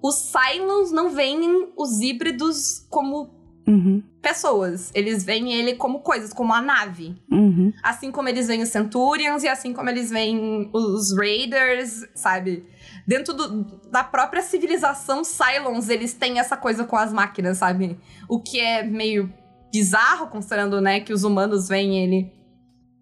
os 0.00 0.14
Cylons 0.30 0.92
não 0.92 1.10
veem 1.10 1.72
os 1.76 2.00
híbridos 2.00 2.86
como 2.88 3.28
Uhum. 3.68 4.02
pessoas. 4.22 4.90
Eles 4.94 5.22
veem 5.24 5.52
ele 5.52 5.74
como 5.74 6.00
coisas, 6.00 6.32
como 6.32 6.52
a 6.54 6.60
nave. 6.62 7.16
Uhum. 7.30 7.72
Assim 7.82 8.10
como 8.10 8.28
eles 8.28 8.46
veem 8.48 8.62
os 8.62 8.70
Centurions 8.70 9.42
e 9.42 9.48
assim 9.48 9.72
como 9.72 9.90
eles 9.90 10.10
veem 10.10 10.70
os 10.72 11.16
Raiders, 11.16 12.06
sabe? 12.14 12.64
Dentro 13.06 13.34
do- 13.34 13.64
da 13.90 14.02
própria 14.02 14.42
civilização 14.42 15.22
Cylons, 15.22 15.88
eles 15.88 16.14
têm 16.14 16.38
essa 16.38 16.56
coisa 16.56 16.84
com 16.84 16.96
as 16.96 17.12
máquinas, 17.12 17.58
sabe? 17.58 17.98
O 18.28 18.40
que 18.40 18.58
é 18.58 18.82
meio 18.82 19.32
bizarro, 19.72 20.28
considerando, 20.28 20.80
né, 20.80 21.00
que 21.00 21.12
os 21.12 21.22
humanos 21.24 21.68
veem 21.68 22.02
ele... 22.02 22.32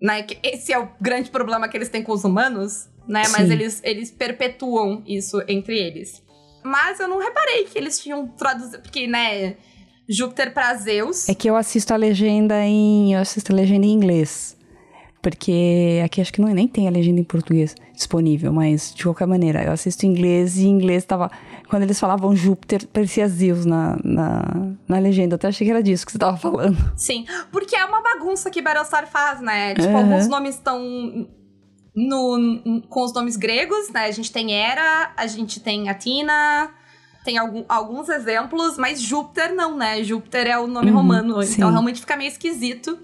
Né, 0.02 0.26
esse 0.42 0.72
é 0.72 0.78
o 0.78 0.88
grande 1.00 1.30
problema 1.30 1.68
que 1.68 1.76
eles 1.76 1.88
têm 1.88 2.02
com 2.02 2.12
os 2.12 2.22
humanos, 2.24 2.88
né? 3.08 3.22
Mas 3.30 3.46
Sim. 3.46 3.52
eles, 3.52 3.80
eles 3.82 4.10
perpetuam 4.10 5.02
isso 5.06 5.40
entre 5.48 5.78
eles. 5.78 6.22
Mas 6.62 7.00
eu 7.00 7.08
não 7.08 7.18
reparei 7.18 7.64
que 7.64 7.78
eles 7.78 7.98
tinham 7.98 8.26
traduzido... 8.28 8.82
Porque, 8.82 9.06
né... 9.06 9.56
Júpiter 10.08 10.52
pra 10.52 10.74
Zeus... 10.74 11.28
É 11.28 11.34
que 11.34 11.48
eu 11.48 11.56
assisto 11.56 11.92
a 11.92 11.96
legenda 11.96 12.64
em. 12.64 13.12
Eu 13.14 13.20
assisto 13.20 13.52
a 13.52 13.56
legenda 13.56 13.86
em 13.86 13.92
inglês. 13.92 14.56
Porque 15.22 16.00
aqui 16.04 16.20
acho 16.20 16.32
que 16.32 16.40
não, 16.40 16.48
nem 16.48 16.68
tem 16.68 16.86
a 16.86 16.90
legenda 16.90 17.18
em 17.18 17.24
português 17.24 17.74
disponível, 17.92 18.52
mas 18.52 18.94
de 18.94 19.02
qualquer 19.02 19.26
maneira, 19.26 19.64
eu 19.64 19.72
assisto 19.72 20.06
em 20.06 20.10
inglês 20.10 20.56
e 20.56 20.66
em 20.66 20.70
inglês 20.70 21.04
tava. 21.04 21.30
Quando 21.68 21.82
eles 21.82 21.98
falavam 21.98 22.36
Júpiter, 22.36 22.86
parecia 22.86 23.26
Zeus 23.26 23.64
na, 23.66 23.98
na, 24.04 24.72
na 24.86 24.98
legenda. 25.00 25.34
Eu 25.34 25.36
até 25.36 25.48
achei 25.48 25.66
que 25.66 25.70
era 25.72 25.82
disso 25.82 26.06
que 26.06 26.12
você 26.12 26.18
tava 26.18 26.36
falando. 26.36 26.76
Sim, 26.96 27.24
porque 27.50 27.74
é 27.74 27.84
uma 27.84 28.00
bagunça 28.00 28.50
que 28.50 28.62
Battlestar 28.62 29.08
faz, 29.08 29.40
né? 29.40 29.74
Tipo, 29.74 29.88
Uhum. 29.88 29.96
alguns 29.96 30.28
nomes 30.28 30.54
estão 30.54 31.26
no, 31.94 32.82
com 32.88 33.02
os 33.02 33.12
nomes 33.12 33.36
gregos, 33.36 33.90
né? 33.90 34.04
A 34.04 34.10
gente 34.12 34.30
tem 34.30 34.52
Hera, 34.52 35.12
a 35.16 35.26
gente 35.26 35.58
tem 35.58 35.88
Atina, 35.88 36.70
tem 37.26 37.36
algum- 37.38 37.64
alguns 37.68 38.08
exemplos, 38.08 38.78
mas 38.78 39.02
Júpiter 39.02 39.52
não, 39.54 39.76
né? 39.76 40.02
Júpiter 40.02 40.46
é 40.46 40.58
o 40.58 40.66
nome 40.66 40.90
Uhum, 40.90 40.96
romano, 40.96 41.42
sim. 41.42 41.54
então 41.56 41.68
realmente 41.70 42.00
fica 42.00 42.16
meio 42.16 42.28
esquisito. 42.28 42.98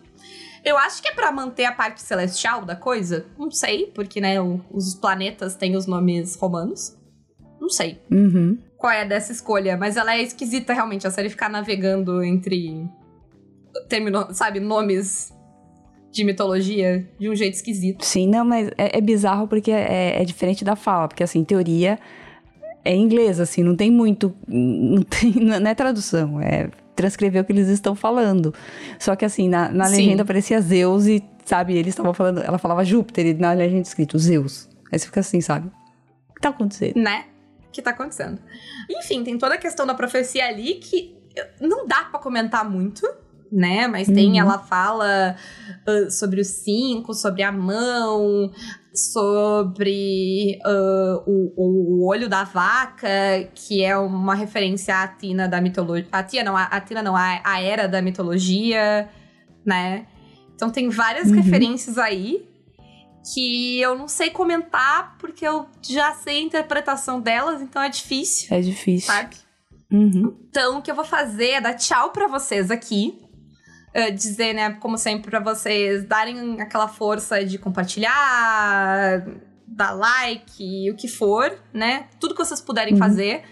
Eu 0.64 0.78
acho 0.78 1.02
que 1.02 1.08
é 1.08 1.12
pra 1.12 1.32
manter 1.32 1.64
a 1.64 1.72
parte 1.72 2.00
celestial 2.00 2.64
da 2.64 2.76
coisa. 2.76 3.26
Não 3.36 3.50
sei, 3.50 3.86
porque, 3.92 4.20
né, 4.20 4.36
os 4.70 4.94
planetas 4.94 5.56
têm 5.56 5.74
os 5.76 5.86
nomes 5.86 6.36
romanos. 6.36 6.96
Não 7.60 7.68
sei 7.68 8.00
Uhum. 8.10 8.56
qual 8.78 8.92
é 8.92 9.04
dessa 9.04 9.32
escolha, 9.32 9.76
mas 9.76 9.96
ela 9.96 10.14
é 10.14 10.22
esquisita 10.22 10.72
realmente, 10.72 11.04
a 11.06 11.10
série 11.10 11.28
ficar 11.28 11.48
navegando 11.50 12.22
entre 12.22 12.86
termino, 13.88 14.28
sabe, 14.32 14.60
nomes 14.60 15.32
de 16.12 16.24
mitologia 16.24 17.08
de 17.18 17.28
um 17.28 17.34
jeito 17.34 17.54
esquisito. 17.54 18.04
Sim, 18.04 18.28
não, 18.28 18.44
mas 18.44 18.68
é, 18.78 18.98
é 18.98 19.00
bizarro 19.00 19.48
porque 19.48 19.70
é, 19.72 20.20
é, 20.20 20.24
diferente 20.24 20.64
da 20.64 20.76
fala, 20.76 21.08
porque 21.08 21.22
assim, 21.24 21.42
teoria 21.42 21.98
é 22.84 22.94
inglês, 22.94 23.40
assim, 23.40 23.62
não 23.62 23.76
tem 23.76 23.90
muito. 23.90 24.34
Não, 24.46 25.02
tem, 25.02 25.32
não 25.42 25.70
é 25.70 25.74
tradução, 25.74 26.40
é 26.40 26.70
transcrever 26.94 27.42
o 27.42 27.44
que 27.44 27.52
eles 27.52 27.68
estão 27.68 27.94
falando. 27.94 28.54
Só 28.98 29.16
que 29.16 29.24
assim, 29.24 29.48
na, 29.48 29.68
na 29.70 29.88
legenda 29.88 30.22
aparecia 30.22 30.60
Zeus 30.60 31.06
e, 31.06 31.22
sabe, 31.44 31.76
eles 31.76 31.88
estavam 31.88 32.12
falando, 32.12 32.42
ela 32.42 32.58
falava 32.58 32.84
Júpiter 32.84 33.26
e 33.26 33.34
na 33.34 33.52
legenda 33.52 33.82
escrito 33.82 34.18
Zeus. 34.18 34.68
Aí 34.90 34.98
você 34.98 35.06
fica 35.06 35.20
assim, 35.20 35.40
sabe? 35.40 35.68
O 36.30 36.34
que 36.34 36.40
tá 36.40 36.50
acontecendo? 36.50 36.96
Né? 36.96 37.26
O 37.68 37.72
que 37.72 37.80
tá 37.80 37.90
acontecendo? 37.90 38.38
Enfim, 38.90 39.24
tem 39.24 39.38
toda 39.38 39.54
a 39.54 39.58
questão 39.58 39.86
da 39.86 39.94
profecia 39.94 40.46
ali 40.46 40.74
que 40.74 41.16
não 41.60 41.86
dá 41.86 42.04
para 42.04 42.20
comentar 42.20 42.68
muito 42.68 43.06
né? 43.52 43.86
Mas 43.86 44.08
tem, 44.08 44.30
uhum. 44.30 44.40
ela 44.40 44.58
fala 44.58 45.36
uh, 45.86 46.10
sobre 46.10 46.40
os 46.40 46.48
cinco, 46.48 47.12
sobre 47.12 47.42
a 47.42 47.52
mão, 47.52 48.50
sobre 48.94 50.58
uh, 50.66 51.22
o, 51.26 51.52
o, 51.56 52.06
olho 52.06 52.28
da 52.28 52.44
vaca, 52.44 53.08
que 53.54 53.82
é 53.82 53.96
uma 53.96 54.34
referência 54.34 54.94
à 54.94 55.04
Atina 55.04 55.48
da 55.48 55.60
mitologia. 55.60 56.06
Atina 56.12 56.44
não, 56.44 56.56
a 56.56 56.64
Atina 56.64 57.02
não, 57.02 57.16
a, 57.16 57.40
a 57.42 57.60
era 57.62 57.88
da 57.88 58.02
mitologia, 58.02 59.08
né? 59.64 60.06
Então 60.54 60.70
tem 60.70 60.90
várias 60.90 61.28
uhum. 61.28 61.36
referências 61.36 61.96
aí 61.96 62.46
que 63.32 63.80
eu 63.80 63.96
não 63.96 64.08
sei 64.08 64.30
comentar 64.30 65.16
porque 65.18 65.46
eu 65.46 65.66
já 65.80 66.12
sei 66.14 66.38
a 66.38 66.42
interpretação 66.42 67.20
delas, 67.20 67.62
então 67.62 67.80
é 67.80 67.88
difícil. 67.88 68.54
É 68.54 68.60
difícil. 68.60 69.12
Sabe? 69.12 69.36
Uhum. 69.90 70.36
Então, 70.48 70.78
o 70.78 70.82
que 70.82 70.90
eu 70.90 70.94
vou 70.94 71.04
fazer 71.04 71.50
é 71.50 71.60
dar 71.60 71.74
tchau 71.74 72.10
para 72.10 72.26
vocês 72.26 72.70
aqui 72.70 73.21
uh, 73.94 74.12
dizer, 74.12 74.54
né, 74.54 74.72
como 74.74 74.98
sempre, 74.98 75.30
para 75.30 75.40
vocês 75.40 76.04
darem 76.04 76.60
aquela 76.60 76.88
força 76.88 77.44
de 77.44 77.58
compartilhar, 77.58 79.26
dar 79.66 79.92
like, 79.92 80.90
o 80.90 80.96
que 80.96 81.08
for, 81.08 81.52
né? 81.72 82.06
Tudo 82.20 82.34
que 82.34 82.44
vocês 82.44 82.60
puderem 82.60 82.94
uhum. 82.94 82.98
fazer 82.98 83.42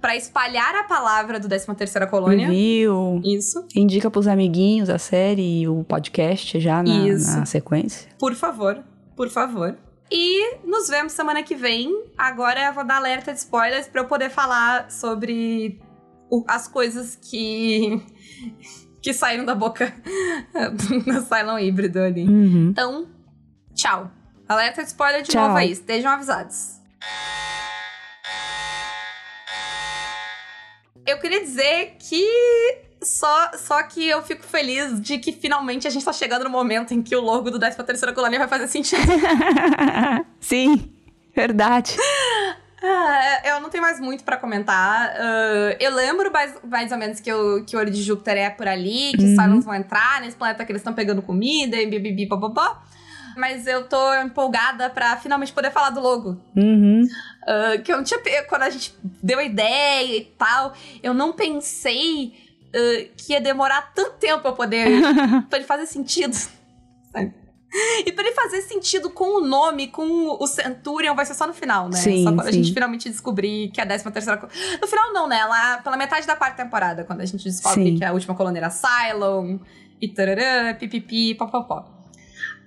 para 0.00 0.16
espalhar 0.16 0.74
a 0.76 0.84
palavra 0.84 1.38
do 1.38 1.46
13 1.46 1.74
terceira 1.74 2.06
colônia. 2.06 2.46
Review. 2.48 3.20
Isso. 3.22 3.64
Indica 3.74 4.10
pros 4.10 4.26
amiguinhos 4.26 4.88
a 4.88 4.98
série 4.98 5.62
e 5.62 5.68
o 5.68 5.84
podcast 5.84 6.58
já 6.58 6.82
na, 6.82 7.06
na, 7.06 7.46
sequência. 7.46 8.10
Por 8.18 8.34
favor, 8.34 8.82
por 9.14 9.28
favor. 9.28 9.76
E 10.10 10.56
nos 10.66 10.88
vemos 10.88 11.12
semana 11.12 11.42
que 11.42 11.54
vem. 11.54 12.04
Agora 12.16 12.66
eu 12.66 12.72
vou 12.72 12.84
dar 12.84 12.96
alerta 12.96 13.32
de 13.32 13.38
spoilers 13.38 13.86
para 13.86 14.00
eu 14.00 14.06
poder 14.06 14.30
falar 14.30 14.90
sobre 14.90 15.78
o, 16.30 16.44
as 16.48 16.66
coisas 16.66 17.16
que 17.16 18.02
que 19.02 19.12
saíram 19.14 19.44
da 19.44 19.54
boca 19.54 19.92
do 20.76 21.22
Cylon 21.22 21.58
híbrido 21.58 22.00
ali. 22.00 22.28
Uhum. 22.28 22.70
Então, 22.70 23.08
tchau. 23.74 24.10
Alerta 24.48 24.82
de 24.82 24.88
spoiler 24.88 25.22
de 25.22 25.30
tchau. 25.30 25.46
novo 25.46 25.58
aí, 25.58 25.70
estejam 25.70 26.10
avisados. 26.10 26.80
Eu 31.06 31.18
queria 31.18 31.40
dizer 31.40 31.96
que 31.98 32.24
só, 33.02 33.52
só 33.56 33.82
que 33.82 34.06
eu 34.06 34.22
fico 34.22 34.42
feliz 34.42 35.00
de 35.00 35.18
que 35.18 35.32
finalmente 35.32 35.86
a 35.86 35.90
gente 35.90 36.04
tá 36.04 36.12
chegando 36.12 36.44
no 36.44 36.50
momento 36.50 36.92
em 36.92 37.02
que 37.02 37.16
o 37.16 37.20
logo 37.20 37.50
do 37.50 37.58
13 37.58 37.76
terceira 37.84 38.12
colônia 38.12 38.38
vai 38.38 38.48
fazer 38.48 38.68
sentido. 38.68 39.00
Sim, 40.40 40.92
verdade. 41.34 41.96
Ah, 42.82 43.42
eu 43.44 43.60
não 43.60 43.68
tenho 43.68 43.82
mais 43.82 44.00
muito 44.00 44.24
para 44.24 44.36
comentar. 44.36 45.10
Uh, 45.10 45.76
eu 45.78 45.94
lembro 45.94 46.32
mais, 46.32 46.54
mais 46.64 46.90
ou 46.90 46.98
menos 46.98 47.20
que, 47.20 47.32
o, 47.32 47.64
que 47.64 47.76
o 47.76 47.78
olho 47.78 47.90
de 47.90 48.02
Júpiter 48.02 48.38
é 48.38 48.48
por 48.48 48.66
ali, 48.66 49.12
que 49.12 49.22
uhum. 49.22 49.30
os 49.30 49.36
Cylons 49.36 49.64
vão 49.64 49.74
entrar 49.74 50.20
nesse 50.22 50.36
planeta 50.36 50.64
que 50.64 50.72
eles 50.72 50.80
estão 50.80 50.94
pegando 50.94 51.20
comida 51.20 51.76
e 51.76 51.86
bibibi 51.86 52.26
bababá. 52.26 52.82
Mas 53.36 53.66
eu 53.66 53.86
tô 53.86 54.14
empolgada 54.14 54.90
para 54.90 55.16
finalmente 55.18 55.52
poder 55.52 55.70
falar 55.70 55.90
do 55.90 56.00
logo. 56.00 56.40
Uhum. 56.56 57.02
Uh, 57.42 57.82
que 57.82 57.92
eu 57.92 57.98
não 57.98 58.04
tinha. 58.04 58.20
Quando 58.48 58.62
a 58.62 58.70
gente 58.70 58.94
deu 59.22 59.38
a 59.38 59.44
ideia 59.44 60.16
e 60.16 60.24
tal, 60.36 60.72
eu 61.02 61.14
não 61.14 61.32
pensei 61.32 62.34
uh, 62.68 63.10
que 63.16 63.34
ia 63.34 63.40
demorar 63.40 63.92
tanto 63.94 64.16
tempo 64.16 64.42
pra 64.42 64.52
poder. 64.52 64.88
pra 65.48 65.58
ele 65.58 65.66
fazer 65.66 65.86
sentido. 65.86 66.34
Sabe? 67.12 67.34
E 68.04 68.12
pra 68.12 68.24
ele 68.24 68.34
fazer 68.34 68.62
sentido 68.62 69.10
com 69.10 69.38
o 69.38 69.40
nome, 69.40 69.88
com 69.88 70.36
o 70.40 70.46
Centurion, 70.46 71.14
vai 71.14 71.24
ser 71.24 71.34
só 71.34 71.46
no 71.46 71.52
final, 71.52 71.88
né? 71.88 71.98
Sim, 71.98 72.24
só 72.24 72.30
quando 72.30 72.42
sim. 72.44 72.48
a 72.48 72.52
gente 72.52 72.72
finalmente 72.72 73.08
descobrir 73.08 73.70
que 73.70 73.80
é 73.80 73.84
a 73.84 73.86
13 73.86 74.10
terceira... 74.10 74.48
No 74.80 74.88
final 74.88 75.12
não, 75.12 75.28
né? 75.28 75.44
Lá 75.44 75.78
pela 75.78 75.96
metade 75.96 76.26
da 76.26 76.34
quarta 76.34 76.62
temporada, 76.62 77.04
quando 77.04 77.20
a 77.20 77.26
gente 77.26 77.44
descobre 77.44 77.84
sim. 77.84 77.98
que 77.98 78.04
a 78.04 78.12
última 78.12 78.34
colônia 78.34 78.58
era 78.58 78.70
Cylon, 78.70 79.58
e 80.00 80.08
tararã, 80.08 80.74
pipipi, 80.74 81.34
popopó. 81.34 81.84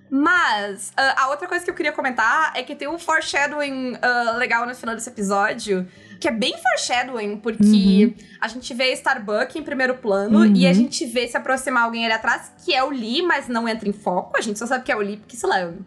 Mas, 0.10 0.89
uh, 0.89 1.14
a 1.18 1.30
outra 1.30 1.47
coisa 1.47 1.66
que 1.66 1.72
eu 1.72 1.76
queria 1.76 1.91
comentar 1.91 2.54
é 2.56 2.62
que 2.62 2.76
tem 2.76 2.88
um 2.88 2.99
foreshadowing 2.99 3.93
uh, 3.93 4.38
legal 4.38 4.66
no 4.68 4.76
final 4.76 4.93
desse 4.93 5.10
episódio, 5.10 5.88
que 6.24 6.28
é 6.30 6.32
bem 6.32 6.54
foreshadowing, 6.58 7.36
porque 7.36 7.62
uhum. 7.66 8.14
a 8.40 8.48
gente 8.48 8.74
vê 8.74 8.94
Starbuck 8.94 9.60
em 9.60 9.62
primeiro 9.62 9.96
plano 9.96 10.40
uhum. 10.40 10.56
e 10.56 10.66
a 10.66 10.72
gente 10.72 11.06
vê 11.06 11.28
se 11.28 11.36
aproximar 11.36 11.84
alguém 11.84 12.06
ali 12.06 12.14
atrás, 12.14 12.50
que 12.64 12.74
é 12.74 12.82
o 12.82 12.90
Lee, 12.90 13.22
mas 13.22 13.50
não 13.50 13.68
entra 13.68 13.90
em 13.90 13.92
foco. 13.92 14.38
A 14.38 14.40
gente 14.40 14.58
só 14.58 14.66
sabe 14.66 14.86
que 14.86 14.92
é 14.94 14.96
o 14.96 15.02
Lee, 15.02 15.18
porque, 15.18 15.36
sei 15.36 15.50
lá, 15.50 15.60
eu, 15.60 15.80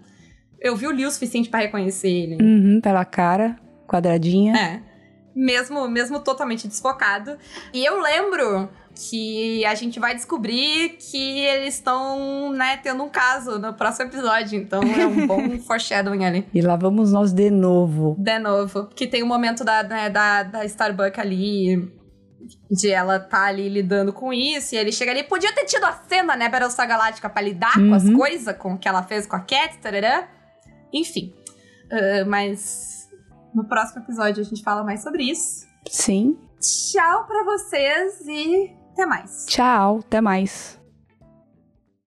eu 0.60 0.76
vi 0.76 0.86
o 0.86 0.90
Lee 0.90 1.06
o 1.06 1.10
suficiente 1.10 1.48
para 1.48 1.60
reconhecer 1.60 2.10
ele. 2.10 2.36
Uhum, 2.38 2.82
pela 2.82 3.02
cara, 3.06 3.56
quadradinha. 3.88 4.54
É. 4.54 4.82
Mesmo, 5.34 5.88
mesmo 5.88 6.20
totalmente 6.20 6.68
desfocado. 6.68 7.38
E 7.72 7.82
eu 7.82 7.98
lembro 7.98 8.68
que 8.96 9.64
a 9.66 9.74
gente 9.74 10.00
vai 10.00 10.14
descobrir 10.14 10.96
que 10.98 11.40
eles 11.40 11.74
estão, 11.74 12.50
né, 12.52 12.78
tendo 12.78 13.02
um 13.02 13.08
caso 13.08 13.58
no 13.58 13.74
próximo 13.74 14.08
episódio. 14.08 14.58
Então 14.58 14.82
é 14.82 15.06
um 15.06 15.26
bom 15.26 15.58
foreshadowing 15.60 16.24
ali. 16.24 16.48
E 16.54 16.62
lá 16.62 16.76
vamos 16.76 17.12
nós 17.12 17.32
de 17.32 17.50
novo. 17.50 18.16
De 18.18 18.38
novo. 18.38 18.86
Que 18.94 19.06
tem 19.06 19.22
o 19.22 19.26
um 19.26 19.28
momento 19.28 19.62
da, 19.62 19.82
né, 19.82 20.08
da, 20.08 20.42
da 20.42 20.64
Starbuck 20.64 21.20
ali. 21.20 21.94
De 22.70 22.90
ela 22.90 23.18
tá 23.18 23.46
ali 23.46 23.68
lidando 23.68 24.12
com 24.12 24.32
isso, 24.32 24.74
e 24.74 24.78
ele 24.78 24.92
chega 24.92 25.10
ali. 25.10 25.24
Podia 25.24 25.52
ter 25.52 25.64
tido 25.64 25.84
a 25.84 25.92
cena, 26.08 26.36
né, 26.36 26.48
Battlestar 26.48 26.86
Galáctica, 26.86 27.28
pra 27.28 27.42
lidar 27.42 27.76
uhum. 27.76 27.88
com 27.88 27.94
as 27.94 28.04
uhum. 28.04 28.16
coisas, 28.16 28.56
com 28.56 28.74
o 28.74 28.78
que 28.78 28.88
ela 28.88 29.02
fez 29.02 29.26
com 29.26 29.34
a 29.34 29.40
Cat, 29.40 29.78
tarará. 29.78 30.28
Enfim. 30.92 31.34
Uh, 31.86 32.28
mas 32.28 33.08
no 33.54 33.64
próximo 33.64 34.02
episódio 34.02 34.40
a 34.40 34.44
gente 34.44 34.62
fala 34.62 34.84
mais 34.84 35.02
sobre 35.02 35.24
isso. 35.24 35.66
Sim. 35.88 36.38
Tchau 36.60 37.26
pra 37.26 37.44
vocês 37.44 38.20
e 38.28 38.74
até 38.96 39.04
mais. 39.04 39.44
Tchau, 39.46 39.98
até 39.98 40.22
mais. 40.22 40.80